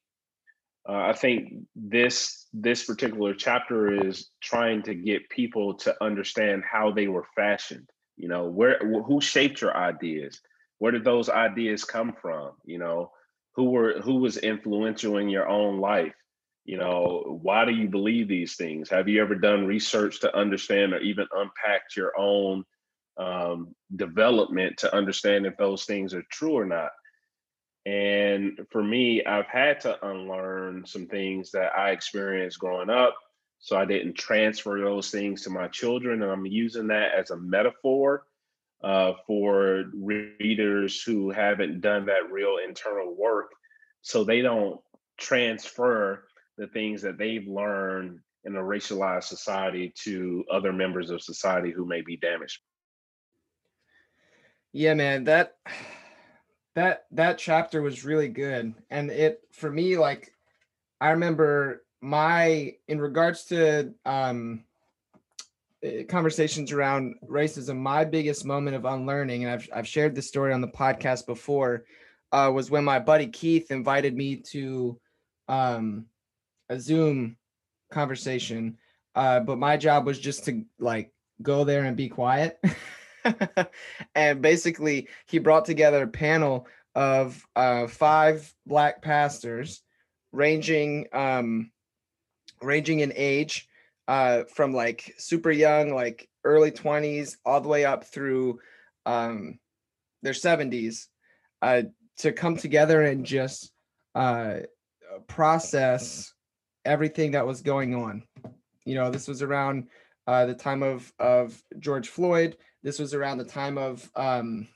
Uh, 0.89 1.03
I 1.09 1.13
think 1.13 1.67
this 1.75 2.47
this 2.53 2.85
particular 2.85 3.35
chapter 3.35 4.07
is 4.07 4.31
trying 4.41 4.83
to 4.85 4.95
get 4.95 5.29
people 5.29 5.75
to 5.75 5.95
understand 6.03 6.65
how 6.71 6.91
they 6.91 7.09
were 7.09 7.27
fashioned. 7.37 7.89
You 8.17 8.29
know, 8.29 8.47
where 8.47 8.79
who 8.79 9.21
shaped 9.21 9.61
your 9.61 9.77
ideas 9.77 10.41
where 10.81 10.93
did 10.93 11.05
those 11.05 11.29
ideas 11.29 11.85
come 11.85 12.13
from 12.21 12.51
you 12.65 12.79
know 12.79 13.13
who 13.55 13.71
were 13.71 14.01
who 14.01 14.17
was 14.17 14.37
influential 14.37 15.19
in 15.19 15.29
your 15.29 15.49
own 15.49 15.81
life? 15.81 16.15
You 16.65 16.79
know 16.79 17.39
why 17.43 17.65
do 17.65 17.73
you 17.73 17.89
believe 17.89 18.29
these 18.29 18.57
things? 18.57 18.91
Have 18.91 19.09
you 19.09 19.21
ever 19.23 19.35
done 19.35 19.67
research 19.67 20.21
to 20.21 20.37
understand 20.37 20.93
or 20.93 21.01
even 21.01 21.27
unpacked 21.33 21.97
your 21.97 22.13
own 22.19 22.65
um, 23.17 23.75
development 23.95 24.79
to 24.79 24.95
understand 24.95 25.47
if 25.47 25.57
those 25.57 25.85
things 25.85 26.15
are 26.15 26.25
true 26.31 26.53
or 26.53 26.67
not? 26.67 26.91
And 27.87 28.61
for 28.71 28.83
me 28.83 29.25
i've 29.25 29.47
had 29.47 29.81
to 29.81 30.07
unlearn 30.07 30.85
some 30.87 31.07
things 31.07 31.51
that 31.51 31.73
i 31.75 31.91
experienced 31.91 32.59
growing 32.59 32.91
up 32.91 33.17
so 33.59 33.77
i 33.77 33.85
didn't 33.85 34.15
transfer 34.15 34.79
those 34.81 35.11
things 35.11 35.43
to 35.43 35.51
my 35.51 35.67
children 35.69 36.23
and 36.23 36.31
i'm 36.31 36.47
using 36.47 36.89
that 36.89 37.13
as 37.15 37.31
a 37.31 37.37
metaphor 37.37 38.25
uh, 38.83 39.13
for 39.27 39.85
readers 39.95 41.03
who 41.03 41.31
haven't 41.31 41.81
done 41.81 42.07
that 42.07 42.31
real 42.31 42.57
internal 42.67 43.15
work 43.15 43.51
so 44.03 44.25
they 44.25 44.41
don't 44.41 44.81
transfer 45.19 46.25
the 46.57 46.67
things 46.69 47.03
that 47.03 47.19
they've 47.19 47.47
learned 47.47 48.19
in 48.45 48.57
a 48.57 48.61
racialized 48.61 49.25
society 49.25 49.93
to 50.05 50.45
other 50.51 50.73
members 50.73 51.11
of 51.11 51.23
society 51.23 51.71
who 51.71 51.85
may 51.85 52.01
be 52.01 52.17
damaged. 52.17 52.61
Yeah, 54.73 54.95
man, 54.95 55.25
that 55.25 55.57
that 56.75 57.07
that 57.11 57.39
chapter 57.39 57.83
was 57.83 58.05
really 58.05 58.29
good. 58.29 58.75
And 58.89 59.11
it 59.11 59.41
for 59.53 59.71
me, 59.71 59.99
like 59.99 60.33
I 61.01 61.11
remember 61.11 61.85
my 62.01 62.75
in 62.89 63.01
regards 63.01 63.45
to 63.47 63.93
um 64.07 64.65
conversations 66.09 66.73
around 66.73 67.17
racism, 67.27 67.77
my 67.77 68.05
biggest 68.05 68.45
moment 68.45 68.77
of 68.77 68.85
unlearning, 68.85 69.45
and 69.45 69.53
I've 69.53 69.69
I've 69.75 69.89
shared 69.89 70.15
this 70.15 70.29
story 70.29 70.53
on 70.53 70.61
the 70.61 70.69
podcast 70.69 71.27
before, 71.27 71.85
uh, 72.33 72.51
was 72.55 72.71
when 72.71 72.85
my 72.85 72.99
buddy 72.99 73.27
Keith 73.27 73.71
invited 73.71 74.17
me 74.17 74.37
to 74.53 74.99
um 75.49 76.07
a 76.69 76.79
Zoom 76.79 77.37
conversation. 77.91 78.79
Uh, 79.15 79.41
but 79.41 79.59
my 79.59 79.77
job 79.77 80.07
was 80.07 80.19
just 80.19 80.45
to 80.45 80.65
like 80.79 81.13
go 81.43 81.65
there 81.65 81.85
and 81.85 81.97
be 81.97 82.09
quiet. 82.09 82.61
and 84.15 84.41
basically, 84.41 85.09
he 85.27 85.39
brought 85.39 85.65
together 85.65 86.03
a 86.03 86.09
panel 86.09 86.67
of 86.95 87.45
uh, 87.57 87.87
five 87.87 88.53
black 88.67 89.03
pastors, 89.03 89.83
ranging 90.33 91.07
um, 91.13 91.71
ranging 92.63 93.01
in 93.01 93.13
age, 93.17 93.69
uh, 94.11 94.43
from 94.53 94.73
like 94.73 95.15
super 95.19 95.53
young, 95.53 95.95
like 95.95 96.29
early 96.43 96.73
twenties, 96.73 97.39
all 97.45 97.61
the 97.61 97.69
way 97.69 97.85
up 97.85 98.03
through 98.03 98.59
um, 99.07 99.61
their 100.23 100.35
seventies, 100.35 101.07
uh, 101.63 101.83
to 102.19 102.33
come 102.33 102.57
together 102.57 103.03
and 103.03 103.25
just 103.25 103.71
uh, 104.17 104.57
process 105.29 106.35
everything 106.85 107.31
that 107.31 107.47
was 107.47 107.63
going 107.63 107.95
on. 107.95 108.25
You 108.85 108.97
know, 108.97 109.13
this 109.13 109.29
was 109.29 109.43
around 109.43 109.87
uh, 110.27 110.45
the 110.45 110.55
time 110.55 110.83
of 110.83 111.13
of 111.21 111.63
George 111.79 112.09
Floyd. 112.09 112.57
This 112.83 112.99
was 112.99 113.15
around 113.15 113.39
the 113.39 113.45
time 113.45 113.79
of 113.79 114.11
um, 114.17 114.67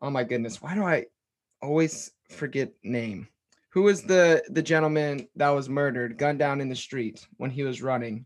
oh 0.00 0.08
my 0.08 0.24
goodness, 0.24 0.62
why 0.62 0.74
do 0.74 0.82
I 0.82 1.04
always 1.60 2.10
forget 2.30 2.72
name? 2.82 3.28
Who 3.72 3.82
was 3.82 4.02
the 4.02 4.42
the 4.48 4.62
gentleman 4.62 5.28
that 5.36 5.50
was 5.50 5.68
murdered, 5.68 6.16
gunned 6.16 6.38
down 6.38 6.62
in 6.62 6.70
the 6.70 6.74
street 6.74 7.26
when 7.36 7.50
he 7.50 7.64
was 7.64 7.82
running? 7.82 8.24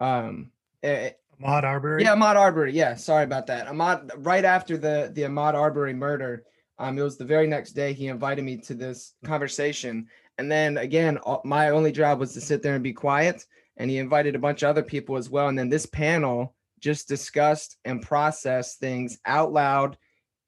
Um, 0.00 0.50
eh, 0.82 1.10
Ahmaud 1.40 1.64
Arbery. 1.64 2.02
Yeah, 2.02 2.14
Ahmaud 2.14 2.36
Arbery. 2.36 2.72
Yeah, 2.72 2.94
sorry 2.94 3.24
about 3.24 3.46
that. 3.48 3.66
Ahmaud. 3.66 4.12
Right 4.18 4.44
after 4.44 4.76
the 4.76 5.10
the 5.12 5.22
Ahmaud 5.22 5.54
Arbery 5.54 5.94
murder, 5.94 6.44
um, 6.78 6.98
it 6.98 7.02
was 7.02 7.16
the 7.16 7.24
very 7.24 7.46
next 7.46 7.72
day 7.72 7.92
he 7.92 8.08
invited 8.08 8.44
me 8.44 8.56
to 8.58 8.74
this 8.74 9.14
conversation, 9.24 10.08
and 10.38 10.50
then 10.50 10.78
again, 10.78 11.18
my 11.44 11.70
only 11.70 11.92
job 11.92 12.18
was 12.18 12.32
to 12.34 12.40
sit 12.40 12.62
there 12.62 12.74
and 12.74 12.82
be 12.82 12.92
quiet. 12.92 13.44
And 13.76 13.90
he 13.90 13.98
invited 13.98 14.36
a 14.36 14.40
bunch 14.40 14.62
of 14.62 14.70
other 14.70 14.82
people 14.82 15.16
as 15.16 15.28
well. 15.28 15.48
And 15.48 15.58
then 15.58 15.68
this 15.68 15.86
panel 15.86 16.54
just 16.80 17.08
discussed 17.08 17.76
and 17.84 18.02
processed 18.02 18.78
things 18.78 19.18
out 19.24 19.52
loud 19.52 19.96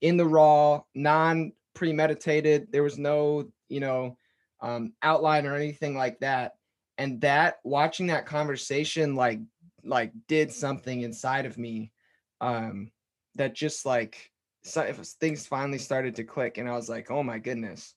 in 0.00 0.16
the 0.16 0.26
raw, 0.26 0.82
non 0.94 1.52
premeditated. 1.74 2.68
There 2.70 2.82
was 2.82 2.98
no, 2.98 3.48
you 3.68 3.80
know, 3.80 4.16
um, 4.60 4.92
outline 5.02 5.46
or 5.46 5.54
anything 5.54 5.96
like 5.96 6.20
that. 6.20 6.55
And 6.98 7.20
that 7.20 7.58
watching 7.64 8.08
that 8.08 8.26
conversation, 8.26 9.14
like, 9.14 9.40
like 9.84 10.12
did 10.28 10.52
something 10.52 11.02
inside 11.02 11.46
of 11.46 11.58
me 11.58 11.92
um, 12.40 12.90
that 13.34 13.54
just 13.54 13.86
like 13.86 14.30
so, 14.64 14.82
things 15.20 15.46
finally 15.46 15.78
started 15.78 16.16
to 16.16 16.24
click. 16.24 16.58
And 16.58 16.68
I 16.68 16.72
was 16.72 16.88
like, 16.88 17.10
oh 17.10 17.22
my 17.22 17.38
goodness 17.38 17.94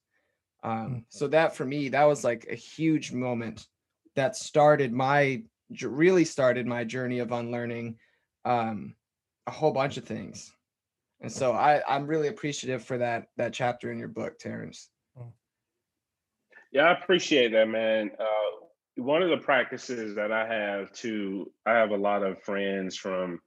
um, 0.64 0.74
mm. 0.74 1.04
so 1.10 1.28
that 1.28 1.56
for 1.56 1.66
me, 1.66 1.90
that 1.90 2.04
was 2.06 2.24
like 2.24 2.48
a 2.50 2.56
huge 2.56 3.12
moment 3.12 3.68
that 4.16 4.36
started 4.36 4.92
my 4.92 5.44
really 5.82 6.26
started 6.26 6.66
my 6.66 6.84
journey 6.84 7.20
of 7.20 7.32
unlearning 7.32 7.96
um, 8.44 8.96
a 9.46 9.52
whole 9.52 9.72
bunch 9.72 9.98
of 9.98 10.06
things. 10.06 10.52
And 11.22 11.32
so 11.32 11.52
I, 11.52 11.82
I'm 11.88 12.08
really 12.08 12.28
appreciative 12.28 12.84
for 12.84 12.98
that 12.98 13.28
that 13.38 13.54
chapter 13.54 13.92
in 13.92 14.00
your 14.00 14.08
book, 14.08 14.40
Terence. 14.40 14.90
Mm. 15.18 15.32
Yeah, 16.72 16.84
I 16.84 17.02
appreciate 17.02 17.52
that, 17.54 17.68
man. 17.68 18.12
Uh, 18.20 18.66
one 19.00 19.24
of 19.24 19.30
the 19.30 19.44
practices 19.44 20.16
that 20.16 20.32
I 20.32 20.48
have 20.48 20.92
too, 20.92 21.52
I 21.66 21.74
have 21.74 21.92
a 21.92 21.98
lot 21.98 22.24
of 22.24 22.42
friends 22.44 22.98
from 22.98 23.40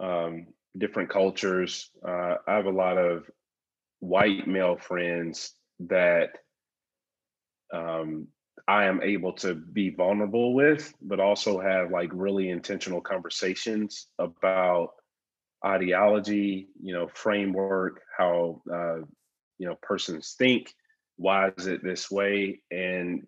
um, 0.00 0.46
different 0.76 1.10
cultures. 1.10 1.90
Uh, 2.06 2.36
I 2.46 2.54
have 2.54 2.66
a 2.66 2.70
lot 2.70 2.98
of 2.98 3.24
white 4.00 4.46
male 4.46 4.76
friends 4.76 5.54
that 5.80 6.30
um, 7.72 8.28
I 8.68 8.84
am 8.84 9.02
able 9.02 9.32
to 9.34 9.54
be 9.54 9.90
vulnerable 9.90 10.54
with, 10.54 10.92
but 11.00 11.20
also 11.20 11.60
have 11.60 11.90
like 11.90 12.10
really 12.12 12.50
intentional 12.50 13.00
conversations 13.00 14.06
about 14.18 14.90
ideology, 15.64 16.68
you 16.80 16.92
know, 16.92 17.08
framework, 17.14 18.02
how 18.16 18.62
uh, 18.72 18.98
you 19.58 19.66
know 19.66 19.76
persons 19.82 20.34
think, 20.36 20.74
why 21.16 21.50
is 21.56 21.66
it 21.66 21.82
this 21.82 22.10
way, 22.10 22.60
and 22.70 23.26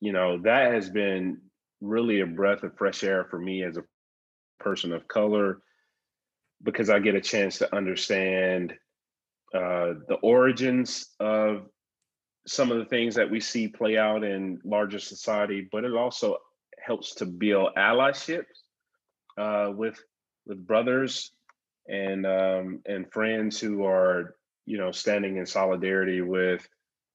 you 0.00 0.12
know 0.12 0.38
that 0.42 0.72
has 0.72 0.90
been 0.90 1.38
really 1.80 2.20
a 2.20 2.26
breath 2.26 2.62
of 2.62 2.76
fresh 2.76 3.04
air 3.04 3.24
for 3.30 3.38
me 3.38 3.62
as 3.62 3.76
a 3.76 3.84
person 4.58 4.92
of 4.92 5.08
color 5.08 5.60
because 6.62 6.90
I 6.90 6.98
get 6.98 7.14
a 7.14 7.20
chance 7.20 7.58
to 7.58 7.74
understand 7.74 8.74
uh, 9.54 9.94
the 10.08 10.18
origins 10.22 11.06
of 11.18 11.66
some 12.46 12.70
of 12.70 12.78
the 12.78 12.84
things 12.84 13.14
that 13.14 13.30
we 13.30 13.40
see 13.40 13.68
play 13.68 13.96
out 13.96 14.24
in 14.24 14.60
larger 14.64 14.98
society, 14.98 15.68
but 15.70 15.84
it 15.84 15.94
also 15.94 16.36
helps 16.84 17.14
to 17.16 17.26
build 17.26 17.70
allyships 17.76 18.44
uh, 19.38 19.70
with 19.74 20.02
with 20.46 20.66
brothers 20.66 21.32
and 21.88 22.26
um, 22.26 22.80
and 22.86 23.12
friends 23.12 23.60
who 23.60 23.84
are 23.84 24.36
you 24.66 24.78
know 24.78 24.92
standing 24.92 25.36
in 25.36 25.46
solidarity 25.46 26.20
with 26.20 26.66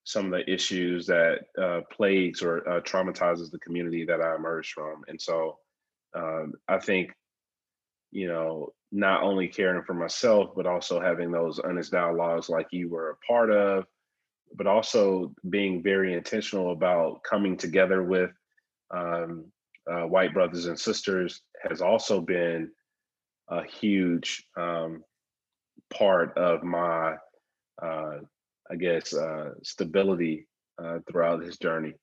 some 0.06 0.26
of 0.26 0.32
the 0.32 0.50
issues 0.52 1.06
that 1.08 1.40
uh, 1.62 1.82
plagues 1.92 2.42
or 2.42 2.68
uh, 2.70 2.82
traumatizes 2.82 3.52
the 3.52 3.60
community 3.60 4.06
that 4.06 4.22
I 4.22 4.36
emerged 4.36 4.72
from, 4.72 5.04
and 5.08 5.20
so 5.20 5.58
um, 6.16 6.54
I 6.68 6.80
think 6.80 7.12
you 8.12 8.28
know 8.30 8.74
not 8.92 9.24
only 9.24 9.48
caring 9.50 9.84
for 9.84 9.94
myself 9.94 10.52
but 10.56 10.66
also 10.66 11.02
having 11.02 11.32
those 11.32 11.60
honest 11.60 11.92
dialogues 11.92 12.48
like 12.48 12.68
you 12.72 12.88
were 12.88 13.10
a 13.10 13.26
part 13.26 13.52
of 13.52 13.86
but 14.56 14.68
also 14.68 15.34
being 15.50 15.84
very 15.84 16.14
intentional 16.14 16.72
about 16.72 17.22
coming 17.24 17.58
together 17.58 18.04
with 18.04 18.32
um, 18.92 19.46
uh, 19.92 20.04
white 20.04 20.34
brothers 20.34 20.66
and 20.66 20.80
sisters 20.80 21.42
has 21.68 21.82
also 21.82 22.22
been 22.22 22.72
a 23.50 23.64
huge 23.64 24.46
um, 24.58 25.04
part 25.94 26.38
of 26.38 26.64
my, 26.64 27.16
uh, 27.82 28.18
I 28.72 28.76
guess, 28.76 29.14
uh, 29.14 29.52
stability 29.64 30.48
uh, 30.82 31.00
throughout 31.10 31.44
his 31.44 31.58
journey. 31.58 31.94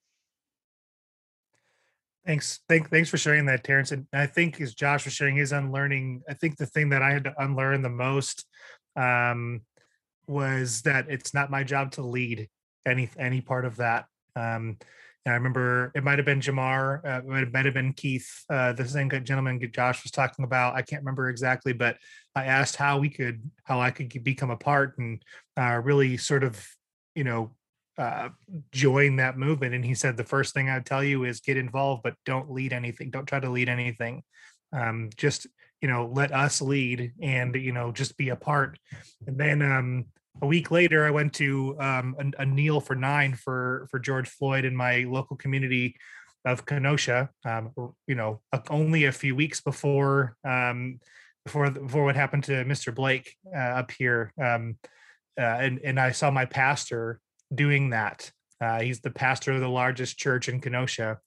Thanks. 2.24 2.60
Thank, 2.68 2.88
thanks 2.90 3.08
for 3.08 3.16
sharing 3.16 3.46
that, 3.46 3.64
Terence. 3.64 3.90
And 3.90 4.06
I 4.12 4.26
think 4.26 4.60
as 4.60 4.74
Josh 4.74 5.04
was 5.04 5.14
sharing 5.14 5.36
his 5.36 5.50
unlearning, 5.50 6.22
I 6.28 6.34
think 6.34 6.56
the 6.56 6.66
thing 6.66 6.90
that 6.90 7.02
I 7.02 7.12
had 7.12 7.24
to 7.24 7.34
unlearn 7.38 7.82
the 7.82 7.88
most 7.88 8.46
um, 8.94 9.62
was 10.28 10.82
that 10.82 11.06
it's 11.08 11.34
not 11.34 11.50
my 11.50 11.64
job 11.64 11.90
to 11.92 12.02
lead 12.02 12.48
any 12.86 13.10
any 13.18 13.40
part 13.40 13.64
of 13.64 13.76
that. 13.76 14.06
Um, 14.36 14.78
I 15.26 15.32
remember 15.32 15.92
it 15.94 16.02
might 16.02 16.18
have 16.18 16.26
been 16.26 16.40
Jemar, 16.40 17.04
uh, 17.04 17.22
it 17.40 17.52
might 17.52 17.64
have 17.64 17.74
been 17.74 17.92
Keith, 17.92 18.44
uh, 18.50 18.72
the 18.72 18.86
same 18.86 19.08
gentleman 19.08 19.60
Josh 19.72 20.02
was 20.02 20.10
talking 20.10 20.44
about. 20.44 20.74
I 20.74 20.82
can't 20.82 21.02
remember 21.02 21.28
exactly, 21.28 21.72
but 21.72 21.96
I 22.34 22.44
asked 22.44 22.76
how 22.76 22.98
we 22.98 23.08
could, 23.08 23.50
how 23.64 23.80
I 23.80 23.90
could 23.90 24.24
become 24.24 24.50
a 24.50 24.56
part 24.56 24.96
and 24.98 25.22
uh, 25.56 25.80
really 25.82 26.16
sort 26.16 26.44
of, 26.44 26.64
you 27.14 27.24
know, 27.24 27.52
uh, 27.98 28.30
join 28.72 29.16
that 29.16 29.38
movement. 29.38 29.74
And 29.74 29.84
he 29.84 29.94
said 29.94 30.16
the 30.16 30.24
first 30.24 30.54
thing 30.54 30.68
I'd 30.68 30.86
tell 30.86 31.04
you 31.04 31.24
is 31.24 31.40
get 31.40 31.56
involved, 31.56 32.02
but 32.02 32.14
don't 32.24 32.50
lead 32.50 32.72
anything. 32.72 33.10
Don't 33.10 33.26
try 33.26 33.38
to 33.38 33.50
lead 33.50 33.68
anything. 33.68 34.22
Um, 34.72 35.10
just 35.16 35.46
you 35.82 35.88
know, 35.88 36.08
let 36.14 36.32
us 36.32 36.62
lead 36.62 37.12
and 37.20 37.54
you 37.56 37.72
know, 37.72 37.90
just 37.92 38.16
be 38.16 38.30
a 38.30 38.36
part. 38.36 38.78
And 39.26 39.36
then 39.36 39.60
um, 39.60 40.06
a 40.40 40.46
week 40.46 40.70
later, 40.70 41.04
I 41.04 41.10
went 41.10 41.34
to 41.34 41.76
um, 41.80 42.16
a, 42.18 42.42
a, 42.42 42.46
kneel 42.46 42.80
for 42.80 42.94
nine 42.94 43.34
for 43.34 43.88
for 43.90 43.98
George 43.98 44.28
Floyd 44.28 44.64
in 44.64 44.74
my 44.74 45.04
local 45.08 45.36
community 45.36 45.96
of 46.44 46.64
Kenosha. 46.64 47.30
Um, 47.44 47.72
you 48.06 48.14
know, 48.14 48.40
only 48.70 49.04
a 49.04 49.12
few 49.12 49.34
weeks 49.34 49.60
before 49.60 50.36
um, 50.44 51.00
before 51.44 51.70
before 51.70 52.04
what 52.04 52.16
happened 52.16 52.44
to 52.44 52.64
Mr. 52.64 52.94
Blake 52.94 53.36
uh, 53.54 53.58
up 53.58 53.90
here, 53.90 54.32
um, 54.40 54.76
uh, 55.38 55.42
and 55.42 55.80
and 55.84 55.98
I 55.98 56.12
saw 56.12 56.30
my 56.30 56.44
pastor 56.44 57.20
doing 57.54 57.90
that. 57.90 58.30
Uh, 58.60 58.80
he's 58.80 59.00
the 59.00 59.10
pastor 59.10 59.52
of 59.52 59.60
the 59.60 59.68
largest 59.68 60.18
church 60.18 60.48
in 60.48 60.60
Kenosha, 60.60 61.18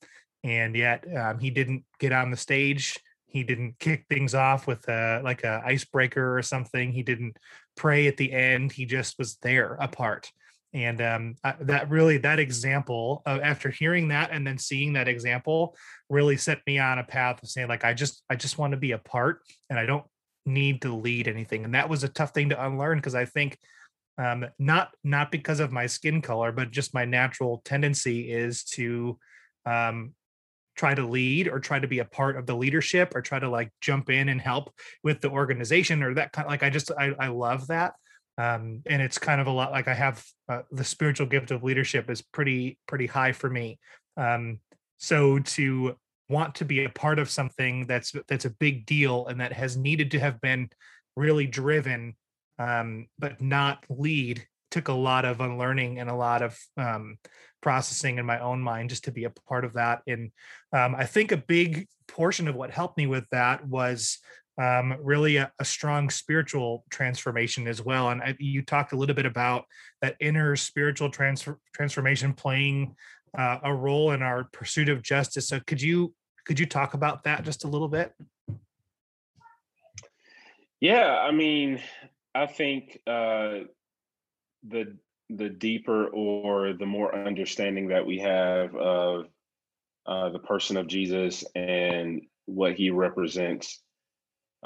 and 0.42 0.74
yet 0.74 1.04
um, 1.16 1.38
he 1.38 1.50
didn't 1.50 1.84
get 1.98 2.12
on 2.12 2.30
the 2.30 2.36
stage. 2.36 2.98
He 3.26 3.42
didn't 3.42 3.78
kick 3.78 4.06
things 4.08 4.34
off 4.34 4.66
with 4.66 4.88
a 4.88 5.20
like 5.22 5.44
a 5.44 5.62
icebreaker 5.64 6.36
or 6.36 6.42
something. 6.42 6.92
He 6.92 7.02
didn't 7.02 7.36
pray 7.76 8.06
at 8.06 8.16
the 8.16 8.32
end. 8.32 8.72
He 8.72 8.86
just 8.86 9.18
was 9.18 9.36
there 9.42 9.74
apart. 9.74 10.30
And 10.76 11.00
um, 11.00 11.36
that 11.62 11.88
really 11.88 12.18
that 12.18 12.38
example 12.38 13.22
of 13.24 13.40
after 13.40 13.70
hearing 13.70 14.08
that 14.08 14.28
and 14.30 14.46
then 14.46 14.58
seeing 14.58 14.92
that 14.92 15.08
example 15.08 15.74
really 16.10 16.36
set 16.36 16.60
me 16.66 16.78
on 16.78 16.98
a 16.98 17.04
path 17.04 17.42
of 17.42 17.48
saying 17.48 17.68
like 17.68 17.82
I 17.82 17.94
just 17.94 18.22
I 18.28 18.36
just 18.36 18.58
want 18.58 18.72
to 18.72 18.76
be 18.76 18.92
a 18.92 18.98
part 18.98 19.40
and 19.70 19.78
I 19.78 19.86
don't 19.86 20.04
need 20.44 20.82
to 20.82 20.94
lead 20.94 21.28
anything. 21.28 21.64
And 21.64 21.74
that 21.74 21.88
was 21.88 22.04
a 22.04 22.10
tough 22.10 22.34
thing 22.34 22.50
to 22.50 22.62
unlearn 22.62 22.98
because 22.98 23.14
I 23.14 23.24
think 23.24 23.58
um, 24.18 24.44
not 24.58 24.90
not 25.02 25.30
because 25.30 25.60
of 25.60 25.72
my 25.72 25.86
skin 25.86 26.20
color, 26.20 26.52
but 26.52 26.70
just 26.72 26.92
my 26.92 27.06
natural 27.06 27.62
tendency 27.64 28.30
is 28.30 28.62
to 28.64 29.18
um, 29.64 30.12
try 30.76 30.94
to 30.94 31.06
lead 31.06 31.48
or 31.48 31.58
try 31.58 31.78
to 31.78 31.88
be 31.88 32.00
a 32.00 32.04
part 32.04 32.36
of 32.36 32.44
the 32.44 32.54
leadership 32.54 33.16
or 33.16 33.22
try 33.22 33.38
to 33.38 33.48
like 33.48 33.72
jump 33.80 34.10
in 34.10 34.28
and 34.28 34.42
help 34.42 34.74
with 35.02 35.22
the 35.22 35.30
organization 35.30 36.02
or 36.02 36.12
that 36.12 36.32
kind 36.32 36.44
of 36.44 36.50
like 36.50 36.62
I 36.62 36.68
just 36.68 36.90
I, 36.98 37.14
I 37.18 37.28
love 37.28 37.68
that. 37.68 37.94
Um, 38.38 38.82
and 38.86 39.00
it's 39.00 39.18
kind 39.18 39.40
of 39.40 39.46
a 39.46 39.50
lot 39.50 39.72
like 39.72 39.88
I 39.88 39.94
have 39.94 40.24
uh, 40.48 40.62
the 40.70 40.84
spiritual 40.84 41.26
gift 41.26 41.50
of 41.50 41.62
leadership 41.62 42.10
is 42.10 42.20
pretty 42.20 42.78
pretty 42.86 43.06
high 43.06 43.32
for 43.32 43.48
me. 43.48 43.78
Um, 44.16 44.60
so 44.98 45.38
to 45.38 45.96
want 46.28 46.56
to 46.56 46.64
be 46.64 46.84
a 46.84 46.90
part 46.90 47.18
of 47.18 47.30
something 47.30 47.86
that's 47.86 48.12
that's 48.28 48.44
a 48.44 48.50
big 48.50 48.84
deal 48.86 49.26
and 49.26 49.40
that 49.40 49.52
has 49.52 49.76
needed 49.76 50.10
to 50.10 50.18
have 50.18 50.40
been 50.40 50.68
really 51.16 51.46
driven 51.46 52.14
um, 52.58 53.06
but 53.18 53.40
not 53.40 53.84
lead 53.88 54.46
took 54.70 54.88
a 54.88 54.92
lot 54.92 55.24
of 55.24 55.40
unlearning 55.40 56.00
and 56.00 56.10
a 56.10 56.14
lot 56.14 56.42
of 56.42 56.58
um, 56.76 57.16
processing 57.62 58.18
in 58.18 58.26
my 58.26 58.38
own 58.40 58.60
mind 58.60 58.90
just 58.90 59.04
to 59.04 59.12
be 59.12 59.24
a 59.24 59.30
part 59.48 59.64
of 59.64 59.74
that. 59.74 60.02
And 60.06 60.30
um, 60.72 60.94
I 60.94 61.04
think 61.04 61.32
a 61.32 61.36
big 61.36 61.86
portion 62.08 62.48
of 62.48 62.54
what 62.54 62.70
helped 62.70 62.98
me 62.98 63.06
with 63.06 63.24
that 63.30 63.66
was 63.66 64.18
um, 64.58 64.96
really 65.02 65.36
a, 65.36 65.52
a, 65.58 65.64
strong 65.64 66.08
spiritual 66.08 66.84
transformation 66.90 67.68
as 67.68 67.84
well. 67.84 68.08
And 68.10 68.22
I, 68.22 68.36
you 68.38 68.62
talked 68.62 68.92
a 68.92 68.96
little 68.96 69.14
bit 69.14 69.26
about 69.26 69.64
that 70.00 70.16
inner 70.20 70.56
spiritual 70.56 71.10
transformation 71.10 72.32
playing 72.32 72.94
uh, 73.36 73.58
a 73.64 73.74
role 73.74 74.12
in 74.12 74.22
our 74.22 74.44
pursuit 74.44 74.88
of 74.88 75.02
justice. 75.02 75.48
So 75.48 75.60
could 75.66 75.82
you 75.82 76.14
could 76.46 76.58
you 76.58 76.66
talk 76.66 76.94
about 76.94 77.24
that 77.24 77.44
just 77.44 77.64
a 77.64 77.68
little 77.68 77.88
bit? 77.88 78.14
Yeah, 80.80 81.18
I 81.18 81.32
mean, 81.32 81.80
I 82.34 82.46
think 82.46 83.00
uh, 83.06 83.64
the 84.66 84.96
the 85.28 85.48
deeper 85.48 86.06
or 86.06 86.72
the 86.72 86.86
more 86.86 87.14
understanding 87.14 87.88
that 87.88 88.06
we 88.06 88.20
have 88.20 88.74
of 88.76 89.26
uh, 90.06 90.28
the 90.30 90.38
person 90.38 90.76
of 90.76 90.86
Jesus 90.86 91.44
and 91.54 92.22
what 92.44 92.74
he 92.74 92.90
represents 92.90 93.82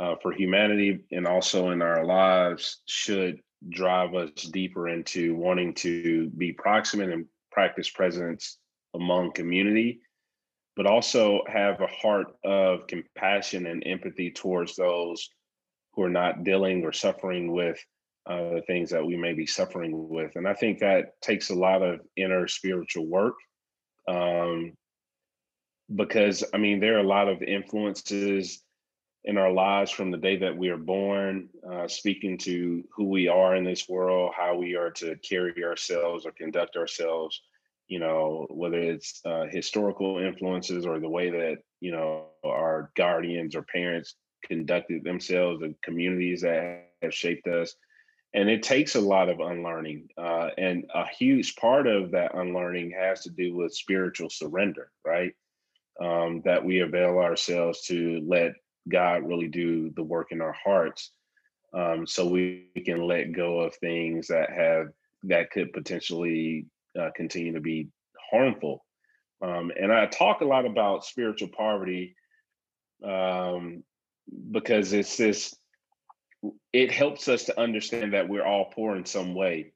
uh, 0.01 0.17
for 0.23 0.33
humanity 0.33 1.01
and 1.13 1.27
also 1.27 1.71
in 1.71 1.83
our 1.83 2.05
lives 2.05 2.81
should 2.87 3.39
drive 3.69 4.15
us 4.15 4.31
deeper 4.51 4.89
into 4.89 5.35
wanting 5.35 5.75
to 5.75 6.31
be 6.31 6.53
proximate 6.53 7.11
and 7.11 7.27
practice 7.53 7.91
presence 7.91 8.57
among 8.95 9.33
community, 9.33 10.01
but 10.75 10.87
also 10.87 11.43
have 11.47 11.81
a 11.83 11.87
heart 11.87 12.29
of 12.45 12.87
compassion 12.87 13.67
and 13.67 13.83
empathy 13.85 14.31
towards 14.31 14.75
those 14.75 15.29
who 15.93 16.03
are 16.03 16.11
not 16.11 16.45
dealing 16.45 16.83
or 16.83 16.93
suffering 16.93 17.53
with 17.53 17.79
uh, 18.27 18.55
the 18.55 18.63
things 18.67 18.89
that 18.91 19.05
we 19.05 19.17
may 19.17 19.35
be 19.35 19.47
suffering 19.47 20.09
with. 20.09 20.35
And 20.37 20.49
I 20.49 20.55
think 20.55 20.79
that 20.79 21.21
takes 21.21 21.51
a 21.51 21.55
lot 21.55 21.83
of 21.83 22.01
inner 22.17 22.49
spiritual 22.49 23.07
work. 23.07 23.35
Um, 24.09 24.73
because, 25.95 26.45
I 26.55 26.59
mean, 26.59 26.81
there 26.81 26.97
are 26.97 27.01
a 27.01 27.07
lot 27.07 27.29
of 27.29 27.43
influences 27.43 28.63
in 29.25 29.37
our 29.37 29.53
lives 29.53 29.91
from 29.91 30.11
the 30.11 30.17
day 30.17 30.37
that 30.37 30.57
we 30.57 30.71
are 30.71 30.79
born, 30.79 31.49
uh, 31.71 31.87
speaking 31.87 32.39
to 32.39 32.83
who 32.95 33.05
we 33.05 33.29
are 33.29 33.55
in 33.55 33.65
this 33.65 33.89
world, 33.89 34.33
how 34.37 34.57
we 34.57 34.77
are 34.77 34.91
to 34.91 35.17
carry 35.17 35.63
ourselves 35.65 36.25
or 36.25 36.33
conduct 36.33 36.77
ourselves, 36.77 37.43
you 37.87 37.99
know, 37.99 38.47
whether 38.51 38.79
it's 38.79 39.21
uh, 39.27 39.45
historical 39.51 40.19
influences 40.19 40.87
or 40.87 41.01
the 41.01 41.09
way 41.09 41.31
that, 41.31 41.59
you 41.81 41.93
know, 41.93 42.27
our 42.45 42.91
guardians 42.97 43.55
or 43.55 43.63
parents 43.63 44.15
conducted 44.43 45.05
themselves, 45.05 45.61
the 45.61 45.75
communities 45.83 46.41
that 46.41 46.87
have 47.03 47.15
shaped 47.15 47.47
us. 47.47 47.75
And 48.33 48.49
it 48.49 48.63
takes 48.63 48.95
a 48.95 49.01
lot 49.01 49.29
of 49.29 49.41
unlearning 49.41 50.09
uh, 50.17 50.51
and 50.57 50.85
a 50.95 51.05
huge 51.07 51.57
part 51.57 51.87
of 51.87 52.13
that 52.13 52.35
unlearning 52.35 52.93
has 52.93 53.23
to 53.25 53.31
do 53.31 53.57
with 53.57 53.75
spiritual 53.75 54.31
surrender 54.31 54.91
right? 55.05 55.33
Um, 56.01 56.43
that 56.45 56.65
we 56.65 56.81
avail 56.81 57.19
ourselves 57.19 57.83
to 57.87 58.23
let 58.27 58.53
god 58.89 59.27
really 59.27 59.49
do 59.49 59.91
the 59.91 60.03
work 60.03 60.29
in 60.31 60.41
our 60.41 60.55
hearts 60.65 61.13
um, 61.73 62.07
so 62.07 62.27
we 62.27 62.69
can 62.85 63.03
let 63.03 63.33
go 63.33 63.61
of 63.61 63.75
things 63.77 64.29
that 64.29 64.51
have 64.51 64.89
that 65.23 65.51
could 65.51 65.73
potentially 65.73 66.67
uh, 66.99 67.11
continue 67.15 67.53
to 67.53 67.61
be 67.61 67.89
harmful 68.31 68.85
um, 69.43 69.71
and 69.81 69.93
i 69.93 70.07
talk 70.07 70.41
a 70.41 70.45
lot 70.45 70.67
about 70.67 71.05
spiritual 71.05 71.49
poverty 71.49 72.15
um, 73.05 73.83
because 74.51 74.93
it's 74.93 75.17
this 75.17 75.55
it 76.73 76.91
helps 76.91 77.29
us 77.29 77.45
to 77.45 77.61
understand 77.61 78.15
that 78.15 78.29
we're 78.29 78.45
all 78.45 78.67
poor 78.67 78.97
in 78.97 79.05
some 79.05 79.35
way. 79.35 79.73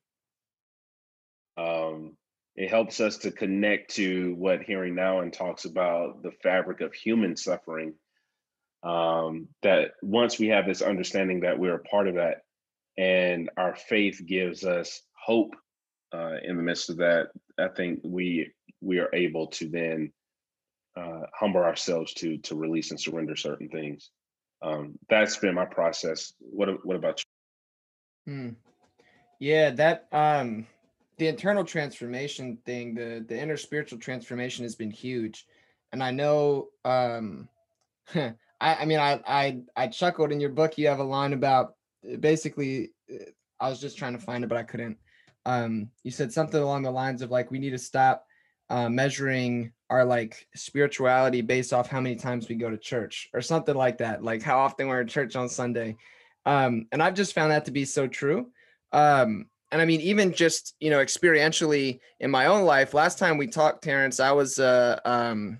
Um, 1.56 2.16
it 2.56 2.70
helps 2.70 3.00
us 3.00 3.18
to 3.18 3.30
connect 3.30 3.94
to 3.96 4.34
what 4.36 4.62
Henri 4.62 4.90
Nouwen 4.90 5.32
talks 5.32 5.64
about 5.64 6.22
the 6.22 6.30
fabric 6.42 6.80
of 6.80 6.94
human 6.94 7.36
suffering. 7.36 7.94
Um, 8.84 9.48
that 9.62 9.92
once 10.02 10.38
we 10.38 10.48
have 10.48 10.66
this 10.66 10.82
understanding 10.82 11.40
that 11.40 11.58
we're 11.58 11.76
a 11.76 11.84
part 11.84 12.06
of 12.06 12.16
that, 12.16 12.42
and 12.98 13.50
our 13.56 13.74
faith 13.74 14.20
gives 14.24 14.64
us 14.64 15.00
hope 15.12 15.54
uh, 16.12 16.36
in 16.44 16.56
the 16.56 16.62
midst 16.62 16.90
of 16.90 16.98
that, 16.98 17.28
I 17.58 17.68
think 17.68 18.00
we 18.04 18.52
we 18.80 18.98
are 18.98 19.08
able 19.14 19.46
to 19.48 19.68
then 19.68 20.12
uh, 20.96 21.22
humble 21.34 21.62
ourselves 21.62 22.12
to 22.14 22.38
to 22.38 22.54
release 22.54 22.90
and 22.90 23.00
surrender 23.00 23.36
certain 23.36 23.68
things 23.68 24.10
um, 24.64 24.98
that's 25.08 25.36
been 25.36 25.54
my 25.54 25.66
process. 25.66 26.32
What 26.38 26.84
what 26.84 26.96
about 26.96 27.22
you? 28.26 28.32
Hmm. 28.32 28.48
Yeah, 29.38 29.70
that 29.70 30.06
um, 30.10 30.66
the 31.18 31.28
internal 31.28 31.64
transformation 31.64 32.58
thing, 32.64 32.94
the 32.94 33.24
the 33.26 33.38
inner 33.38 33.58
spiritual 33.58 33.98
transformation 33.98 34.64
has 34.64 34.74
been 34.74 34.90
huge, 34.90 35.46
and 35.92 36.02
I 36.02 36.10
know. 36.10 36.68
Um, 36.84 37.48
I 38.64 38.82
I 38.82 38.84
mean 38.86 38.98
I 38.98 39.20
I 39.26 39.60
I 39.76 39.88
chuckled 39.88 40.32
in 40.32 40.40
your 40.40 40.50
book. 40.50 40.78
You 40.78 40.88
have 40.88 41.00
a 41.00 41.04
line 41.04 41.32
about 41.32 41.74
uh, 42.10 42.16
basically. 42.16 42.92
Uh, 43.12 43.30
I 43.60 43.68
was 43.68 43.80
just 43.80 43.96
trying 43.96 44.14
to 44.14 44.18
find 44.18 44.42
it, 44.42 44.48
but 44.48 44.58
I 44.58 44.62
couldn't. 44.64 44.98
Um, 45.46 45.90
you 46.02 46.10
said 46.10 46.32
something 46.32 46.60
along 46.60 46.82
the 46.82 46.90
lines 46.90 47.22
of 47.22 47.30
like 47.30 47.50
we 47.50 47.58
need 47.58 47.70
to 47.70 47.78
stop 47.78 48.26
uh, 48.70 48.88
measuring 48.88 49.72
our 49.90 50.04
like 50.04 50.46
spirituality 50.54 51.42
based 51.42 51.72
off 51.72 51.88
how 51.88 52.00
many 52.00 52.16
times 52.16 52.48
we 52.48 52.54
go 52.54 52.70
to 52.70 52.78
church 52.78 53.28
or 53.34 53.42
something 53.42 53.74
like 53.74 53.98
that 53.98 54.24
like 54.24 54.42
how 54.42 54.58
often 54.58 54.88
we're 54.88 55.02
in 55.02 55.06
church 55.06 55.36
on 55.36 55.48
sunday 55.48 55.94
um 56.46 56.86
and 56.90 57.02
i've 57.02 57.14
just 57.14 57.34
found 57.34 57.50
that 57.50 57.66
to 57.66 57.70
be 57.70 57.84
so 57.84 58.06
true 58.06 58.50
um 58.92 59.46
and 59.70 59.82
i 59.82 59.84
mean 59.84 60.00
even 60.00 60.32
just 60.32 60.74
you 60.80 60.88
know 60.88 60.98
experientially 60.98 62.00
in 62.20 62.30
my 62.30 62.46
own 62.46 62.64
life 62.64 62.94
last 62.94 63.18
time 63.18 63.36
we 63.36 63.46
talked 63.46 63.84
terence 63.84 64.18
i 64.18 64.32
was 64.32 64.58
uh 64.58 64.98
um 65.04 65.58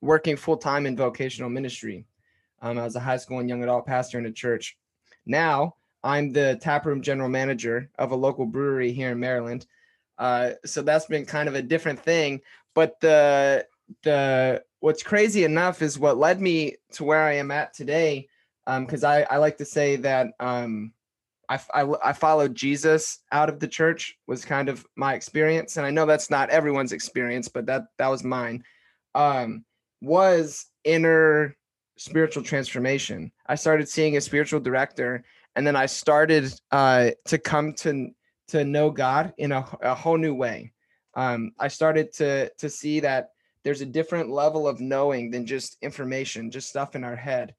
working 0.00 0.36
full-time 0.36 0.84
in 0.86 0.96
vocational 0.96 1.48
ministry 1.48 2.04
um 2.62 2.78
i 2.78 2.84
was 2.84 2.96
a 2.96 3.00
high 3.00 3.16
school 3.16 3.38
and 3.38 3.48
young 3.48 3.62
adult 3.62 3.86
pastor 3.86 4.18
in 4.18 4.26
a 4.26 4.32
church 4.32 4.76
now 5.26 5.74
i'm 6.04 6.32
the 6.32 6.58
taproom 6.60 7.02
general 7.02 7.28
manager 7.28 7.90
of 7.98 8.12
a 8.12 8.16
local 8.16 8.46
brewery 8.46 8.92
here 8.92 9.10
in 9.10 9.20
maryland 9.20 9.66
uh, 10.20 10.52
so 10.66 10.82
that's 10.82 11.06
been 11.06 11.24
kind 11.24 11.48
of 11.48 11.54
a 11.54 11.62
different 11.62 11.98
thing. 11.98 12.42
But 12.74 13.00
the 13.00 13.66
the 14.04 14.62
what's 14.78 15.02
crazy 15.02 15.44
enough 15.44 15.82
is 15.82 15.98
what 15.98 16.18
led 16.18 16.40
me 16.40 16.76
to 16.92 17.04
where 17.04 17.22
I 17.22 17.34
am 17.36 17.50
at 17.50 17.74
today. 17.74 18.28
Because 18.66 19.02
um, 19.02 19.10
I, 19.10 19.26
I 19.28 19.36
like 19.38 19.58
to 19.58 19.64
say 19.64 19.96
that 19.96 20.28
um, 20.38 20.92
I, 21.48 21.58
I, 21.74 21.88
I 22.04 22.12
followed 22.12 22.54
Jesus 22.54 23.20
out 23.32 23.48
of 23.48 23.58
the 23.58 23.66
church 23.66 24.16
was 24.28 24.44
kind 24.44 24.68
of 24.68 24.86
my 24.94 25.14
experience, 25.14 25.78
and 25.78 25.86
I 25.86 25.90
know 25.90 26.06
that's 26.06 26.30
not 26.30 26.50
everyone's 26.50 26.92
experience, 26.92 27.48
but 27.48 27.66
that 27.66 27.84
that 27.96 28.08
was 28.08 28.22
mine. 28.22 28.62
Um, 29.14 29.64
was 30.02 30.66
inner 30.84 31.56
spiritual 32.00 32.42
transformation. 32.42 33.30
I 33.46 33.56
started 33.56 33.86
seeing 33.86 34.16
a 34.16 34.22
spiritual 34.22 34.58
director, 34.58 35.22
and 35.54 35.66
then 35.66 35.76
I 35.76 35.84
started 35.84 36.50
uh, 36.70 37.10
to 37.26 37.38
come 37.38 37.74
to 37.74 38.08
to 38.48 38.64
know 38.64 38.90
God 38.90 39.34
in 39.36 39.52
a, 39.52 39.64
a 39.82 39.94
whole 39.94 40.16
new 40.16 40.34
way. 40.34 40.72
Um, 41.14 41.52
I 41.58 41.68
started 41.68 42.12
to 42.14 42.50
to 42.56 42.70
see 42.70 43.00
that 43.00 43.30
there's 43.64 43.82
a 43.82 43.86
different 43.86 44.30
level 44.30 44.66
of 44.66 44.80
knowing 44.80 45.30
than 45.30 45.44
just 45.44 45.76
information, 45.82 46.50
just 46.50 46.70
stuff 46.70 46.96
in 46.96 47.04
our 47.04 47.16
head. 47.16 47.54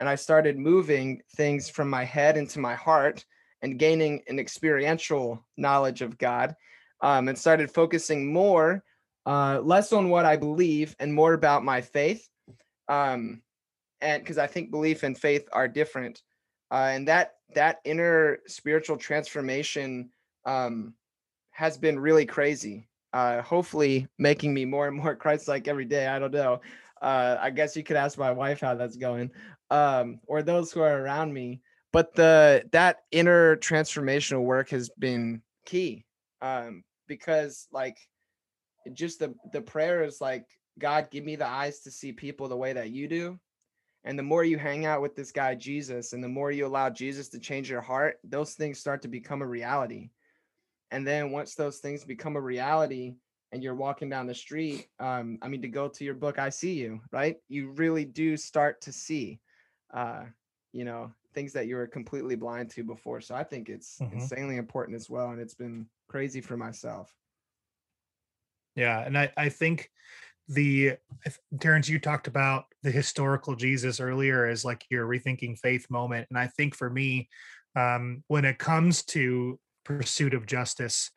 And 0.00 0.08
I 0.08 0.14
started 0.14 0.56
moving 0.56 1.20
things 1.36 1.68
from 1.68 1.90
my 1.90 2.04
head 2.04 2.38
into 2.38 2.58
my 2.58 2.74
heart 2.74 3.26
and 3.60 3.78
gaining 3.78 4.22
an 4.26 4.38
experiential 4.38 5.44
knowledge 5.58 6.00
of 6.00 6.16
God, 6.16 6.56
um, 7.02 7.28
and 7.28 7.38
started 7.38 7.70
focusing 7.70 8.32
more, 8.32 8.82
uh, 9.26 9.60
less 9.62 9.92
on 9.92 10.08
what 10.08 10.24
I 10.24 10.36
believe 10.36 10.96
and 10.98 11.12
more 11.12 11.34
about 11.34 11.62
my 11.62 11.82
faith. 11.82 12.26
Um, 12.88 13.42
and 14.02 14.22
because 14.22 14.38
I 14.38 14.46
think 14.46 14.70
belief 14.70 15.04
and 15.04 15.16
faith 15.16 15.48
are 15.52 15.68
different, 15.68 16.22
uh, 16.70 16.90
and 16.92 17.08
that 17.08 17.36
that 17.54 17.80
inner 17.84 18.38
spiritual 18.46 18.96
transformation 18.96 20.10
um, 20.44 20.94
has 21.52 21.78
been 21.78 21.98
really 21.98 22.26
crazy. 22.26 22.88
Uh, 23.12 23.42
hopefully, 23.42 24.08
making 24.18 24.52
me 24.52 24.64
more 24.64 24.88
and 24.88 24.96
more 24.96 25.14
Christ-like 25.22 25.68
every 25.68 25.84
day. 25.84 26.06
I 26.06 26.18
don't 26.18 26.32
know. 26.32 26.60
Uh, 27.00 27.36
I 27.40 27.50
guess 27.50 27.76
you 27.76 27.82
could 27.82 27.96
ask 27.96 28.18
my 28.18 28.30
wife 28.30 28.60
how 28.60 28.74
that's 28.74 28.96
going, 28.96 29.30
um, 29.70 30.20
or 30.26 30.42
those 30.42 30.72
who 30.72 30.80
are 30.80 31.02
around 31.02 31.32
me. 31.32 31.60
But 31.92 32.14
the 32.14 32.64
that 32.72 32.98
inner 33.10 33.56
transformational 33.56 34.42
work 34.42 34.70
has 34.70 34.88
been 34.98 35.42
key 35.66 36.04
um, 36.40 36.84
because, 37.06 37.68
like, 37.70 37.96
just 38.94 39.18
the 39.18 39.34
the 39.52 39.60
prayer 39.60 40.02
is 40.02 40.20
like, 40.20 40.46
God, 40.78 41.10
give 41.10 41.24
me 41.24 41.36
the 41.36 41.46
eyes 41.46 41.80
to 41.80 41.90
see 41.90 42.12
people 42.12 42.48
the 42.48 42.56
way 42.56 42.72
that 42.72 42.90
you 42.90 43.08
do, 43.08 43.38
and 44.04 44.18
the 44.18 44.22
more 44.22 44.44
you 44.44 44.58
hang 44.58 44.84
out 44.84 45.00
with 45.00 45.14
this 45.14 45.30
guy, 45.30 45.54
Jesus, 45.54 46.12
and 46.12 46.22
the 46.22 46.28
more 46.28 46.50
you 46.50 46.66
allow 46.66 46.90
Jesus 46.90 47.28
to 47.28 47.38
change 47.38 47.70
your 47.70 47.80
heart, 47.80 48.18
those 48.24 48.54
things 48.54 48.78
start 48.78 49.02
to 49.02 49.08
become 49.08 49.42
a 49.42 49.46
reality. 49.46 50.10
And 50.90 51.06
then 51.06 51.30
once 51.30 51.54
those 51.54 51.78
things 51.78 52.04
become 52.04 52.36
a 52.36 52.40
reality 52.40 53.14
and 53.52 53.62
you're 53.62 53.74
walking 53.74 54.08
down 54.08 54.26
the 54.26 54.34
street, 54.34 54.88
um, 54.98 55.38
I 55.40 55.48
mean, 55.48 55.62
to 55.62 55.68
go 55.68 55.88
to 55.88 56.04
your 56.04 56.14
book, 56.14 56.38
I 56.38 56.50
See 56.50 56.74
You, 56.74 57.00
right? 57.12 57.36
You 57.48 57.70
really 57.70 58.04
do 58.04 58.36
start 58.36 58.80
to 58.82 58.92
see, 58.92 59.40
uh, 59.94 60.24
you 60.72 60.84
know, 60.84 61.12
things 61.32 61.52
that 61.52 61.66
you 61.66 61.76
were 61.76 61.86
completely 61.86 62.34
blind 62.34 62.70
to 62.70 62.82
before. 62.82 63.20
So 63.20 63.34
I 63.34 63.44
think 63.44 63.68
it's 63.68 63.98
mm-hmm. 63.98 64.18
insanely 64.18 64.56
important 64.56 64.96
as 64.96 65.08
well. 65.08 65.30
And 65.30 65.40
it's 65.40 65.54
been 65.54 65.86
crazy 66.08 66.40
for 66.40 66.56
myself. 66.56 67.14
Yeah. 68.74 69.00
And 69.00 69.16
I, 69.16 69.32
I 69.36 69.48
think 69.48 69.90
the 70.48 70.96
Terence, 71.60 71.88
you 71.88 71.98
talked 71.98 72.26
about 72.26 72.64
the 72.82 72.90
historical 72.90 73.54
Jesus 73.54 74.00
earlier 74.00 74.46
as 74.46 74.64
like 74.64 74.84
your 74.90 75.06
rethinking 75.06 75.58
faith 75.58 75.88
moment. 75.90 76.26
And 76.30 76.38
I 76.38 76.48
think 76.48 76.74
for 76.74 76.90
me, 76.90 77.28
um, 77.76 78.22
when 78.26 78.44
it 78.44 78.58
comes 78.58 79.04
to 79.06 79.58
pursuit 79.84 80.34
of 80.34 80.46
justice, 80.46 81.10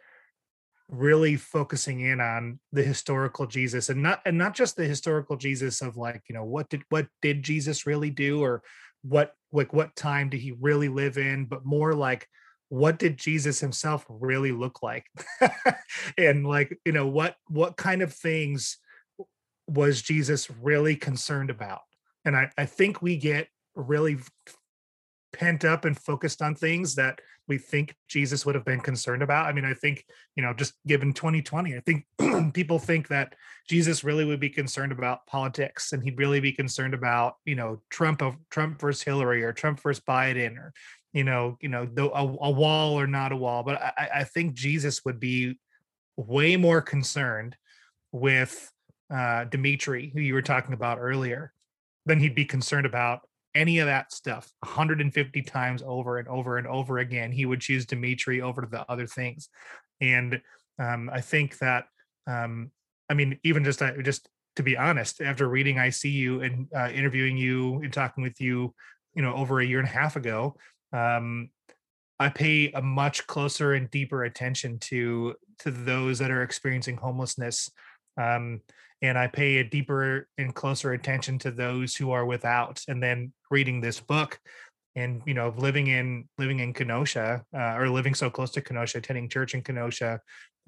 really 0.89 1.35
focusing 1.35 2.01
in 2.01 2.21
on 2.21 2.59
the 2.71 2.83
historical 2.83 3.47
Jesus 3.47 3.89
and 3.89 4.03
not 4.03 4.21
and 4.25 4.37
not 4.37 4.53
just 4.53 4.75
the 4.75 4.85
historical 4.85 5.35
Jesus 5.35 5.81
of 5.81 5.97
like, 5.97 6.21
you 6.29 6.35
know, 6.35 6.43
what 6.43 6.69
did 6.69 6.83
what 6.89 7.07
did 7.21 7.43
Jesus 7.43 7.87
really 7.87 8.11
do 8.11 8.41
or 8.41 8.61
what 9.01 9.33
like 9.51 9.73
what 9.73 9.95
time 9.95 10.29
did 10.29 10.41
he 10.41 10.53
really 10.59 10.89
live 10.89 11.17
in, 11.17 11.45
but 11.45 11.65
more 11.65 11.93
like 11.93 12.27
what 12.69 12.99
did 12.99 13.17
Jesus 13.17 13.59
himself 13.59 14.05
really 14.09 14.51
look 14.51 14.83
like? 14.83 15.05
and 16.17 16.45
like, 16.45 16.77
you 16.85 16.91
know, 16.91 17.07
what 17.07 17.35
what 17.47 17.77
kind 17.77 18.01
of 18.01 18.13
things 18.13 18.77
was 19.67 20.01
Jesus 20.01 20.49
really 20.49 20.95
concerned 20.95 21.49
about? 21.49 21.81
And 22.23 22.35
I, 22.35 22.49
I 22.57 22.65
think 22.65 23.01
we 23.01 23.17
get 23.17 23.47
really 23.75 24.17
pent 25.33 25.65
up 25.65 25.85
and 25.85 25.99
focused 25.99 26.41
on 26.41 26.55
things 26.55 26.95
that 26.95 27.19
we 27.47 27.57
think 27.57 27.95
Jesus 28.07 28.45
would 28.45 28.55
have 28.55 28.65
been 28.65 28.79
concerned 28.79 29.21
about. 29.21 29.45
I 29.45 29.53
mean, 29.53 29.65
I 29.65 29.73
think, 29.73 30.05
you 30.35 30.41
know, 30.41 30.53
just 30.53 30.73
given 30.87 31.13
2020, 31.13 31.75
I 31.75 31.79
think 31.81 32.05
people 32.53 32.79
think 32.79 33.07
that 33.09 33.35
Jesus 33.69 34.03
really 34.03 34.25
would 34.25 34.39
be 34.39 34.49
concerned 34.49 34.91
about 34.91 35.27
politics 35.27 35.93
and 35.93 36.03
he'd 36.03 36.17
really 36.17 36.39
be 36.39 36.51
concerned 36.51 36.93
about, 36.93 37.35
you 37.45 37.55
know, 37.55 37.81
Trump 37.89 38.21
of 38.21 38.35
Trump 38.49 38.79
versus 38.79 39.03
Hillary 39.03 39.43
or 39.43 39.53
Trump 39.53 39.79
versus 39.79 40.03
Biden 40.07 40.57
or, 40.57 40.73
you 41.13 41.23
know, 41.23 41.57
you 41.61 41.69
know, 41.69 41.85
the, 41.85 42.05
a, 42.05 42.23
a 42.23 42.51
wall 42.51 42.99
or 42.99 43.05
not 43.05 43.31
a 43.31 43.37
wall. 43.37 43.61
But 43.61 43.81
I, 43.81 44.09
I 44.15 44.23
think 44.23 44.55
Jesus 44.55 45.05
would 45.05 45.19
be 45.19 45.59
way 46.17 46.55
more 46.55 46.81
concerned 46.81 47.55
with 48.11 48.71
uh, 49.13 49.45
Dimitri, 49.45 50.11
who 50.13 50.21
you 50.21 50.33
were 50.33 50.41
talking 50.41 50.73
about 50.73 50.99
earlier, 50.99 51.53
then 52.05 52.19
he'd 52.19 52.35
be 52.35 52.45
concerned 52.45 52.85
about 52.85 53.21
any 53.53 53.79
of 53.79 53.87
that 53.87 54.11
stuff 54.11 54.51
150 54.59 55.41
times 55.43 55.81
over 55.85 56.17
and 56.17 56.27
over 56.27 56.57
and 56.57 56.67
over 56.67 56.99
again. 56.99 57.31
He 57.31 57.45
would 57.45 57.61
choose 57.61 57.85
Dimitri 57.85 58.41
over 58.41 58.67
the 58.69 58.89
other 58.91 59.07
things. 59.07 59.49
And 60.01 60.41
um, 60.77 61.09
I 61.11 61.21
think 61.21 61.57
that, 61.59 61.85
um, 62.27 62.71
I 63.09 63.13
mean, 63.13 63.39
even 63.43 63.63
just 63.63 63.81
uh, 63.81 64.01
just 64.01 64.27
to 64.57 64.63
be 64.63 64.77
honest, 64.77 65.21
after 65.21 65.47
reading 65.47 65.79
I 65.79 65.89
See 65.89 66.09
You 66.09 66.41
and 66.41 66.67
uh, 66.75 66.89
interviewing 66.89 67.37
you 67.37 67.81
and 67.81 67.93
talking 67.93 68.23
with 68.23 68.39
you, 68.41 68.73
you 69.13 69.21
know, 69.21 69.33
over 69.33 69.59
a 69.59 69.65
year 69.65 69.79
and 69.79 69.87
a 69.87 69.91
half 69.91 70.15
ago, 70.15 70.55
um, 70.91 71.49
I 72.19 72.29
pay 72.29 72.71
a 72.71 72.81
much 72.81 73.27
closer 73.27 73.73
and 73.73 73.89
deeper 73.91 74.23
attention 74.23 74.79
to 74.79 75.35
to 75.59 75.71
those 75.71 76.19
that 76.19 76.31
are 76.31 76.43
experiencing 76.43 76.97
homelessness 76.97 77.69
um, 78.17 78.61
and 79.05 79.17
I 79.17 79.27
pay 79.27 79.57
a 79.57 79.63
deeper 79.63 80.27
and 80.37 80.53
closer 80.53 80.93
attention 80.93 81.39
to 81.39 81.51
those 81.51 81.95
who 81.95 82.11
are 82.11 82.25
without. 82.25 82.81
And 82.87 83.01
then 83.01 83.33
reading 83.49 83.81
this 83.81 83.99
book, 83.99 84.39
and 84.95 85.21
you 85.25 85.33
know, 85.33 85.53
living 85.57 85.87
in 85.87 86.27
living 86.37 86.59
in 86.59 86.73
Kenosha 86.73 87.43
uh, 87.53 87.75
or 87.75 87.89
living 87.89 88.13
so 88.13 88.29
close 88.29 88.51
to 88.51 88.61
Kenosha, 88.61 88.99
attending 88.99 89.29
church 89.29 89.53
in 89.53 89.61
Kenosha, 89.61 90.21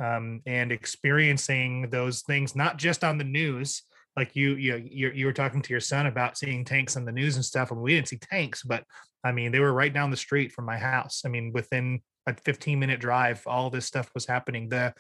um, 0.04 0.42
and 0.46 0.72
experiencing 0.72 1.90
those 1.90 2.22
things 2.22 2.56
not 2.56 2.78
just 2.78 3.04
on 3.04 3.18
the 3.18 3.24
news. 3.24 3.84
Like 4.16 4.36
you, 4.36 4.56
you, 4.56 4.84
you, 4.84 5.12
you 5.12 5.26
were 5.28 5.34
talking 5.34 5.62
to 5.62 5.70
your 5.72 5.80
son 5.80 6.08
about 6.08 6.40
seeing 6.40 6.66
tanks 6.66 6.98
on 6.98 7.06
the 7.06 7.12
news 7.12 7.36
and 7.36 7.46
stuff, 7.46 7.70
and 7.70 7.80
we 7.80 7.94
didn't 7.94 8.08
see 8.08 8.18
tanks, 8.18 8.64
but 8.64 8.84
I 9.24 9.32
mean, 9.32 9.52
they 9.52 9.60
were 9.60 9.74
right 9.74 9.94
down 9.94 10.10
the 10.10 10.18
street 10.18 10.52
from 10.52 10.66
my 10.66 10.78
house. 10.78 11.22
I 11.24 11.30
mean, 11.30 11.52
within 11.54 12.02
a 12.28 12.34
15 12.34 12.80
minute 12.80 13.00
drive, 13.00 13.42
all 13.46 13.70
this 13.70 13.86
stuff 13.86 14.10
was 14.14 14.26
happening. 14.26 14.70
The 14.70 14.94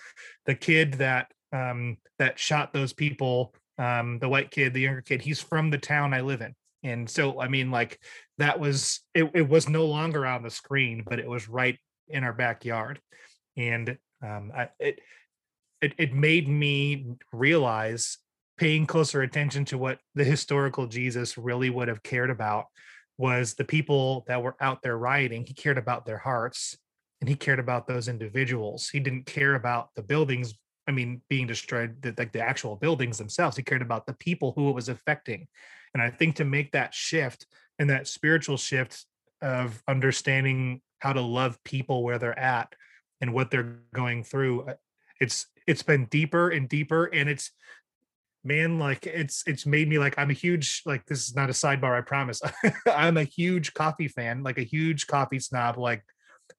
the 0.45 0.55
kid 0.55 0.95
that 0.95 1.31
um, 1.51 1.97
that 2.19 2.39
shot 2.39 2.73
those 2.73 2.93
people, 2.93 3.53
um, 3.77 4.19
the 4.19 4.29
white 4.29 4.51
kid, 4.51 4.73
the 4.73 4.81
younger 4.81 5.01
kid, 5.01 5.21
he's 5.21 5.41
from 5.41 5.69
the 5.69 5.77
town 5.77 6.13
I 6.13 6.21
live 6.21 6.41
in. 6.41 6.55
And 6.83 7.09
so, 7.09 7.41
I 7.41 7.47
mean, 7.47 7.71
like 7.71 7.99
that 8.37 8.59
was, 8.59 9.01
it, 9.13 9.29
it 9.33 9.47
was 9.47 9.67
no 9.67 9.85
longer 9.85 10.25
on 10.25 10.43
the 10.43 10.49
screen, 10.49 11.03
but 11.07 11.19
it 11.19 11.27
was 11.27 11.49
right 11.49 11.77
in 12.07 12.23
our 12.23 12.33
backyard. 12.33 12.99
And 13.55 13.97
um, 14.23 14.51
I, 14.55 14.69
it, 14.79 14.99
it, 15.81 15.93
it 15.97 16.13
made 16.13 16.47
me 16.47 17.07
realize 17.33 18.17
paying 18.57 18.85
closer 18.85 19.21
attention 19.21 19.65
to 19.65 19.77
what 19.77 19.99
the 20.15 20.23
historical 20.23 20.87
Jesus 20.87 21.37
really 21.37 21.69
would 21.69 21.87
have 21.87 22.03
cared 22.03 22.29
about 22.29 22.65
was 23.17 23.53
the 23.53 23.65
people 23.65 24.23
that 24.27 24.41
were 24.41 24.55
out 24.61 24.81
there 24.81 24.97
rioting. 24.97 25.45
He 25.45 25.53
cared 25.53 25.77
about 25.77 26.05
their 26.05 26.17
hearts 26.17 26.77
and 27.19 27.29
he 27.29 27.35
cared 27.35 27.59
about 27.59 27.87
those 27.87 28.07
individuals. 28.07 28.89
He 28.89 28.99
didn't 28.99 29.25
care 29.25 29.55
about 29.55 29.89
the 29.95 30.03
buildings 30.03 30.53
I 30.87 30.91
mean, 30.91 31.21
being 31.29 31.47
destroyed, 31.47 32.01
the, 32.01 32.13
like 32.17 32.31
the 32.31 32.41
actual 32.41 32.75
buildings 32.75 33.17
themselves. 33.17 33.57
He 33.57 33.63
cared 33.63 33.81
about 33.81 34.05
the 34.05 34.13
people 34.13 34.53
who 34.55 34.69
it 34.69 34.75
was 34.75 34.89
affecting. 34.89 35.47
And 35.93 36.01
I 36.01 36.09
think 36.09 36.35
to 36.35 36.45
make 36.45 36.71
that 36.71 36.93
shift 36.93 37.45
and 37.79 37.89
that 37.89 38.07
spiritual 38.07 38.57
shift 38.57 39.05
of 39.41 39.81
understanding 39.87 40.81
how 40.99 41.13
to 41.13 41.21
love 41.21 41.61
people 41.63 42.03
where 42.03 42.17
they're 42.17 42.37
at 42.37 42.73
and 43.21 43.33
what 43.33 43.51
they're 43.51 43.79
going 43.93 44.23
through, 44.23 44.63
uh, 44.63 44.73
it's 45.19 45.47
it's 45.65 45.83
been 45.83 46.05
deeper 46.05 46.49
and 46.49 46.69
deeper. 46.69 47.05
And 47.05 47.29
it's 47.29 47.51
man, 48.43 48.79
like 48.79 49.05
it's 49.05 49.43
it's 49.45 49.65
made 49.65 49.89
me 49.89 49.99
like 49.99 50.17
I'm 50.17 50.29
a 50.29 50.33
huge 50.33 50.83
like 50.85 51.05
this 51.05 51.27
is 51.27 51.35
not 51.35 51.49
a 51.49 51.53
sidebar, 51.53 51.97
I 51.97 52.01
promise. 52.01 52.41
I'm 52.87 53.17
a 53.17 53.23
huge 53.23 53.73
coffee 53.73 54.07
fan, 54.07 54.43
like 54.43 54.57
a 54.57 54.63
huge 54.63 55.07
coffee 55.07 55.39
snob, 55.39 55.77
like 55.77 56.03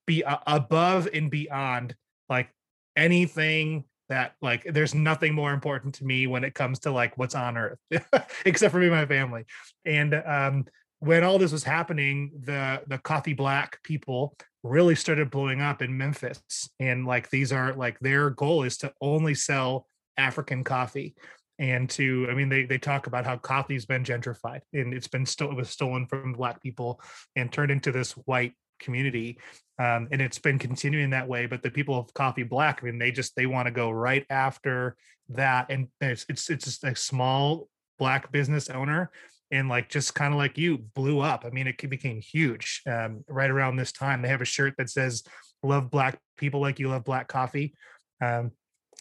be 0.07 0.23
uh, 0.23 0.39
above 0.47 1.09
and 1.13 1.31
beyond 1.31 1.95
like 2.29 2.51
anything 2.97 3.85
that 4.09 4.35
like 4.41 4.65
there's 4.65 4.95
nothing 4.95 5.35
more 5.35 5.53
important 5.53 5.95
to 5.95 6.05
me 6.05 6.27
when 6.27 6.45
it 6.45 6.55
comes 6.55 6.79
to 6.81 6.91
like 6.91 7.17
what's 7.19 7.35
on 7.35 7.57
earth 7.57 7.79
except 8.45 8.73
for 8.73 8.79
me 8.79 8.87
and 8.87 8.95
my 8.95 9.07
family. 9.07 9.45
And 9.85 10.15
um 10.15 10.65
when 11.01 11.23
all 11.23 11.39
this 11.39 11.53
was 11.53 11.65
happening 11.65 12.33
the 12.45 12.83
the 12.87 12.99
Cxffeeblack 12.99 13.83
people 13.83 14.37
really 14.63 14.95
started 14.95 15.31
blowing 15.31 15.61
up 15.61 15.83
in 15.83 15.97
memphis. 15.97 16.69
And 16.81 17.07
like 17.07 17.31
these 17.31 17.53
are 17.53 17.73
like 17.75 17.99
their 18.01 18.31
goal 18.31 18.65
is 18.65 18.79
to 18.79 18.93
only 19.01 19.35
sell 19.35 19.87
african 20.17 20.65
coffee 20.65 21.15
and 21.59 21.89
to 21.91 22.27
i 22.31 22.35
mean 22.35 22.49
they 22.49 22.65
they 22.65 22.79
talk 22.79 23.07
about 23.07 23.25
how 23.25 23.37
coffee's 23.37 23.87
been 23.87 24.05
gentrified 24.05 24.61
and 24.73 24.95
it's 24.95 25.09
been 25.09 25.27
still 25.27 25.51
it 25.51 25.57
was 25.57 25.71
stolen 25.71 26.07
from 26.07 26.33
black 26.33 26.63
people 26.63 27.01
and 27.37 27.53
turned 27.53 27.71
into 27.71 27.93
this 27.93 28.13
white 28.13 28.53
community 28.79 29.39
um, 29.79 30.09
and 30.11 30.21
it's 30.21 30.39
been 30.39 30.59
continuing 30.59 31.11
that 31.11 31.29
way 31.29 31.47
but 31.47 31.63
the 31.63 31.71
people 31.71 31.99
of 31.99 32.13
Cxffeeblack 32.15 32.79
i 32.81 32.85
mean 32.85 32.99
they 32.99 33.11
just 33.11 33.35
they 33.37 33.47
want 33.47 33.67
to 33.67 33.73
go 33.73 33.91
right 33.91 34.27
after 34.31 34.97
that 35.31 35.67
and 35.71 35.89
it's 36.01 36.25
it's, 36.29 36.51
it's 36.51 36.83
a 36.85 36.95
small 36.95 37.69
black 37.99 38.31
business 38.33 38.71
owner 38.71 39.11
and 39.51 39.69
like 39.69 39.89
just 39.89 40.15
kind 40.15 40.33
of 40.33 40.39
like 40.39 40.59
you 40.59 40.79
blew 40.95 41.21
up 41.21 41.45
i 41.45 41.51
mean 41.51 41.67
it 41.67 41.91
became 41.91 42.21
huge 42.21 42.83
um, 42.87 43.25
right 43.29 43.51
around 43.51 43.77
this 43.77 43.93
time 43.93 44.23
they 44.23 44.29
have 44.29 44.43
a 44.43 44.47
shirt 44.47 44.75
that 44.79 44.91
says 44.91 45.23
love 45.63 45.91
black 45.91 46.19
people 46.37 46.61
like 46.61 46.79
you 46.79 46.89
love 46.89 47.05
black 47.05 47.29
coffee. 47.29 47.75
Um, 48.23 48.53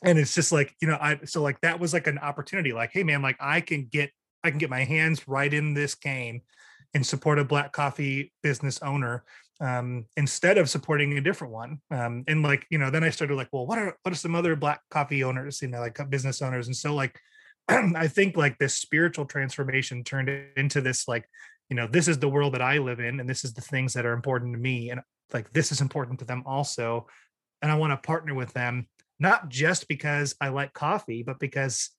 and 0.03 0.19
it's 0.19 0.35
just 0.35 0.51
like, 0.51 0.75
you 0.81 0.87
know, 0.87 0.97
I 0.99 1.19
so 1.25 1.41
like 1.41 1.59
that 1.61 1.79
was 1.79 1.93
like 1.93 2.07
an 2.07 2.19
opportunity, 2.19 2.71
like, 2.71 2.91
hey 2.93 3.03
man, 3.03 3.21
like 3.21 3.37
I 3.39 3.61
can 3.61 3.87
get 3.91 4.11
I 4.43 4.49
can 4.49 4.59
get 4.59 4.69
my 4.69 4.83
hands 4.83 5.27
right 5.27 5.51
in 5.51 5.73
this 5.73 5.95
game 5.95 6.41
and 6.93 7.05
support 7.05 7.39
a 7.39 7.43
black 7.43 7.71
coffee 7.71 8.31
business 8.43 8.79
owner 8.81 9.23
um, 9.59 10.05
instead 10.15 10.57
of 10.57 10.69
supporting 10.69 11.17
a 11.17 11.21
different 11.21 11.53
one. 11.53 11.79
Um, 11.91 12.23
and 12.27 12.43
like, 12.43 12.65
you 12.69 12.77
know, 12.77 12.89
then 12.89 13.03
I 13.03 13.09
started 13.09 13.35
like, 13.35 13.49
well, 13.51 13.65
what 13.65 13.79
are 13.79 13.97
what 14.03 14.11
are 14.11 14.17
some 14.17 14.35
other 14.35 14.55
black 14.55 14.81
coffee 14.89 15.23
owners, 15.23 15.61
you 15.61 15.67
know, 15.67 15.79
like 15.79 15.99
business 16.09 16.41
owners? 16.41 16.67
And 16.67 16.75
so 16.75 16.93
like 16.93 17.19
I 17.69 18.07
think 18.07 18.37
like 18.37 18.57
this 18.57 18.75
spiritual 18.75 19.25
transformation 19.25 20.03
turned 20.03 20.29
into 20.55 20.81
this 20.81 21.07
like, 21.07 21.29
you 21.69 21.75
know, 21.75 21.87
this 21.87 22.07
is 22.07 22.17
the 22.19 22.29
world 22.29 22.53
that 22.53 22.61
I 22.61 22.77
live 22.77 22.99
in, 22.99 23.19
and 23.19 23.29
this 23.29 23.43
is 23.43 23.53
the 23.53 23.61
things 23.61 23.93
that 23.93 24.05
are 24.05 24.13
important 24.13 24.53
to 24.53 24.59
me, 24.59 24.89
and 24.89 25.01
like 25.33 25.51
this 25.51 25.71
is 25.71 25.81
important 25.81 26.19
to 26.19 26.25
them 26.25 26.43
also, 26.45 27.07
and 27.61 27.69
I 27.69 27.75
want 27.75 27.91
to 27.91 28.07
partner 28.07 28.33
with 28.33 28.53
them 28.53 28.87
not 29.19 29.49
just 29.49 29.87
because 29.87 30.35
I 30.39 30.49
like 30.49 30.73
coffee, 30.73 31.23
but 31.23 31.39
because 31.39 31.89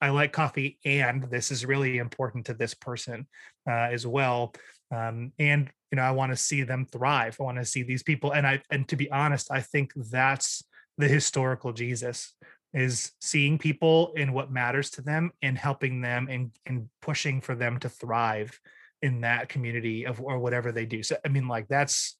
I 0.00 0.10
like 0.10 0.32
coffee, 0.32 0.78
and 0.84 1.24
this 1.24 1.50
is 1.50 1.66
really 1.66 1.98
important 1.98 2.46
to 2.46 2.54
this 2.54 2.72
person 2.72 3.26
uh, 3.68 3.88
as 3.90 4.06
well. 4.06 4.54
Um, 4.94 5.32
and 5.38 5.70
you 5.90 5.96
know, 5.96 6.02
I 6.02 6.10
want 6.10 6.32
to 6.32 6.36
see 6.36 6.62
them 6.62 6.86
thrive. 6.86 7.36
I 7.40 7.42
want 7.42 7.58
to 7.58 7.64
see 7.64 7.82
these 7.82 8.02
people, 8.02 8.32
and 8.32 8.46
I 8.46 8.62
and 8.70 8.86
to 8.88 8.96
be 8.96 9.10
honest, 9.10 9.50
I 9.50 9.60
think 9.60 9.92
that's 9.94 10.62
the 10.96 11.08
historical 11.08 11.72
Jesus 11.72 12.34
is 12.74 13.12
seeing 13.20 13.56
people 13.56 14.12
in 14.14 14.32
what 14.32 14.52
matters 14.52 14.90
to 14.90 15.02
them 15.02 15.32
and 15.40 15.56
helping 15.56 16.00
them 16.00 16.28
and 16.30 16.50
and 16.66 16.88
pushing 17.00 17.40
for 17.40 17.54
them 17.54 17.78
to 17.80 17.88
thrive 17.88 18.60
in 19.00 19.22
that 19.22 19.48
community 19.48 20.04
of 20.04 20.20
or 20.20 20.38
whatever 20.38 20.72
they 20.72 20.84
do. 20.84 21.02
So 21.02 21.16
I 21.24 21.28
mean, 21.28 21.48
like 21.48 21.68
that's 21.68 22.16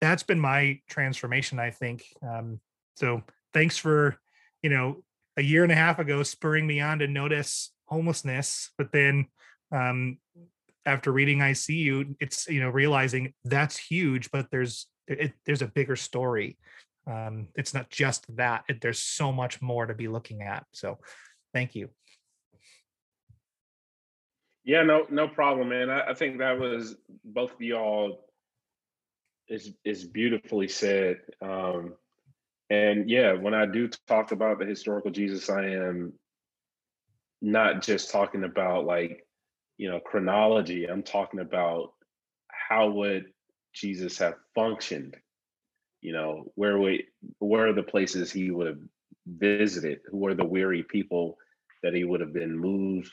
that's 0.00 0.22
been 0.22 0.40
my 0.40 0.80
transformation. 0.88 1.58
I 1.58 1.70
think. 1.70 2.04
Um, 2.22 2.60
so 2.96 3.22
thanks 3.52 3.76
for 3.76 4.16
you 4.62 4.70
know 4.70 5.02
a 5.36 5.42
year 5.42 5.62
and 5.62 5.72
a 5.72 5.76
half 5.76 5.98
ago 5.98 6.22
spurring 6.22 6.66
me 6.66 6.80
on 6.80 7.00
to 7.00 7.06
notice 7.06 7.72
homelessness, 7.86 8.70
but 8.78 8.92
then 8.92 9.26
um, 9.72 10.18
after 10.86 11.12
reading 11.12 11.42
I 11.42 11.52
see 11.52 11.76
you, 11.76 12.16
it's 12.20 12.48
you 12.48 12.60
know 12.60 12.70
realizing 12.70 13.34
that's 13.44 13.76
huge, 13.76 14.30
but 14.30 14.46
there's 14.50 14.86
it, 15.06 15.32
there's 15.46 15.62
a 15.62 15.66
bigger 15.66 15.96
story. 15.96 16.58
Um, 17.06 17.48
it's 17.54 17.74
not 17.74 17.90
just 17.90 18.24
that 18.36 18.64
it, 18.68 18.80
there's 18.80 19.00
so 19.00 19.32
much 19.32 19.60
more 19.60 19.86
to 19.86 19.94
be 19.94 20.08
looking 20.08 20.42
at 20.42 20.64
so 20.72 20.98
thank 21.52 21.74
you. 21.74 21.90
Yeah 24.64 24.82
no 24.82 25.06
no 25.10 25.28
problem 25.28 25.70
man. 25.70 25.90
I, 25.90 26.10
I 26.10 26.14
think 26.14 26.38
that 26.38 26.58
was 26.58 26.96
both 27.24 27.52
of 27.52 27.60
y'all 27.62 28.30
is 29.50 29.72
is 29.84 30.04
beautifully 30.04 30.68
said 30.68 31.18
um, 31.42 31.94
and 32.70 33.10
yeah 33.10 33.32
when 33.32 33.52
i 33.52 33.66
do 33.66 33.88
talk 34.06 34.32
about 34.32 34.58
the 34.58 34.64
historical 34.64 35.10
jesus 35.10 35.50
i 35.50 35.66
am 35.66 36.12
not 37.42 37.82
just 37.82 38.10
talking 38.10 38.44
about 38.44 38.86
like 38.86 39.26
you 39.80 39.88
know 39.90 39.98
chronology 39.98 40.84
i'm 40.84 41.02
talking 41.02 41.40
about 41.40 41.94
how 42.50 42.90
would 42.90 43.24
jesus 43.74 44.18
have 44.18 44.34
functioned 44.54 45.16
you 46.02 46.12
know 46.12 46.44
where 46.54 46.78
we 46.78 47.06
where 47.38 47.68
are 47.68 47.72
the 47.72 47.82
places 47.82 48.30
he 48.30 48.50
would 48.50 48.66
have 48.66 48.78
visited 49.26 50.00
who 50.10 50.26
are 50.26 50.34
the 50.34 50.44
weary 50.44 50.82
people 50.82 51.38
that 51.82 51.94
he 51.94 52.04
would 52.04 52.20
have 52.20 52.34
been 52.34 52.54
moved 52.54 53.10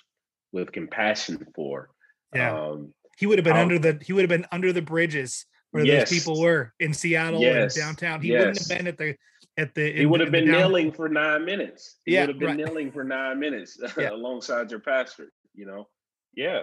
with 0.52 0.74
compassion 0.74 1.48
for 1.56 1.90
yeah 2.36 2.54
um, 2.54 2.94
he 3.18 3.26
would 3.26 3.38
have 3.38 3.46
been 3.46 3.56
under 3.56 3.80
the 3.80 3.98
he 4.06 4.12
would 4.12 4.24
have 4.24 4.30
been 4.30 4.48
under 4.52 4.74
the 4.74 4.82
bridges 4.82 5.46
where 5.72 5.86
yes. 5.86 6.10
those 6.10 6.20
people 6.20 6.42
were 6.42 6.74
in 6.82 6.94
seattle 6.94 7.40
yes. 7.40 7.78
and 7.78 7.86
downtown 7.86 8.22
he 8.22 8.28
yes. 8.28 8.40
wouldn't 8.40 8.60
have 8.60 8.78
been 8.78 8.88
at 8.88 8.98
the 8.98 9.16
at 9.56 9.74
the 9.74 9.94
he 9.94 10.06
would 10.06 10.20
have 10.20 10.32
been 10.32 10.52
kneeling 10.52 10.92
for 10.92 11.08
nine 11.08 11.46
minutes 11.46 11.96
he 12.04 12.16
yeah, 12.16 12.22
would 12.22 12.30
have 12.30 12.40
been 12.40 12.50
right. 12.50 12.58
kneeling 12.58 12.92
for 12.92 13.06
nine 13.06 13.40
minutes 13.40 13.80
yeah. 13.98 14.10
alongside 14.12 14.70
your 14.70 14.82
pastor 14.82 15.32
you 15.56 15.66
know 15.66 15.88
yeah 16.38 16.62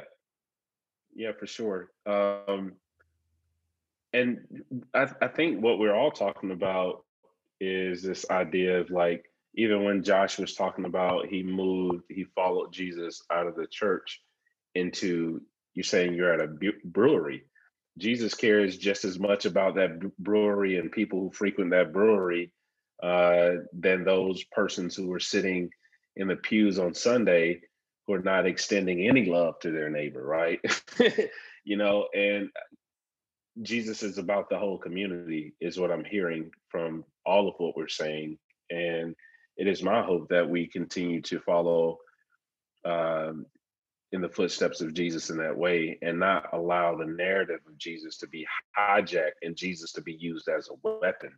yeah 1.14 1.32
for 1.38 1.46
sure 1.46 1.90
um 2.06 2.72
and 4.14 4.38
I, 4.94 5.08
I 5.20 5.26
think 5.26 5.60
what 5.60 5.80
we're 5.80 5.94
all 5.94 6.12
talking 6.12 6.52
about 6.52 7.04
is 7.60 8.00
this 8.00 8.24
idea 8.30 8.80
of 8.80 8.90
like 8.90 9.24
even 9.56 9.84
when 9.84 10.04
Josh 10.04 10.38
was 10.38 10.54
talking 10.54 10.84
about 10.84 11.26
he 11.26 11.42
moved, 11.42 12.04
he 12.08 12.24
followed 12.34 12.72
Jesus 12.72 13.22
out 13.30 13.46
of 13.46 13.56
the 13.56 13.66
church 13.66 14.22
into 14.74 15.40
you're 15.74 15.84
saying 15.84 16.14
you're 16.14 16.32
at 16.32 16.40
a 16.40 16.56
brewery. 16.84 17.44
Jesus 17.98 18.34
cares 18.34 18.76
just 18.76 19.04
as 19.04 19.18
much 19.18 19.44
about 19.46 19.76
that 19.76 20.00
brewery 20.18 20.78
and 20.78 20.90
people 20.90 21.20
who 21.20 21.30
frequent 21.30 21.70
that 21.70 21.92
brewery 21.92 22.52
uh, 23.02 23.50
than 23.72 24.04
those 24.04 24.44
persons 24.52 24.94
who 24.94 25.12
are 25.12 25.20
sitting 25.20 25.70
in 26.16 26.28
the 26.28 26.36
pews 26.36 26.78
on 26.78 26.94
Sunday 26.94 27.60
who 28.06 28.14
are 28.14 28.22
not 28.22 28.46
extending 28.46 29.06
any 29.06 29.26
love 29.26 29.58
to 29.60 29.70
their 29.70 29.90
neighbor, 29.90 30.24
right? 30.24 30.60
you 31.64 31.76
know, 31.76 32.08
and 32.14 32.50
Jesus 33.62 34.02
is 34.02 34.18
about 34.18 34.50
the 34.50 34.58
whole 34.58 34.78
community, 34.78 35.54
is 35.60 35.78
what 35.78 35.90
I'm 35.90 36.04
hearing 36.04 36.50
from 36.68 37.04
all 37.24 37.48
of 37.48 37.54
what 37.58 37.76
we're 37.76 37.88
saying. 37.88 38.38
And 38.70 39.14
it 39.56 39.68
is 39.68 39.82
my 39.82 40.02
hope 40.02 40.28
that 40.30 40.48
we 40.48 40.66
continue 40.66 41.22
to 41.22 41.40
follow 41.40 41.98
um, 42.84 43.46
in 44.12 44.20
the 44.20 44.28
footsteps 44.28 44.80
of 44.80 44.94
Jesus 44.94 45.30
in 45.30 45.38
that 45.38 45.56
way 45.56 45.98
and 46.02 46.18
not 46.18 46.52
allow 46.52 46.96
the 46.96 47.06
narrative 47.06 47.60
of 47.66 47.78
Jesus 47.78 48.16
to 48.18 48.28
be 48.28 48.46
hijacked 48.78 49.40
and 49.42 49.56
Jesus 49.56 49.92
to 49.92 50.02
be 50.02 50.12
used 50.12 50.48
as 50.48 50.68
a 50.68 50.88
weapon, 51.00 51.32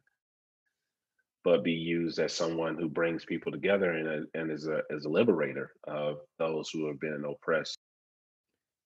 but 1.46 1.62
be 1.62 1.70
used 1.70 2.18
as 2.18 2.34
someone 2.34 2.74
who 2.74 2.88
brings 2.88 3.24
people 3.24 3.52
together 3.52 3.92
and, 3.92 4.08
a, 4.08 4.22
and 4.34 4.50
is 4.50 4.66
a, 4.66 4.82
as 4.90 5.04
a 5.04 5.08
liberator 5.08 5.70
of 5.86 6.16
those 6.40 6.68
who 6.70 6.88
have 6.88 6.98
been 6.98 7.24
oppressed. 7.24 7.78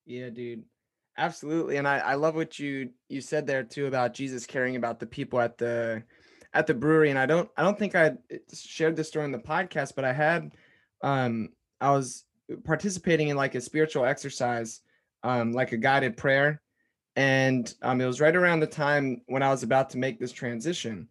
Yeah, 0.05 0.29
dude. 0.29 0.65
Absolutely. 1.17 1.79
And 1.79 1.89
I, 1.89 2.01
I 2.01 2.15
love 2.17 2.35
what 2.35 2.59
you 2.59 2.91
you 3.09 3.23
said 3.23 3.47
there 3.47 3.63
too 3.63 3.87
about 3.87 4.13
Jesus 4.13 4.45
caring 4.45 4.77
about 4.77 5.01
the 5.01 5.07
people 5.07 5.41
at 5.41 5.57
the 5.57 6.03
at 6.53 6.67
the 6.67 6.75
brewery. 6.75 7.09
And 7.09 7.19
I 7.19 7.25
don't 7.25 7.49
I 7.57 7.63
don't 7.63 7.79
think 7.79 7.95
I 7.95 8.13
shared 8.53 8.95
this 8.95 9.11
during 9.11 9.33
the 9.33 9.39
podcast, 9.39 9.95
but 9.97 10.05
I 10.05 10.13
had 10.13 10.53
um 11.03 11.49
I 11.81 11.93
was 11.93 12.27
participating 12.65 13.29
in 13.29 13.39
like 13.39 13.55
a 13.55 13.61
spiritual 13.63 14.05
exercise, 14.05 14.83
um, 15.23 15.53
like 15.53 15.73
a 15.73 15.79
guided 15.79 16.19
prayer. 16.19 16.61
And 17.17 17.73
um 17.81 18.03
it 18.03 18.07
was 18.07 18.21
right 18.21 18.37
around 18.37 18.61
the 18.61 18.67
time 18.67 19.23
when 19.29 19.43
I 19.43 19.49
was 19.49 19.63
about 19.63 19.89
to 19.91 19.99
make 19.99 20.21
this 20.21 20.33
transition. 20.33 21.09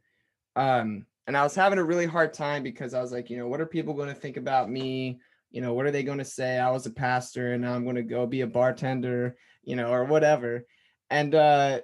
Um, 0.55 1.07
and 1.29 1.37
I 1.37 1.43
was 1.43 1.55
having 1.55 1.79
a 1.79 1.83
really 1.83 2.05
hard 2.05 2.33
time 2.33 2.63
because 2.63 2.93
I 2.93 3.01
was 3.01 3.13
like, 3.13 3.29
you 3.29 3.37
know, 3.37 3.47
what 3.47 3.61
are 3.61 3.65
people 3.65 3.93
going 3.93 4.09
to 4.09 4.15
think 4.19 4.35
about 4.35 4.69
me? 4.69 5.21
You 5.51 5.61
know, 5.61 5.73
what 5.73 5.85
are 5.85 5.91
they 5.91 6.03
going 6.03 6.17
to 6.17 6.25
say? 6.25 6.59
I 6.59 6.71
was 6.71 6.85
a 6.85 6.91
pastor 6.91 7.53
and 7.53 7.61
now 7.61 7.73
I'm 7.73 7.85
going 7.85 7.95
to 7.95 8.03
go 8.03 8.25
be 8.25 8.41
a 8.41 8.47
bartender 8.47 9.37
you 9.63 9.75
know, 9.75 9.91
or 9.91 10.05
whatever. 10.05 10.65
And 11.09 11.33
uh, 11.35 11.81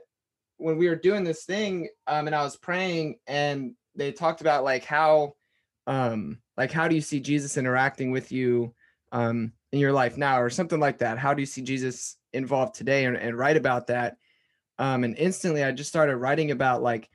when 0.58 0.78
we 0.78 0.90
were 0.90 0.96
doing 0.96 1.24
this 1.24 1.46
thing, 1.46 1.90
um, 2.08 2.28
and 2.28 2.36
I 2.36 2.44
was 2.44 2.58
praying, 2.58 3.20
and 3.28 3.74
they 3.96 4.12
talked 4.12 4.42
about 4.42 4.64
like 4.64 4.86
how, 4.86 5.34
um, 5.88 6.40
like 6.58 6.72
how 6.72 6.88
do 6.88 6.96
you 6.96 7.02
see 7.02 7.20
Jesus 7.20 7.58
interacting 7.58 8.12
with 8.12 8.32
you, 8.32 8.74
um, 9.12 9.54
in 9.72 9.80
your 9.80 9.94
life 9.94 10.18
now, 10.18 10.42
or 10.42 10.50
something 10.50 10.80
like 10.80 11.00
that. 11.00 11.20
How 11.20 11.34
do 11.34 11.42
you 11.42 11.46
see 11.46 11.62
Jesus 11.62 12.18
involved 12.34 12.76
today, 12.76 13.06
and, 13.06 13.18
and 13.18 13.38
write 13.38 13.58
about 13.58 13.88
that. 13.88 14.18
Um, 14.78 15.04
and 15.04 15.18
instantly, 15.18 15.64
I 15.64 15.72
just 15.72 15.90
started 15.90 16.18
writing 16.18 16.52
about 16.52 16.82
like 16.82 17.10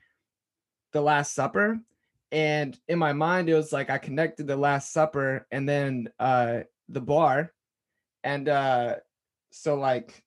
the 0.93 1.01
Last 1.01 1.33
Supper, 1.33 1.79
and 2.31 2.77
in 2.87 2.97
my 2.97 3.13
mind, 3.13 3.49
it 3.49 3.55
was 3.55 3.73
like 3.73 3.89
I 3.89 3.97
connected 3.97 4.47
the 4.47 4.55
Last 4.55 4.93
Supper 4.93 5.45
and 5.51 5.67
then 5.67 6.09
uh, 6.19 6.61
the 6.87 7.01
bar, 7.01 7.51
and 8.23 8.47
uh, 8.47 8.95
so 9.51 9.75
like 9.75 10.23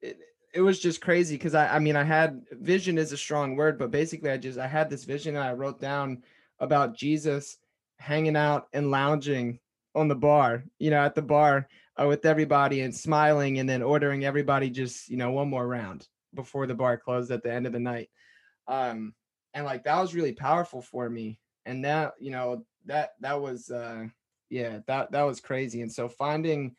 it, 0.00 0.18
it 0.54 0.60
was 0.62 0.80
just 0.80 1.00
crazy 1.00 1.36
because 1.36 1.54
I, 1.54 1.76
I 1.76 1.78
mean 1.78 1.96
I 1.96 2.04
had 2.04 2.42
vision 2.52 2.98
is 2.98 3.12
a 3.12 3.16
strong 3.16 3.56
word, 3.56 3.78
but 3.78 3.90
basically 3.90 4.30
I 4.30 4.38
just 4.38 4.58
I 4.58 4.66
had 4.66 4.88
this 4.88 5.04
vision 5.04 5.36
and 5.36 5.44
I 5.44 5.52
wrote 5.52 5.80
down 5.80 6.22
about 6.60 6.96
Jesus 6.96 7.58
hanging 7.98 8.36
out 8.36 8.68
and 8.72 8.90
lounging 8.90 9.58
on 9.94 10.08
the 10.08 10.14
bar, 10.14 10.64
you 10.78 10.90
know, 10.90 11.04
at 11.04 11.14
the 11.14 11.22
bar 11.22 11.68
uh, 12.00 12.06
with 12.06 12.24
everybody 12.24 12.80
and 12.80 12.94
smiling 12.94 13.58
and 13.58 13.68
then 13.68 13.82
ordering 13.82 14.24
everybody 14.24 14.70
just, 14.70 15.08
you 15.08 15.16
know, 15.16 15.30
one 15.30 15.48
more 15.50 15.66
round 15.66 16.06
before 16.34 16.66
the 16.66 16.74
bar 16.74 16.96
closed 16.96 17.30
at 17.30 17.42
the 17.42 17.52
end 17.52 17.66
of 17.66 17.72
the 17.72 17.80
night. 17.80 18.08
Um 18.66 19.14
and 19.54 19.64
like 19.64 19.84
that 19.84 20.00
was 20.00 20.14
really 20.14 20.32
powerful 20.32 20.82
for 20.82 21.08
me. 21.08 21.38
And 21.66 21.84
that, 21.84 22.14
you 22.18 22.30
know, 22.30 22.64
that 22.86 23.10
that 23.20 23.40
was 23.40 23.70
uh 23.70 24.06
yeah, 24.50 24.80
that 24.86 25.12
that 25.12 25.22
was 25.22 25.40
crazy. 25.40 25.82
And 25.82 25.92
so 25.92 26.08
finding 26.08 26.74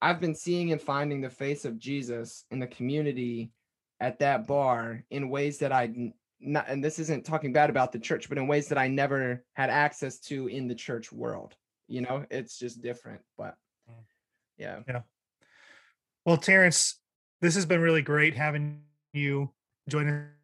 I've 0.00 0.20
been 0.20 0.34
seeing 0.34 0.72
and 0.72 0.80
finding 0.80 1.20
the 1.20 1.30
face 1.30 1.64
of 1.64 1.78
Jesus 1.78 2.44
in 2.50 2.58
the 2.58 2.66
community 2.66 3.52
at 4.00 4.18
that 4.20 4.46
bar 4.46 5.04
in 5.10 5.28
ways 5.28 5.58
that 5.58 5.72
I 5.72 6.12
not 6.40 6.68
and 6.68 6.84
this 6.84 6.98
isn't 6.98 7.24
talking 7.24 7.52
bad 7.52 7.70
about 7.70 7.92
the 7.92 7.98
church, 7.98 8.28
but 8.28 8.38
in 8.38 8.46
ways 8.46 8.68
that 8.68 8.78
I 8.78 8.88
never 8.88 9.44
had 9.54 9.70
access 9.70 10.18
to 10.20 10.46
in 10.46 10.68
the 10.68 10.74
church 10.74 11.12
world. 11.12 11.56
You 11.88 12.02
know, 12.02 12.26
it's 12.30 12.58
just 12.58 12.82
different. 12.82 13.22
But 13.36 13.56
mm. 13.90 13.94
yeah. 14.56 14.80
Yeah. 14.86 15.00
Well, 16.24 16.36
Terence, 16.36 17.00
this 17.40 17.54
has 17.54 17.66
been 17.66 17.80
really 17.80 18.02
great 18.02 18.34
having 18.34 18.82
you 19.12 19.50
join 19.88 20.08
us 20.08 20.37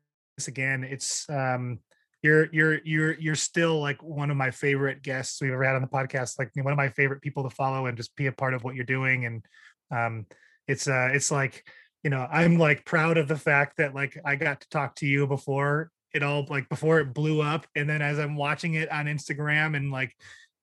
again. 0.49 0.85
It's 0.85 1.29
um 1.31 1.79
you're 2.23 2.49
you're 2.53 2.81
you're 2.85 3.13
you're 3.21 3.35
still 3.35 3.81
like 3.81 4.03
one 4.03 4.31
of 4.31 4.37
my 4.37 4.51
favorite 4.51 5.03
guests 5.03 5.41
we've 5.41 5.53
ever 5.53 5.65
had 5.65 5.77
on 5.77 5.83
the 5.83 5.89
podcast. 5.89 6.39
Like 6.39 6.51
one 6.55 6.73
of 6.73 6.79
my 6.79 6.89
favorite 6.89 7.23
people 7.23 7.43
to 7.43 7.51
follow 7.51 7.87
and 7.87 7.97
just 7.97 8.17
be 8.17 8.27
a 8.27 8.33
part 8.33 8.55
of 8.55 8.65
what 8.65 8.75
you're 8.75 8.85
doing. 8.85 9.27
And 9.27 9.45
um, 9.91 10.27
it's 10.67 10.89
uh, 10.89 11.11
it's 11.13 11.31
like 11.31 11.65
you 12.03 12.11
know, 12.11 12.27
I'm 12.31 12.59
like 12.59 12.85
proud 12.85 13.17
of 13.17 13.29
the 13.29 13.37
fact 13.37 13.79
that 13.79 13.95
like 13.95 14.19
I 14.25 14.37
got 14.37 14.61
to 14.61 14.69
talk 14.69 14.95
to 14.97 15.07
you 15.07 15.27
before 15.27 15.91
it 16.13 16.23
all 16.23 16.47
like 16.49 16.69
before 16.69 17.01
it 17.01 17.13
blew 17.13 17.43
up, 17.43 17.67
and 17.75 17.89
then 17.89 18.03
as 18.03 18.19
I'm 18.19 18.37
watching 18.37 18.75
it 18.75 18.91
on 18.93 19.07
Instagram 19.07 19.77
and 19.77 19.91
like 19.91 20.15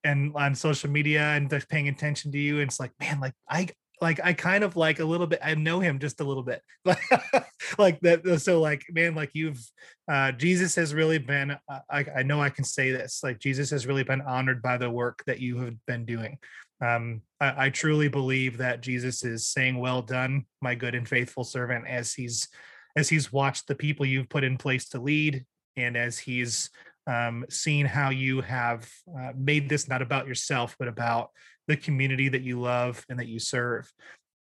and 0.03 0.33
on 0.35 0.55
social 0.55 0.89
media 0.89 1.21
and 1.21 1.49
just 1.49 1.67
paying 1.67 1.89
attention 1.89 2.31
to 2.31 2.39
you, 2.39 2.59
and 2.59 2.69
it's 2.69 2.79
like 2.79 2.91
man, 2.99 3.19
like 3.19 3.33
I 3.49 3.67
like 4.01 4.19
I 4.23 4.33
kind 4.33 4.63
of 4.63 4.75
like 4.75 4.99
a 4.99 5.05
little 5.05 5.27
bit. 5.27 5.39
I 5.43 5.53
know 5.53 5.79
him 5.79 5.99
just 5.99 6.19
a 6.19 6.23
little 6.23 6.43
bit, 6.43 6.61
like 7.77 7.99
that. 8.01 8.41
So 8.41 8.59
like, 8.59 8.83
man, 8.91 9.13
like 9.13 9.29
you've 9.33 9.63
uh, 10.11 10.31
Jesus 10.31 10.75
has 10.75 10.93
really 10.93 11.19
been. 11.19 11.51
Uh, 11.51 11.79
I, 11.89 12.05
I 12.17 12.23
know 12.23 12.41
I 12.41 12.49
can 12.49 12.65
say 12.65 12.91
this. 12.91 13.21
Like 13.23 13.39
Jesus 13.39 13.69
has 13.69 13.85
really 13.85 14.03
been 14.03 14.21
honored 14.21 14.61
by 14.61 14.77
the 14.77 14.89
work 14.89 15.23
that 15.27 15.39
you 15.39 15.59
have 15.59 15.75
been 15.85 16.05
doing. 16.05 16.39
Um, 16.83 17.21
I, 17.39 17.65
I 17.65 17.69
truly 17.69 18.07
believe 18.07 18.57
that 18.57 18.81
Jesus 18.81 19.23
is 19.23 19.45
saying, 19.47 19.77
"Well 19.77 20.01
done, 20.01 20.45
my 20.61 20.73
good 20.73 20.95
and 20.95 21.07
faithful 21.07 21.43
servant," 21.43 21.87
as 21.87 22.13
he's 22.13 22.47
as 22.95 23.07
he's 23.07 23.31
watched 23.31 23.67
the 23.67 23.75
people 23.75 24.05
you've 24.05 24.29
put 24.29 24.43
in 24.43 24.57
place 24.57 24.89
to 24.89 24.99
lead, 24.99 25.45
and 25.77 25.95
as 25.95 26.17
he's 26.17 26.71
um, 27.07 27.45
seen 27.49 27.85
how 27.85 28.09
you 28.09 28.41
have 28.41 28.89
uh, 29.15 29.31
made 29.35 29.69
this 29.69 29.87
not 29.87 30.01
about 30.01 30.27
yourself, 30.27 30.75
but 30.79 30.87
about 30.87 31.29
the 31.71 31.77
community 31.77 32.27
that 32.27 32.41
you 32.41 32.59
love 32.59 33.05
and 33.09 33.17
that 33.17 33.29
you 33.29 33.39
serve. 33.39 33.89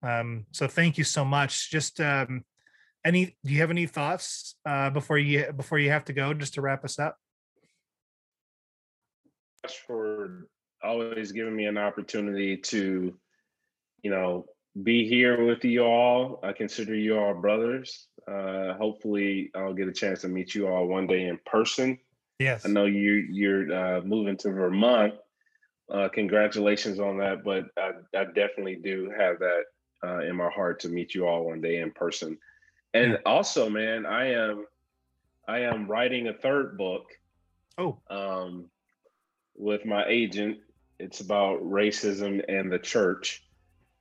Um, 0.02 0.46
so 0.50 0.66
thank 0.66 0.96
you 0.96 1.04
so 1.04 1.26
much. 1.26 1.70
Just 1.70 2.00
um, 2.00 2.42
any, 3.04 3.36
do 3.44 3.52
you 3.52 3.60
have 3.60 3.70
any 3.70 3.86
thoughts 3.86 4.56
uh, 4.64 4.88
before 4.88 5.18
you 5.18 5.52
before 5.54 5.78
you 5.78 5.90
have 5.90 6.06
to 6.06 6.14
go, 6.14 6.32
just 6.32 6.54
to 6.54 6.62
wrap 6.62 6.84
us 6.84 6.98
up? 6.98 7.16
For 9.86 10.46
always 10.82 11.32
giving 11.32 11.54
me 11.54 11.66
an 11.66 11.76
opportunity 11.76 12.56
to, 12.56 13.14
you 14.02 14.10
know, 14.10 14.46
be 14.82 15.06
here 15.06 15.44
with 15.44 15.62
you 15.64 15.82
all. 15.82 16.40
I 16.42 16.52
consider 16.52 16.94
you 16.94 17.18
all 17.18 17.34
brothers. 17.34 18.06
Uh, 18.26 18.72
hopefully, 18.74 19.50
I'll 19.54 19.74
get 19.74 19.88
a 19.88 19.92
chance 19.92 20.22
to 20.22 20.28
meet 20.28 20.54
you 20.54 20.66
all 20.68 20.86
one 20.86 21.06
day 21.06 21.26
in 21.26 21.38
person. 21.44 21.98
Yes, 22.38 22.64
I 22.64 22.70
know 22.70 22.86
you 22.86 23.26
you're 23.30 23.70
uh, 23.72 24.00
moving 24.00 24.38
to 24.38 24.50
Vermont 24.50 25.12
uh, 25.92 26.08
congratulations 26.08 27.00
on 27.00 27.18
that. 27.18 27.44
But 27.44 27.66
I, 27.76 27.92
I 28.16 28.24
definitely 28.24 28.76
do 28.76 29.12
have 29.16 29.38
that 29.38 29.62
uh, 30.04 30.18
in 30.20 30.36
my 30.36 30.50
heart 30.50 30.80
to 30.80 30.88
meet 30.88 31.14
you 31.14 31.26
all 31.26 31.44
one 31.44 31.60
day 31.60 31.78
in 31.78 31.90
person. 31.90 32.38
And 32.94 33.18
also, 33.26 33.68
man, 33.68 34.06
I 34.06 34.32
am 34.32 34.66
I 35.46 35.60
am 35.60 35.86
writing 35.86 36.28
a 36.28 36.34
third 36.34 36.76
book. 36.78 37.06
Oh, 37.76 37.98
um, 38.10 38.70
with 39.58 39.84
my 39.84 40.04
agent. 40.06 40.58
It's 41.00 41.20
about 41.20 41.60
racism 41.60 42.42
and 42.48 42.72
the 42.72 42.78
church, 42.78 43.44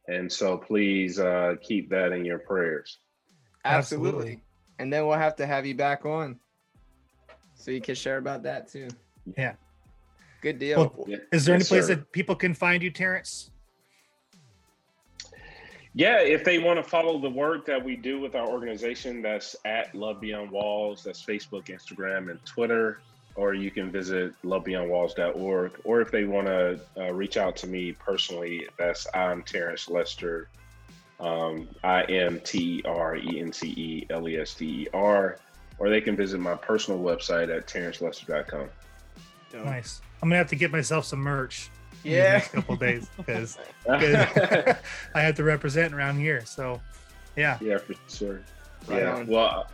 and 0.08 0.32
so 0.32 0.58
please 0.58 1.20
uh, 1.20 1.56
keep 1.62 1.90
that 1.92 2.12
in 2.12 2.26
your 2.26 2.40
prayers. 2.40 2.98
Absolutely. 3.66 4.10
Absolutely. 4.10 4.42
And 4.80 4.94
then 4.94 5.06
we'll 5.06 5.18
have 5.18 5.36
to 5.36 5.46
have 5.46 5.66
you 5.66 5.76
back 5.76 6.06
on, 6.06 6.40
so 7.56 7.70
you 7.70 7.82
can 7.82 7.94
share 7.94 8.18
about 8.18 8.44
that 8.44 8.68
too. 8.68 8.88
Yeah. 9.38 9.54
Good 10.42 10.60
deal. 10.60 10.94
Well, 10.96 11.08
is 11.32 11.46
there 11.46 11.56
yes, 11.56 11.72
any 11.72 11.80
place 11.80 11.88
sir. 11.88 11.96
that 11.96 12.12
people 12.12 12.36
can 12.36 12.54
find 12.54 12.84
you, 12.84 12.92
Terence? 12.92 13.52
Yeah, 15.98 16.20
if 16.20 16.44
they 16.44 16.60
want 16.60 16.78
to 16.78 16.88
follow 16.88 17.20
the 17.20 17.30
work 17.30 17.66
that 17.66 17.84
we 17.84 17.96
do 17.96 18.20
with 18.20 18.36
our 18.36 18.48
organization, 18.48 19.24
that's 19.24 19.56
at 19.66 19.96
Love 19.96 20.22
Beyond 20.22 20.52
Walls. 20.52 21.04
That's 21.04 21.26
Facebook, 21.26 21.66
Instagram, 21.66 22.30
and 22.30 22.40
Twitter. 22.46 23.02
Or 23.34 23.56
you 23.56 23.72
can 23.72 23.92
visit 23.92 24.34
lovebeyondwalls.org. 24.44 25.72
Or 25.84 26.02
if 26.02 26.12
they 26.12 26.26
want 26.26 26.46
to 26.46 26.80
uh, 26.98 27.14
reach 27.14 27.38
out 27.38 27.56
to 27.58 27.68
me 27.68 27.94
personally, 27.94 28.68
that's 28.78 29.08
I'm 29.16 29.42
Terence 29.42 29.90
Lester. 29.90 30.50
Um, 31.20 31.68
I 31.84 32.04
M 32.04 32.42
T 32.42 32.80
E 32.80 32.82
R 32.86 33.16
E 33.16 33.40
N 33.40 33.52
C 33.52 33.68
E 33.70 34.08
L 34.12 34.30
E 34.30 34.38
S 34.38 34.54
D 34.54 34.66
E 34.84 34.88
R. 34.94 35.40
Or 35.80 35.90
they 35.90 36.02
can 36.02 36.16
visit 36.16 36.40
my 36.40 36.54
personal 36.54 37.00
website 37.00 37.56
at 37.56 37.66
terencelester.com. 37.66 38.70
Nice. 39.64 40.02
I'm 40.22 40.30
gonna 40.30 40.38
have 40.38 40.50
to 40.50 40.56
get 40.56 40.72
myself 40.72 41.06
some 41.06 41.20
merch. 41.20 41.70
Yeah, 42.04 42.34
next 42.34 42.50
couple 42.50 42.76
days 42.76 43.08
because 43.18 43.58
I 43.90 44.76
have 45.16 45.36
to 45.36 45.44
represent 45.44 45.94
around 45.94 46.20
here. 46.20 46.46
So, 46.46 46.82
yeah, 47.36 47.58
yeah, 47.62 47.78
for 47.78 47.94
sure. 48.08 48.42
Right 48.88 49.02
yeah, 49.02 49.16
on. 49.16 49.28
well, 49.28 49.70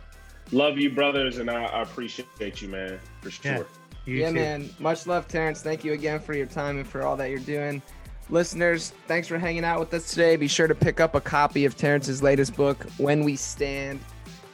love 0.50 0.78
you, 0.78 0.90
brothers, 0.90 1.38
and 1.38 1.50
I, 1.50 1.64
I 1.64 1.82
appreciate 1.82 2.62
you, 2.62 2.68
man, 2.68 2.98
for 3.20 3.30
sure. 3.30 3.66
Yeah, 4.06 4.28
yeah 4.28 4.30
man. 4.30 4.70
Much 4.78 5.06
love, 5.06 5.28
Terence. 5.28 5.62
Thank 5.62 5.84
you 5.84 5.92
again 5.92 6.20
for 6.20 6.34
your 6.34 6.46
time 6.46 6.78
and 6.78 6.86
for 6.86 7.02
all 7.02 7.16
that 7.16 7.30
you're 7.30 7.38
doing. 7.38 7.82
Listeners, 8.30 8.92
thanks 9.06 9.28
for 9.28 9.38
hanging 9.38 9.64
out 9.64 9.80
with 9.80 9.92
us 9.92 10.10
today. 10.10 10.36
Be 10.36 10.48
sure 10.48 10.66
to 10.66 10.74
pick 10.74 10.98
up 10.98 11.14
a 11.14 11.20
copy 11.20 11.66
of 11.66 11.76
Terence's 11.76 12.22
latest 12.22 12.56
book, 12.56 12.86
When 12.96 13.22
We 13.22 13.36
Stand, 13.36 14.00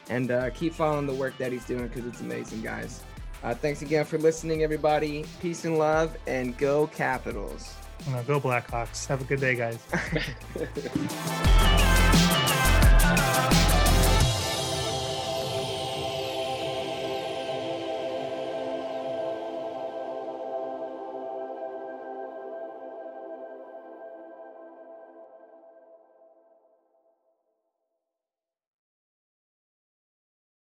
and 0.09 0.31
uh, 0.31 0.51
keep 0.51 0.75
following 0.75 1.07
the 1.07 1.15
work 1.15 1.39
that 1.39 1.53
he's 1.53 1.65
doing 1.65 1.87
because 1.87 2.05
it's 2.05 2.21
amazing, 2.21 2.63
guys. 2.63 3.03
Uh, 3.43 3.55
thanks 3.55 3.83
again 3.83 4.05
for 4.05 4.19
listening, 4.19 4.63
everybody. 4.63 5.25
Peace 5.41 5.65
and 5.65 5.79
love, 5.79 6.17
and 6.27 6.57
go 6.59 6.87
Capitals. 6.89 7.75
No, 8.11 8.23
go 8.23 8.41
Blackhawks. 8.41 9.07
Have 9.07 9.21
a 9.21 9.25
good 9.25 9.41
day, 9.41 9.55
guys. 9.55 9.79